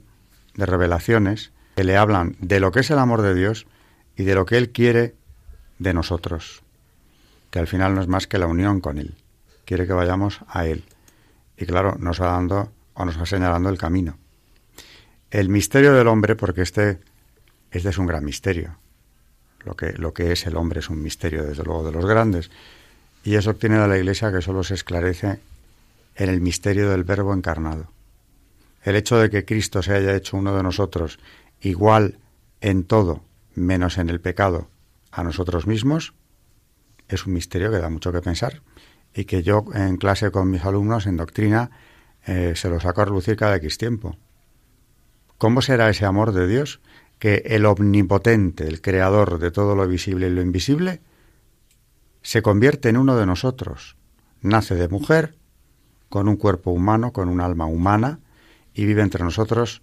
de 0.54 0.64
revelaciones 0.64 1.52
que 1.74 1.84
le 1.84 1.98
hablan 1.98 2.36
de 2.40 2.58
lo 2.58 2.72
que 2.72 2.80
es 2.80 2.90
el 2.90 2.98
amor 2.98 3.20
de 3.20 3.34
Dios 3.34 3.66
y 4.16 4.24
de 4.24 4.34
lo 4.34 4.46
que 4.46 4.56
Él 4.56 4.70
quiere 4.70 5.14
de 5.78 5.92
nosotros, 5.92 6.62
que 7.50 7.58
al 7.58 7.66
final 7.66 7.94
no 7.94 8.00
es 8.00 8.08
más 8.08 8.26
que 8.26 8.38
la 8.38 8.46
unión 8.46 8.80
con 8.80 8.96
Él. 8.96 9.14
Quiere 9.66 9.86
que 9.86 9.92
vayamos 9.92 10.40
a 10.48 10.64
Él. 10.64 10.84
Y 11.58 11.66
claro, 11.66 11.96
nos 11.98 12.22
va 12.22 12.28
dando 12.28 12.72
o 12.96 13.04
nos 13.04 13.20
va 13.20 13.26
señalando 13.26 13.68
el 13.68 13.78
camino. 13.78 14.18
El 15.30 15.48
misterio 15.48 15.92
del 15.92 16.08
hombre, 16.08 16.34
porque 16.34 16.62
este, 16.62 16.98
este 17.70 17.90
es 17.90 17.98
un 17.98 18.06
gran 18.06 18.24
misterio. 18.24 18.78
Lo 19.64 19.74
que, 19.74 19.92
lo 19.92 20.14
que 20.14 20.32
es 20.32 20.46
el 20.46 20.56
hombre 20.56 20.80
es 20.80 20.88
un 20.88 21.02
misterio, 21.02 21.44
desde 21.44 21.62
luego, 21.62 21.84
de 21.84 21.92
los 21.92 22.06
grandes. 22.06 22.50
Y 23.22 23.34
eso 23.34 23.50
obtiene 23.50 23.78
de 23.78 23.88
la 23.88 23.98
Iglesia 23.98 24.32
que 24.32 24.40
solo 24.40 24.62
se 24.62 24.74
esclarece 24.74 25.40
en 26.14 26.30
el 26.30 26.40
misterio 26.40 26.90
del 26.90 27.04
Verbo 27.04 27.34
encarnado. 27.34 27.90
El 28.82 28.96
hecho 28.96 29.18
de 29.18 29.28
que 29.28 29.44
Cristo 29.44 29.82
se 29.82 29.94
haya 29.94 30.14
hecho 30.14 30.36
uno 30.36 30.56
de 30.56 30.62
nosotros, 30.62 31.18
igual 31.60 32.18
en 32.60 32.84
todo, 32.84 33.22
menos 33.54 33.98
en 33.98 34.08
el 34.08 34.20
pecado, 34.20 34.68
a 35.10 35.22
nosotros 35.22 35.66
mismos, 35.66 36.14
es 37.08 37.26
un 37.26 37.34
misterio 37.34 37.70
que 37.70 37.78
da 37.78 37.90
mucho 37.90 38.12
que 38.12 38.22
pensar 38.22 38.62
y 39.14 39.24
que 39.24 39.42
yo 39.42 39.64
en 39.74 39.96
clase 39.96 40.30
con 40.30 40.50
mis 40.50 40.64
alumnos 40.64 41.06
en 41.06 41.16
doctrina 41.16 41.70
eh, 42.26 42.54
se 42.56 42.68
lo 42.68 42.80
saco 42.80 43.02
a 43.02 43.04
relucir 43.06 43.36
cada 43.36 43.56
X 43.56 43.78
tiempo. 43.78 44.16
¿Cómo 45.38 45.62
será 45.62 45.88
ese 45.88 46.04
amor 46.04 46.32
de 46.32 46.46
Dios 46.46 46.80
que 47.18 47.42
el 47.46 47.66
omnipotente, 47.66 48.66
el 48.66 48.80
creador 48.80 49.38
de 49.38 49.50
todo 49.50 49.76
lo 49.76 49.86
visible 49.86 50.26
y 50.26 50.30
lo 50.30 50.42
invisible, 50.42 51.00
se 52.22 52.42
convierte 52.42 52.88
en 52.88 52.96
uno 52.96 53.16
de 53.16 53.26
nosotros? 53.26 53.96
Nace 54.40 54.74
de 54.74 54.88
mujer, 54.88 55.36
con 56.08 56.28
un 56.28 56.36
cuerpo 56.36 56.72
humano, 56.72 57.12
con 57.12 57.28
un 57.28 57.40
alma 57.40 57.66
humana, 57.66 58.20
y 58.74 58.84
vive 58.86 59.02
entre 59.02 59.24
nosotros 59.24 59.82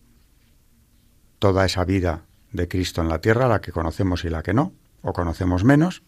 toda 1.40 1.66
esa 1.66 1.86
vida 1.86 2.26
de 2.52 2.68
Cristo 2.68 3.02
en 3.02 3.10
la 3.10 3.20
tierra, 3.20 3.48
la 3.48 3.62
que 3.62 3.72
conocemos 3.72 4.26
y 4.26 4.30
la 4.30 4.44
que 4.44 4.54
no, 4.54 4.74
o 5.02 5.14
conocemos 5.14 5.64
menos, 5.64 6.04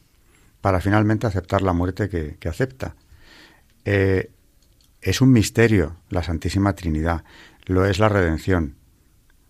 para 0.62 0.82
finalmente 0.82 1.28
aceptar 1.28 1.62
la 1.62 1.74
muerte 1.74 2.10
que, 2.10 2.50
acepta. 2.50 2.96
Eh, 3.84 4.32
es 5.06 5.22
un 5.22 5.32
misterio 5.32 5.98
la 6.10 6.24
Santísima 6.24 6.74
Trinidad, 6.74 7.24
lo 7.66 7.86
es 7.86 8.00
la 8.00 8.10
redención. 8.10 8.76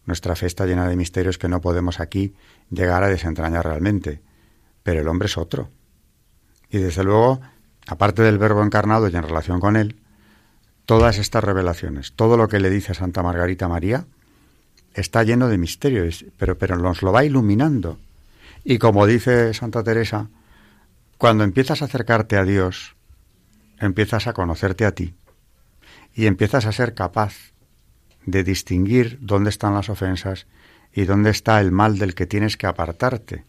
Nuestra 0.05 0.35
fe 0.35 0.47
está 0.47 0.65
llena 0.65 0.85
de 0.85 0.97
misterios 0.97 1.37
que 1.37 1.47
no 1.47 1.61
podemos 1.61 2.01
aquí 2.01 2.35
llegar 2.69 3.03
a 3.03 3.07
desentrañar 3.07 3.63
realmente, 3.63 4.21
pero 4.83 4.99
el 4.99 5.07
hombre 5.07 5.27
es 5.27 5.37
otro. 5.37 5.69
Y 6.69 6.79
desde 6.79 7.05
luego, 7.05 7.39
aparte 7.87 8.21
del 8.21 8.37
verbo 8.37 8.63
encarnado 8.63 9.07
y 9.07 9.15
en 9.15 9.23
relación 9.23 9.61
con 9.61 9.77
él, 9.77 10.01
todas 10.85 11.17
estas 11.19 11.45
revelaciones, 11.45 12.11
todo 12.17 12.35
lo 12.35 12.49
que 12.49 12.59
le 12.59 12.69
dice 12.69 12.93
Santa 12.93 13.23
Margarita 13.23 13.69
María, 13.69 14.07
está 14.93 15.23
lleno 15.23 15.47
de 15.47 15.57
misterios, 15.57 16.25
pero, 16.37 16.57
pero 16.57 16.75
nos 16.75 17.01
lo 17.01 17.13
va 17.13 17.23
iluminando. 17.23 17.97
Y 18.65 18.77
como 18.77 19.07
dice 19.07 19.53
Santa 19.53 19.83
Teresa, 19.83 20.27
cuando 21.17 21.45
empiezas 21.45 21.81
a 21.81 21.85
acercarte 21.85 22.35
a 22.35 22.43
Dios, 22.43 22.97
empiezas 23.79 24.27
a 24.27 24.33
conocerte 24.33 24.85
a 24.85 24.91
ti 24.91 25.15
y 26.15 26.27
empiezas 26.27 26.65
a 26.65 26.71
ser 26.71 26.93
capaz 26.93 27.53
de 28.25 28.43
distinguir 28.43 29.19
dónde 29.21 29.49
están 29.49 29.73
las 29.73 29.89
ofensas 29.89 30.47
y 30.93 31.03
dónde 31.03 31.29
está 31.29 31.59
el 31.59 31.71
mal 31.71 31.99
del 31.99 32.15
que 32.15 32.25
tienes 32.25 32.55
que 32.55 32.67
apartarte. 32.67 33.43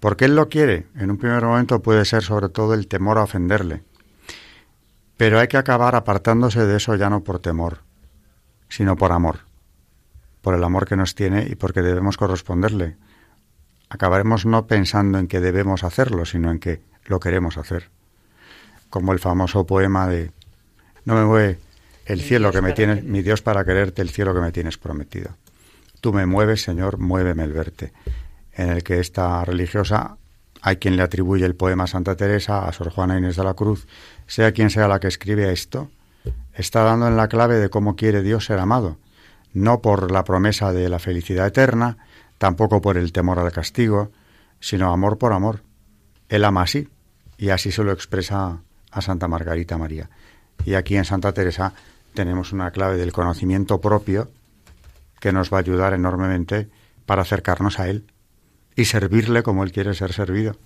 Porque 0.00 0.26
Él 0.26 0.34
lo 0.34 0.48
quiere. 0.48 0.88
En 0.96 1.10
un 1.12 1.16
primer 1.16 1.44
momento 1.44 1.80
puede 1.80 2.04
ser 2.04 2.24
sobre 2.24 2.48
todo 2.48 2.74
el 2.74 2.88
temor 2.88 3.18
a 3.18 3.22
ofenderle. 3.22 3.84
Pero 5.16 5.38
hay 5.38 5.46
que 5.46 5.56
acabar 5.56 5.94
apartándose 5.94 6.66
de 6.66 6.76
eso 6.76 6.94
ya 6.96 7.08
no 7.08 7.22
por 7.22 7.38
temor, 7.38 7.78
sino 8.68 8.96
por 8.96 9.12
amor, 9.12 9.40
por 10.42 10.54
el 10.54 10.64
amor 10.64 10.86
que 10.86 10.96
nos 10.96 11.14
tiene 11.14 11.46
y 11.48 11.54
porque 11.54 11.80
debemos 11.80 12.18
corresponderle. 12.18 12.96
Acabaremos 13.88 14.44
no 14.44 14.66
pensando 14.66 15.18
en 15.18 15.28
que 15.28 15.40
debemos 15.40 15.84
hacerlo, 15.84 16.26
sino 16.26 16.50
en 16.50 16.58
que 16.58 16.82
lo 17.06 17.20
queremos 17.20 17.56
hacer. 17.56 17.90
Como 18.90 19.12
el 19.12 19.20
famoso 19.20 19.64
poema 19.64 20.08
de 20.08 20.32
No 21.04 21.14
me 21.14 21.24
mueve 21.24 21.65
el 22.06 22.20
cielo 22.20 22.52
que 22.52 22.62
me 22.62 22.72
tienes, 22.72 23.02
mi 23.02 23.22
Dios 23.22 23.42
para 23.42 23.64
quererte, 23.64 24.00
el 24.00 24.10
cielo 24.10 24.32
que 24.32 24.40
me 24.40 24.52
tienes 24.52 24.78
prometido. 24.78 25.30
Tú 26.00 26.12
me 26.12 26.24
mueves, 26.24 26.62
Señor, 26.62 26.98
muéveme 26.98 27.42
el 27.42 27.52
verte. 27.52 27.92
En 28.52 28.70
el 28.70 28.84
que 28.84 29.00
esta 29.00 29.44
religiosa 29.44 30.16
hay 30.62 30.76
quien 30.76 30.96
le 30.96 31.02
atribuye 31.02 31.44
el 31.44 31.56
poema 31.56 31.84
a 31.84 31.88
Santa 31.88 32.16
Teresa, 32.16 32.66
a 32.66 32.72
Sor 32.72 32.90
Juana 32.90 33.18
Inés 33.18 33.36
de 33.36 33.44
la 33.44 33.54
Cruz, 33.54 33.86
sea 34.26 34.52
quien 34.52 34.70
sea 34.70 34.88
la 34.88 35.00
que 35.00 35.08
escribe 35.08 35.52
esto, 35.52 35.90
está 36.54 36.82
dando 36.82 37.08
en 37.08 37.16
la 37.16 37.28
clave 37.28 37.56
de 37.56 37.68
cómo 37.68 37.96
quiere 37.96 38.22
Dios 38.22 38.46
ser 38.46 38.58
amado, 38.58 38.98
no 39.52 39.82
por 39.82 40.10
la 40.10 40.24
promesa 40.24 40.72
de 40.72 40.88
la 40.88 40.98
felicidad 40.98 41.46
eterna, 41.46 41.98
tampoco 42.38 42.80
por 42.80 42.96
el 42.96 43.12
temor 43.12 43.38
al 43.38 43.52
castigo, 43.52 44.12
sino 44.60 44.92
amor 44.92 45.18
por 45.18 45.32
amor. 45.32 45.62
Él 46.28 46.44
ama 46.44 46.62
así, 46.62 46.88
y 47.36 47.50
así 47.50 47.72
se 47.72 47.84
lo 47.84 47.92
expresa 47.92 48.60
a 48.90 49.00
Santa 49.02 49.28
Margarita 49.28 49.76
María. 49.76 50.08
Y 50.64 50.74
aquí 50.74 50.96
en 50.96 51.04
Santa 51.04 51.32
Teresa 51.32 51.74
tenemos 52.16 52.52
una 52.52 52.72
clave 52.72 52.96
del 52.96 53.12
conocimiento 53.12 53.80
propio 53.80 54.32
que 55.20 55.32
nos 55.32 55.52
va 55.52 55.58
a 55.58 55.60
ayudar 55.60 55.92
enormemente 55.92 56.68
para 57.04 57.22
acercarnos 57.22 57.78
a 57.78 57.88
Él 57.88 58.06
y 58.74 58.86
servirle 58.86 59.44
como 59.44 59.62
Él 59.62 59.70
quiere 59.70 59.94
ser 59.94 60.12
servido. 60.12 60.56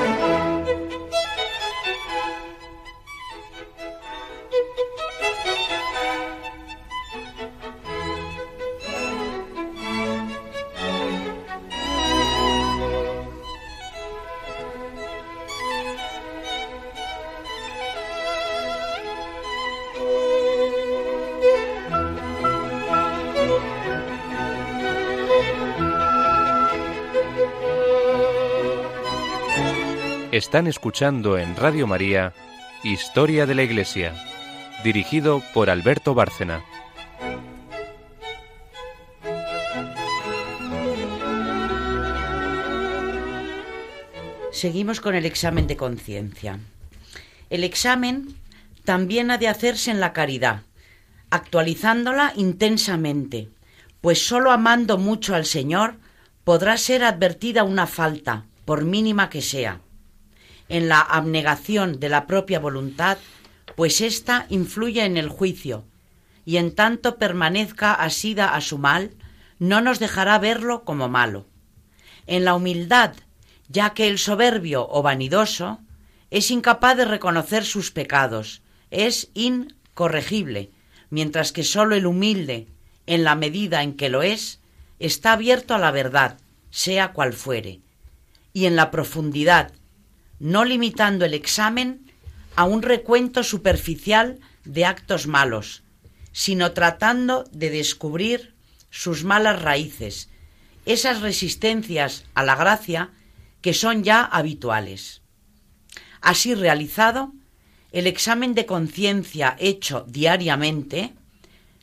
Están 30.43 30.67
escuchando 30.67 31.37
en 31.37 31.55
Radio 31.55 31.87
María 31.87 32.33
Historia 32.83 33.45
de 33.45 33.55
la 33.55 33.63
Iglesia, 33.63 34.13
dirigido 34.83 35.41
por 35.53 35.69
Alberto 35.69 36.13
Bárcena. 36.13 36.65
Seguimos 44.51 44.99
con 44.99 45.15
el 45.15 45.25
examen 45.25 45.65
de 45.65 45.77
conciencia. 45.77 46.59
El 47.49 47.63
examen 47.63 48.35
también 48.83 49.31
ha 49.31 49.37
de 49.37 49.47
hacerse 49.47 49.91
en 49.91 50.01
la 50.01 50.11
caridad, 50.11 50.63
actualizándola 51.29 52.33
intensamente, 52.35 53.47
pues 54.01 54.27
sólo 54.27 54.51
amando 54.51 54.97
mucho 54.97 55.35
al 55.35 55.45
Señor 55.45 55.95
podrá 56.43 56.75
ser 56.75 57.05
advertida 57.05 57.63
una 57.63 57.87
falta, 57.87 58.45
por 58.65 58.83
mínima 58.83 59.29
que 59.29 59.41
sea, 59.41 59.79
en 60.73 60.89
la 60.89 61.01
abnegación 61.01 61.99
de 61.99 62.09
la 62.09 62.25
propia 62.25 62.59
voluntad, 62.59 63.19
pues 63.75 64.01
ésta 64.01 64.47
influye 64.49 65.05
en 65.05 65.17
el 65.17 65.29
juicio, 65.29 65.85
y 66.45 66.57
en 66.57 66.73
tanto 66.73 67.19
permanezca 67.19 67.93
asida 67.93 68.55
a 68.55 68.59
su 68.59 68.79
mal, 68.79 69.11
no 69.59 69.81
nos 69.81 69.99
dejará 69.99 70.39
verlo 70.39 70.83
como 70.83 71.09
malo. 71.09 71.45
En 72.25 72.43
la 72.43 72.55
humildad, 72.55 73.13
ya 73.67 73.91
que 73.91 74.07
el 74.07 74.17
soberbio 74.17 74.87
o 74.89 75.03
vanidoso 75.03 75.79
es 76.31 76.49
incapaz 76.49 76.97
de 76.97 77.05
reconocer 77.05 77.65
sus 77.65 77.91
pecados, 77.91 78.63
es 78.89 79.29
incorregible, 79.35 80.71
mientras 81.11 81.51
que 81.51 81.63
sólo 81.63 81.93
el 81.93 82.07
humilde, 82.07 82.67
en 83.05 83.23
la 83.23 83.35
medida 83.35 83.83
en 83.83 83.93
que 83.93 84.09
lo 84.09 84.23
es, 84.23 84.59
está 84.97 85.33
abierto 85.33 85.75
a 85.75 85.77
la 85.77 85.91
verdad, 85.91 86.39
sea 86.71 87.13
cual 87.13 87.33
fuere, 87.33 87.81
y 88.53 88.65
en 88.65 88.75
la 88.75 88.89
profundidad, 88.89 89.71
no 90.43 90.65
limitando 90.65 91.23
el 91.23 91.33
examen 91.33 92.11
a 92.57 92.65
un 92.65 92.81
recuento 92.81 93.43
superficial 93.43 94.41
de 94.65 94.83
actos 94.83 95.25
malos, 95.25 95.83
sino 96.33 96.73
tratando 96.73 97.45
de 97.53 97.69
descubrir 97.69 98.53
sus 98.89 99.23
malas 99.23 99.61
raíces, 99.61 100.29
esas 100.85 101.21
resistencias 101.21 102.25
a 102.33 102.43
la 102.43 102.57
gracia 102.57 103.11
que 103.61 103.73
son 103.73 104.03
ya 104.03 104.21
habituales. 104.21 105.21
Así 106.19 106.55
realizado, 106.55 107.31
el 107.93 108.05
examen 108.05 108.53
de 108.53 108.65
conciencia 108.65 109.55
hecho 109.59 110.05
diariamente, 110.09 111.13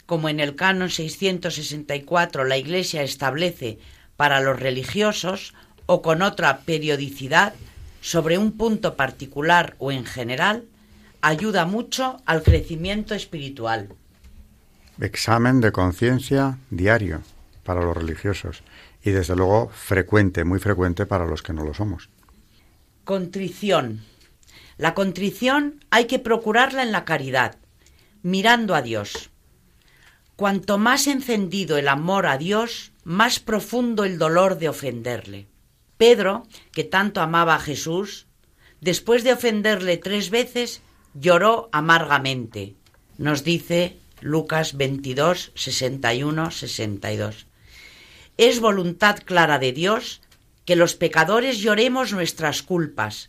como 0.05 0.29
en 0.29 0.39
el 0.39 0.55
canon 0.55 0.91
664 0.91 2.45
la 2.45 2.59
Iglesia 2.59 3.03
establece 3.03 3.79
para 4.19 4.41
los 4.41 4.61
religiosos, 4.61 5.55
o 5.87 6.03
con 6.03 6.21
otra 6.21 6.61
periodicidad 6.61 7.55
sobre 8.01 8.38
un 8.38 8.53
punto 8.53 8.96
particular 8.96 9.76
o 9.78 9.92
en 9.92 10.05
general, 10.05 10.64
ayuda 11.20 11.66
mucho 11.66 12.20
al 12.26 12.42
crecimiento 12.42 13.14
espiritual. 13.14 13.88
Examen 15.01 15.61
de 15.61 15.72
conciencia 15.72 16.59
diario 16.70 17.22
para 17.64 17.82
los 17.82 17.96
religiosos 17.96 18.62
y 19.03 19.11
desde 19.11 19.36
luego 19.36 19.70
frecuente, 19.70 20.44
muy 20.44 20.59
frecuente 20.59 21.07
para 21.07 21.26
los 21.26 21.42
que 21.42 21.53
no 21.53 21.64
lo 21.64 21.74
somos. 21.74 22.09
Contrición. 23.05 24.03
La 24.76 24.94
contrición 24.94 25.84
hay 25.90 26.07
que 26.07 26.18
procurarla 26.18 26.82
en 26.82 26.92
la 26.92 27.05
caridad, 27.05 27.57
mirando 28.22 28.74
a 28.74 28.82
Dios. 28.82 29.30
Cuanto 30.36 30.78
más 30.78 31.07
encendido 31.07 31.76
el 31.76 31.88
amor 31.88 32.26
a 32.26 32.38
Dios, 32.38 32.92
más 33.05 33.40
profundo 33.40 34.05
el 34.05 34.18
dolor 34.18 34.59
de 34.59 34.68
ofenderle. 34.70 35.49
Pedro, 36.01 36.46
que 36.72 36.82
tanto 36.82 37.20
amaba 37.20 37.55
a 37.55 37.61
Jesús, 37.61 38.26
después 38.80 39.22
de 39.22 39.34
ofenderle 39.34 39.98
tres 39.98 40.30
veces, 40.30 40.80
lloró 41.12 41.68
amargamente. 41.72 42.74
Nos 43.18 43.44
dice 43.44 43.98
Lucas 44.22 44.78
22, 44.78 45.53
61, 45.55 46.53
62. 46.53 47.46
Es 48.38 48.61
voluntad 48.61 49.18
clara 49.26 49.59
de 49.59 49.72
Dios 49.74 50.22
que 50.64 50.74
los 50.74 50.94
pecadores 50.94 51.59
lloremos 51.59 52.14
nuestras 52.14 52.62
culpas. 52.62 53.28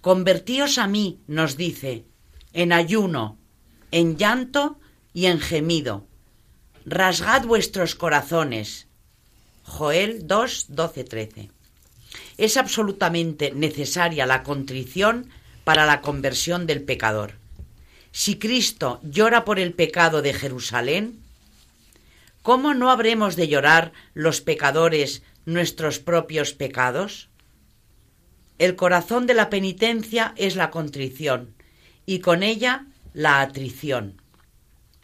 Convertíos 0.00 0.78
a 0.78 0.86
mí, 0.86 1.18
nos 1.26 1.56
dice, 1.56 2.04
en 2.52 2.72
ayuno, 2.72 3.38
en 3.90 4.16
llanto 4.18 4.78
y 5.12 5.26
en 5.26 5.40
gemido. 5.40 6.06
Rasgad 6.86 7.44
vuestros 7.44 7.96
corazones. 7.96 8.86
Joel 9.64 10.28
2, 10.28 10.66
12, 10.68 11.02
13. 11.02 11.50
Es 12.42 12.56
absolutamente 12.56 13.52
necesaria 13.52 14.26
la 14.26 14.42
contrición 14.42 15.28
para 15.62 15.86
la 15.86 16.00
conversión 16.00 16.66
del 16.66 16.82
pecador. 16.82 17.34
Si 18.10 18.36
Cristo 18.36 18.98
llora 19.04 19.44
por 19.44 19.60
el 19.60 19.74
pecado 19.74 20.22
de 20.22 20.34
Jerusalén, 20.34 21.20
¿cómo 22.42 22.74
no 22.74 22.90
habremos 22.90 23.36
de 23.36 23.46
llorar 23.46 23.92
los 24.12 24.40
pecadores 24.40 25.22
nuestros 25.46 26.00
propios 26.00 26.52
pecados? 26.52 27.28
El 28.58 28.74
corazón 28.74 29.28
de 29.28 29.34
la 29.34 29.48
penitencia 29.48 30.34
es 30.36 30.56
la 30.56 30.72
contrición 30.72 31.54
y 32.06 32.18
con 32.18 32.42
ella 32.42 32.86
la 33.14 33.40
atrición. 33.40 34.20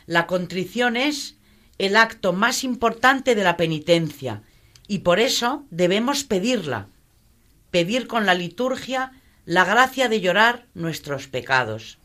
La 0.07 0.26
contrición 0.26 0.97
es 0.97 1.36
el 1.78 1.97
acto 1.97 2.32
más 2.32 2.64
importante 2.64 3.36
de 3.36 3.45
la 3.45 3.57
penitencia 3.57 4.43
y 4.89 4.99
por 4.99 5.20
eso 5.20 5.64
debemos 5.70 6.24
pedirla, 6.24 6.89
pedir 7.70 8.06
con 8.06 8.26
la 8.26 8.34
liturgia 8.34 9.12
la 9.44 9.64
gracia 9.64 10.08
de 10.08 10.20
llorar 10.20 10.66
nuestros 10.74 11.26
pecados. 11.26 11.98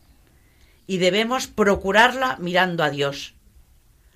Y 0.86 0.98
debemos 0.98 1.46
procurarla 1.46 2.36
mirando 2.40 2.84
a 2.84 2.90
Dios. 2.90 3.34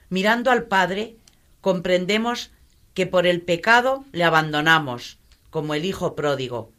Mirando 0.09 0.51
al 0.51 0.65
Padre, 0.65 1.17
comprendemos 1.61 2.51
que 2.95 3.07
por 3.07 3.27
el 3.27 3.43
pecado 3.43 4.05
le 4.13 4.25
abandonamos, 4.25 5.19
como 5.51 5.75
el 5.75 5.85
Hijo 5.85 6.15
pródigo, 6.15 6.73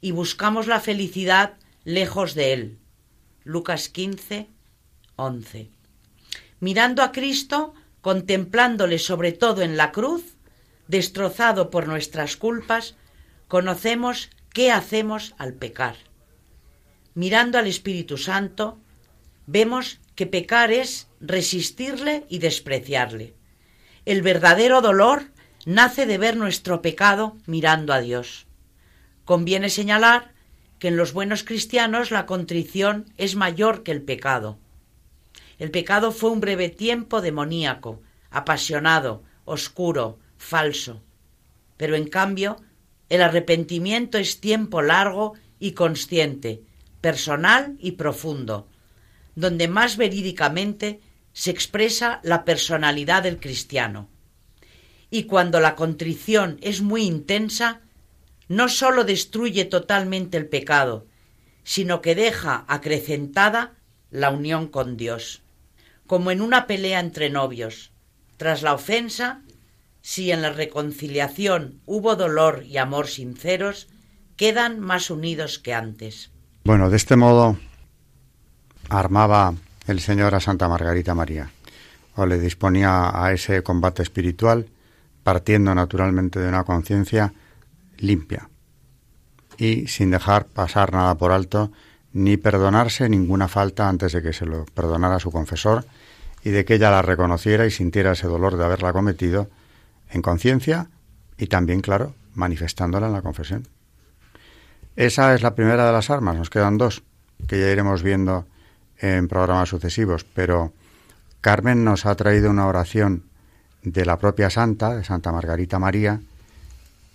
y 0.00 0.10
buscamos 0.10 0.66
la 0.66 0.80
felicidad 0.80 1.54
lejos 1.84 2.34
de 2.34 2.52
él. 2.52 2.78
Lucas 3.44 3.88
15, 3.88 4.48
11. 5.16 5.70
Mirando 6.60 7.02
a 7.02 7.12
Cristo, 7.12 7.74
contemplándole 8.00 8.98
sobre 8.98 9.32
todo 9.32 9.62
en 9.62 9.76
la 9.76 9.92
cruz, 9.92 10.36
destrozado 10.88 11.70
por 11.70 11.86
nuestras 11.86 12.36
culpas, 12.36 12.96
conocemos 13.48 14.30
qué 14.52 14.70
hacemos 14.70 15.34
al 15.38 15.54
pecar. 15.54 15.96
Mirando 17.14 17.58
al 17.58 17.66
Espíritu 17.66 18.18
Santo, 18.18 18.78
vemos 19.46 20.00
que 20.14 20.26
pecar 20.26 20.72
es 20.72 21.08
resistirle 21.20 22.24
y 22.28 22.38
despreciarle. 22.38 23.34
El 24.04 24.22
verdadero 24.22 24.80
dolor 24.80 25.30
nace 25.64 26.06
de 26.06 26.18
ver 26.18 26.36
nuestro 26.36 26.82
pecado 26.82 27.36
mirando 27.46 27.92
a 27.92 28.00
Dios. 28.00 28.46
Conviene 29.24 29.70
señalar 29.70 30.32
que 30.78 30.88
en 30.88 30.96
los 30.96 31.12
buenos 31.12 31.44
cristianos 31.44 32.10
la 32.10 32.26
contrición 32.26 33.06
es 33.16 33.36
mayor 33.36 33.82
que 33.82 33.92
el 33.92 34.02
pecado. 34.02 34.58
El 35.58 35.70
pecado 35.70 36.12
fue 36.12 36.30
un 36.30 36.40
breve 36.40 36.68
tiempo 36.68 37.22
demoníaco, 37.22 38.02
apasionado, 38.30 39.22
oscuro, 39.44 40.18
falso. 40.36 41.02
Pero 41.76 41.96
en 41.96 42.08
cambio, 42.08 42.56
el 43.08 43.22
arrepentimiento 43.22 44.18
es 44.18 44.40
tiempo 44.40 44.82
largo 44.82 45.34
y 45.58 45.72
consciente, 45.72 46.62
personal 47.00 47.76
y 47.78 47.92
profundo, 47.92 48.68
donde 49.34 49.68
más 49.68 49.96
verídicamente 49.96 51.00
se 51.32 51.50
expresa 51.50 52.20
la 52.22 52.44
personalidad 52.44 53.24
del 53.24 53.38
cristiano. 53.40 54.08
Y 55.10 55.24
cuando 55.24 55.60
la 55.60 55.74
contrición 55.74 56.58
es 56.62 56.80
muy 56.80 57.02
intensa, 57.02 57.82
no 58.48 58.68
sólo 58.68 59.04
destruye 59.04 59.64
totalmente 59.64 60.36
el 60.36 60.48
pecado, 60.48 61.06
sino 61.62 62.00
que 62.00 62.14
deja 62.14 62.64
acrecentada 62.68 63.74
la 64.10 64.30
unión 64.30 64.68
con 64.68 64.96
Dios, 64.96 65.42
como 66.06 66.30
en 66.30 66.40
una 66.40 66.66
pelea 66.66 67.00
entre 67.00 67.30
novios. 67.30 67.92
Tras 68.36 68.62
la 68.62 68.74
ofensa 68.74 69.42
si 70.04 70.30
en 70.32 70.42
la 70.42 70.52
reconciliación 70.52 71.80
hubo 71.86 72.14
dolor 72.14 72.62
y 72.66 72.76
amor 72.76 73.06
sinceros, 73.06 73.88
quedan 74.36 74.78
más 74.78 75.08
unidos 75.08 75.58
que 75.58 75.72
antes. 75.72 76.30
Bueno, 76.64 76.90
de 76.90 76.98
este 76.98 77.16
modo 77.16 77.56
armaba 78.90 79.54
el 79.86 80.00
Señor 80.00 80.34
a 80.34 80.40
Santa 80.40 80.68
Margarita 80.68 81.14
María, 81.14 81.50
o 82.16 82.26
le 82.26 82.38
disponía 82.38 83.18
a 83.18 83.32
ese 83.32 83.62
combate 83.62 84.02
espiritual, 84.02 84.68
partiendo 85.22 85.74
naturalmente 85.74 86.38
de 86.38 86.50
una 86.50 86.64
conciencia 86.64 87.32
limpia 87.96 88.50
y 89.56 89.86
sin 89.86 90.10
dejar 90.10 90.44
pasar 90.44 90.92
nada 90.92 91.14
por 91.14 91.32
alto, 91.32 91.72
ni 92.12 92.36
perdonarse 92.36 93.08
ninguna 93.08 93.48
falta 93.48 93.88
antes 93.88 94.12
de 94.12 94.20
que 94.20 94.34
se 94.34 94.44
lo 94.44 94.66
perdonara 94.66 95.18
su 95.18 95.30
confesor 95.30 95.86
y 96.42 96.50
de 96.50 96.66
que 96.66 96.74
ella 96.74 96.90
la 96.90 97.00
reconociera 97.00 97.64
y 97.64 97.70
sintiera 97.70 98.12
ese 98.12 98.26
dolor 98.26 98.58
de 98.58 98.66
haberla 98.66 98.92
cometido 98.92 99.48
en 100.14 100.22
conciencia 100.22 100.88
y 101.36 101.48
también, 101.48 101.80
claro, 101.80 102.14
manifestándola 102.34 103.08
en 103.08 103.12
la 103.12 103.22
confesión. 103.22 103.68
Esa 104.96 105.34
es 105.34 105.42
la 105.42 105.54
primera 105.54 105.86
de 105.86 105.92
las 105.92 106.08
armas, 106.08 106.36
nos 106.36 106.50
quedan 106.50 106.78
dos, 106.78 107.02
que 107.48 107.60
ya 107.60 107.70
iremos 107.70 108.02
viendo 108.02 108.46
en 108.98 109.28
programas 109.28 109.68
sucesivos, 109.68 110.24
pero 110.24 110.72
Carmen 111.40 111.84
nos 111.84 112.06
ha 112.06 112.14
traído 112.14 112.50
una 112.50 112.66
oración 112.66 113.24
de 113.82 114.06
la 114.06 114.18
propia 114.18 114.50
santa, 114.50 114.94
de 114.94 115.04
Santa 115.04 115.32
Margarita 115.32 115.78
María, 115.78 116.20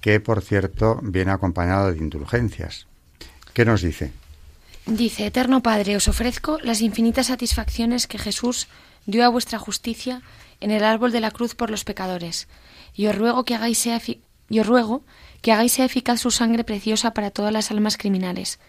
que 0.01 0.19
por 0.19 0.41
cierto 0.41 0.99
viene 1.01 1.31
acompañada 1.31 1.91
de 1.91 1.97
indulgencias. 1.97 2.85
¿Qué 3.53 3.65
nos 3.65 3.81
dice? 3.81 4.11
Dice, 4.85 5.25
Eterno 5.25 5.61
Padre, 5.61 5.95
os 5.95 6.07
ofrezco 6.07 6.59
las 6.61 6.81
infinitas 6.81 7.27
satisfacciones 7.27 8.07
que 8.07 8.17
Jesús 8.17 8.67
dio 9.05 9.25
a 9.25 9.29
vuestra 9.29 9.57
justicia 9.57 10.21
en 10.59 10.71
el 10.71 10.83
árbol 10.83 11.11
de 11.11 11.21
la 11.21 11.31
cruz 11.31 11.55
por 11.55 11.69
los 11.69 11.83
pecadores, 11.83 12.47
y 12.93 13.07
os 13.07 13.15
ruego 13.15 13.45
que 13.45 13.55
hagáis 13.55 13.77
sea, 13.77 14.01
y 14.49 14.59
os 14.59 14.67
ruego 14.67 15.03
que 15.41 15.51
hagáis 15.51 15.73
sea 15.73 15.85
eficaz 15.85 16.19
su 16.19 16.31
sangre 16.31 16.63
preciosa 16.63 17.13
para 17.13 17.31
todas 17.31 17.53
las 17.53 17.71
almas 17.71 17.97
criminales, 17.97 18.59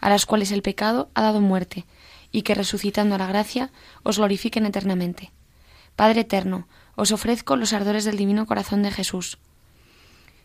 a 0.00 0.08
las 0.08 0.26
cuales 0.26 0.52
el 0.52 0.62
pecado 0.62 1.10
ha 1.14 1.22
dado 1.22 1.40
muerte, 1.40 1.86
y 2.32 2.42
que 2.42 2.54
resucitando 2.54 3.14
a 3.14 3.18
la 3.18 3.26
gracia 3.26 3.70
os 4.02 4.18
glorifiquen 4.18 4.66
eternamente. 4.66 5.32
Padre 5.96 6.22
eterno, 6.22 6.68
os 6.96 7.12
ofrezco 7.12 7.56
los 7.56 7.72
ardores 7.72 8.04
del 8.04 8.16
divino 8.16 8.46
corazón 8.46 8.82
de 8.82 8.90
Jesús, 8.90 9.38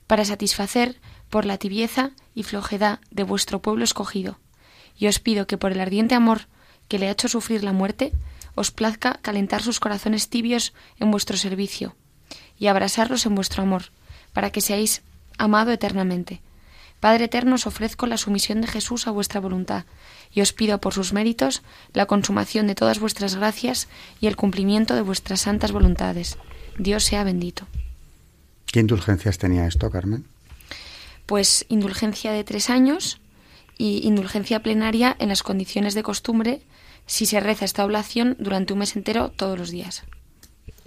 para 0.07 0.25
satisfacer 0.25 0.99
por 1.29 1.45
la 1.45 1.57
tibieza 1.57 2.11
y 2.33 2.43
flojedad 2.43 2.99
de 3.11 3.23
vuestro 3.23 3.61
pueblo 3.61 3.83
escogido, 3.83 4.39
y 4.97 5.07
os 5.07 5.19
pido 5.19 5.47
que 5.47 5.57
por 5.57 5.71
el 5.71 5.79
ardiente 5.79 6.15
amor 6.15 6.47
que 6.87 6.99
le 6.99 7.07
ha 7.07 7.11
hecho 7.11 7.27
sufrir 7.27 7.63
la 7.63 7.73
muerte, 7.73 8.13
os 8.55 8.71
plazca 8.71 9.19
calentar 9.21 9.61
sus 9.61 9.79
corazones 9.79 10.29
tibios 10.29 10.73
en 10.99 11.11
vuestro 11.11 11.37
servicio, 11.37 11.95
y 12.59 12.67
abrasarlos 12.67 13.25
en 13.25 13.35
vuestro 13.35 13.63
amor, 13.63 13.91
para 14.33 14.51
que 14.51 14.61
seáis 14.61 15.01
amado 15.37 15.71
eternamente. 15.71 16.41
Padre 16.99 17.25
eterno, 17.25 17.55
os 17.55 17.67
ofrezco 17.67 18.07
la 18.07 18.17
sumisión 18.17 18.61
de 18.61 18.67
Jesús 18.67 19.07
a 19.07 19.11
vuestra 19.11 19.39
voluntad, 19.39 19.85
y 20.31 20.41
os 20.41 20.53
pido 20.53 20.79
por 20.79 20.93
sus 20.93 21.13
méritos 21.13 21.61
la 21.93 22.05
consumación 22.05 22.67
de 22.67 22.75
todas 22.75 22.99
vuestras 22.99 23.35
gracias 23.35 23.87
y 24.19 24.27
el 24.27 24.35
cumplimiento 24.35 24.95
de 24.95 25.01
vuestras 25.01 25.41
santas 25.41 25.71
voluntades. 25.71 26.37
Dios 26.77 27.03
sea 27.03 27.23
bendito. 27.23 27.67
¿Qué 28.65 28.79
indulgencias 28.79 29.37
tenía 29.37 29.67
esto, 29.67 29.89
Carmen? 29.89 30.25
Pues 31.25 31.65
indulgencia 31.69 32.31
de 32.31 32.43
tres 32.43 32.69
años 32.69 33.19
y 33.77 34.05
indulgencia 34.07 34.61
plenaria 34.61 35.15
en 35.19 35.29
las 35.29 35.43
condiciones 35.43 35.93
de 35.93 36.03
costumbre 36.03 36.61
si 37.05 37.25
se 37.25 37.39
reza 37.39 37.65
esta 37.65 37.85
oblación 37.85 38.35
durante 38.39 38.73
un 38.73 38.79
mes 38.79 38.95
entero 38.95 39.31
todos 39.35 39.57
los 39.57 39.69
días. 39.69 40.03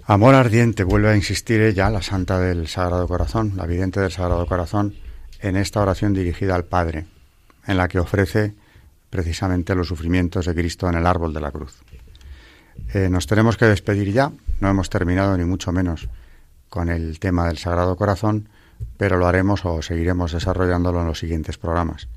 Amor 0.09 0.33
ardiente, 0.33 0.83
vuelve 0.83 1.09
a 1.09 1.15
insistir 1.15 1.61
ella, 1.61 1.87
la 1.91 2.01
santa 2.01 2.39
del 2.39 2.67
Sagrado 2.67 3.07
Corazón, 3.07 3.53
la 3.55 3.67
vidente 3.67 3.99
del 3.99 4.11
Sagrado 4.11 4.43
Corazón, 4.47 4.95
en 5.39 5.55
esta 5.55 5.83
oración 5.83 6.15
dirigida 6.15 6.55
al 6.55 6.65
Padre, 6.65 7.05
en 7.67 7.77
la 7.77 7.87
que 7.87 7.99
ofrece 7.99 8.55
precisamente 9.11 9.75
los 9.75 9.87
sufrimientos 9.87 10.47
de 10.47 10.55
Cristo 10.55 10.89
en 10.89 10.95
el 10.95 11.05
árbol 11.05 11.31
de 11.31 11.41
la 11.41 11.51
cruz. 11.51 11.83
Eh, 12.95 13.07
nos 13.11 13.27
tenemos 13.27 13.55
que 13.55 13.65
despedir 13.65 14.11
ya, 14.11 14.31
no 14.59 14.67
hemos 14.67 14.89
terminado 14.89 15.37
ni 15.37 15.43
mucho 15.43 15.71
menos 15.71 16.09
con 16.69 16.89
el 16.89 17.19
tema 17.19 17.45
del 17.45 17.59
Sagrado 17.59 17.95
Corazón, 17.95 18.49
pero 18.97 19.17
lo 19.17 19.27
haremos 19.27 19.63
o 19.63 19.83
seguiremos 19.83 20.31
desarrollándolo 20.31 21.01
en 21.01 21.05
los 21.05 21.19
siguientes 21.19 21.59
programas. 21.59 22.07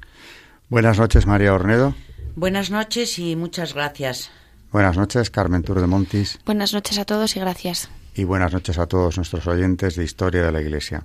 Buenas 0.71 0.99
noches, 0.99 1.27
María 1.27 1.53
Ornedo. 1.53 1.95
Buenas 2.37 2.71
noches 2.71 3.19
y 3.19 3.37
muchas 3.37 3.75
gracias. 3.75 4.31
Buenas 4.73 4.97
noches, 4.97 5.29
Carmen 5.29 5.63
Tour 5.63 5.83
de 5.83 5.87
Montis. 5.87 6.41
Buenas 6.47 6.73
noches 6.73 6.99
a 6.99 7.05
todos 7.05 7.37
y 7.37 7.41
gracias. 7.41 7.91
Y 8.15 8.25
buenas 8.25 8.55
noches 8.55 8.79
a 8.79 8.87
todos 8.87 9.19
nuestros 9.19 9.47
oyentes 9.47 9.97
de 9.97 10.05
Historia 10.05 10.43
de 10.43 10.51
la 10.51 10.63
Iglesia. 10.63 11.05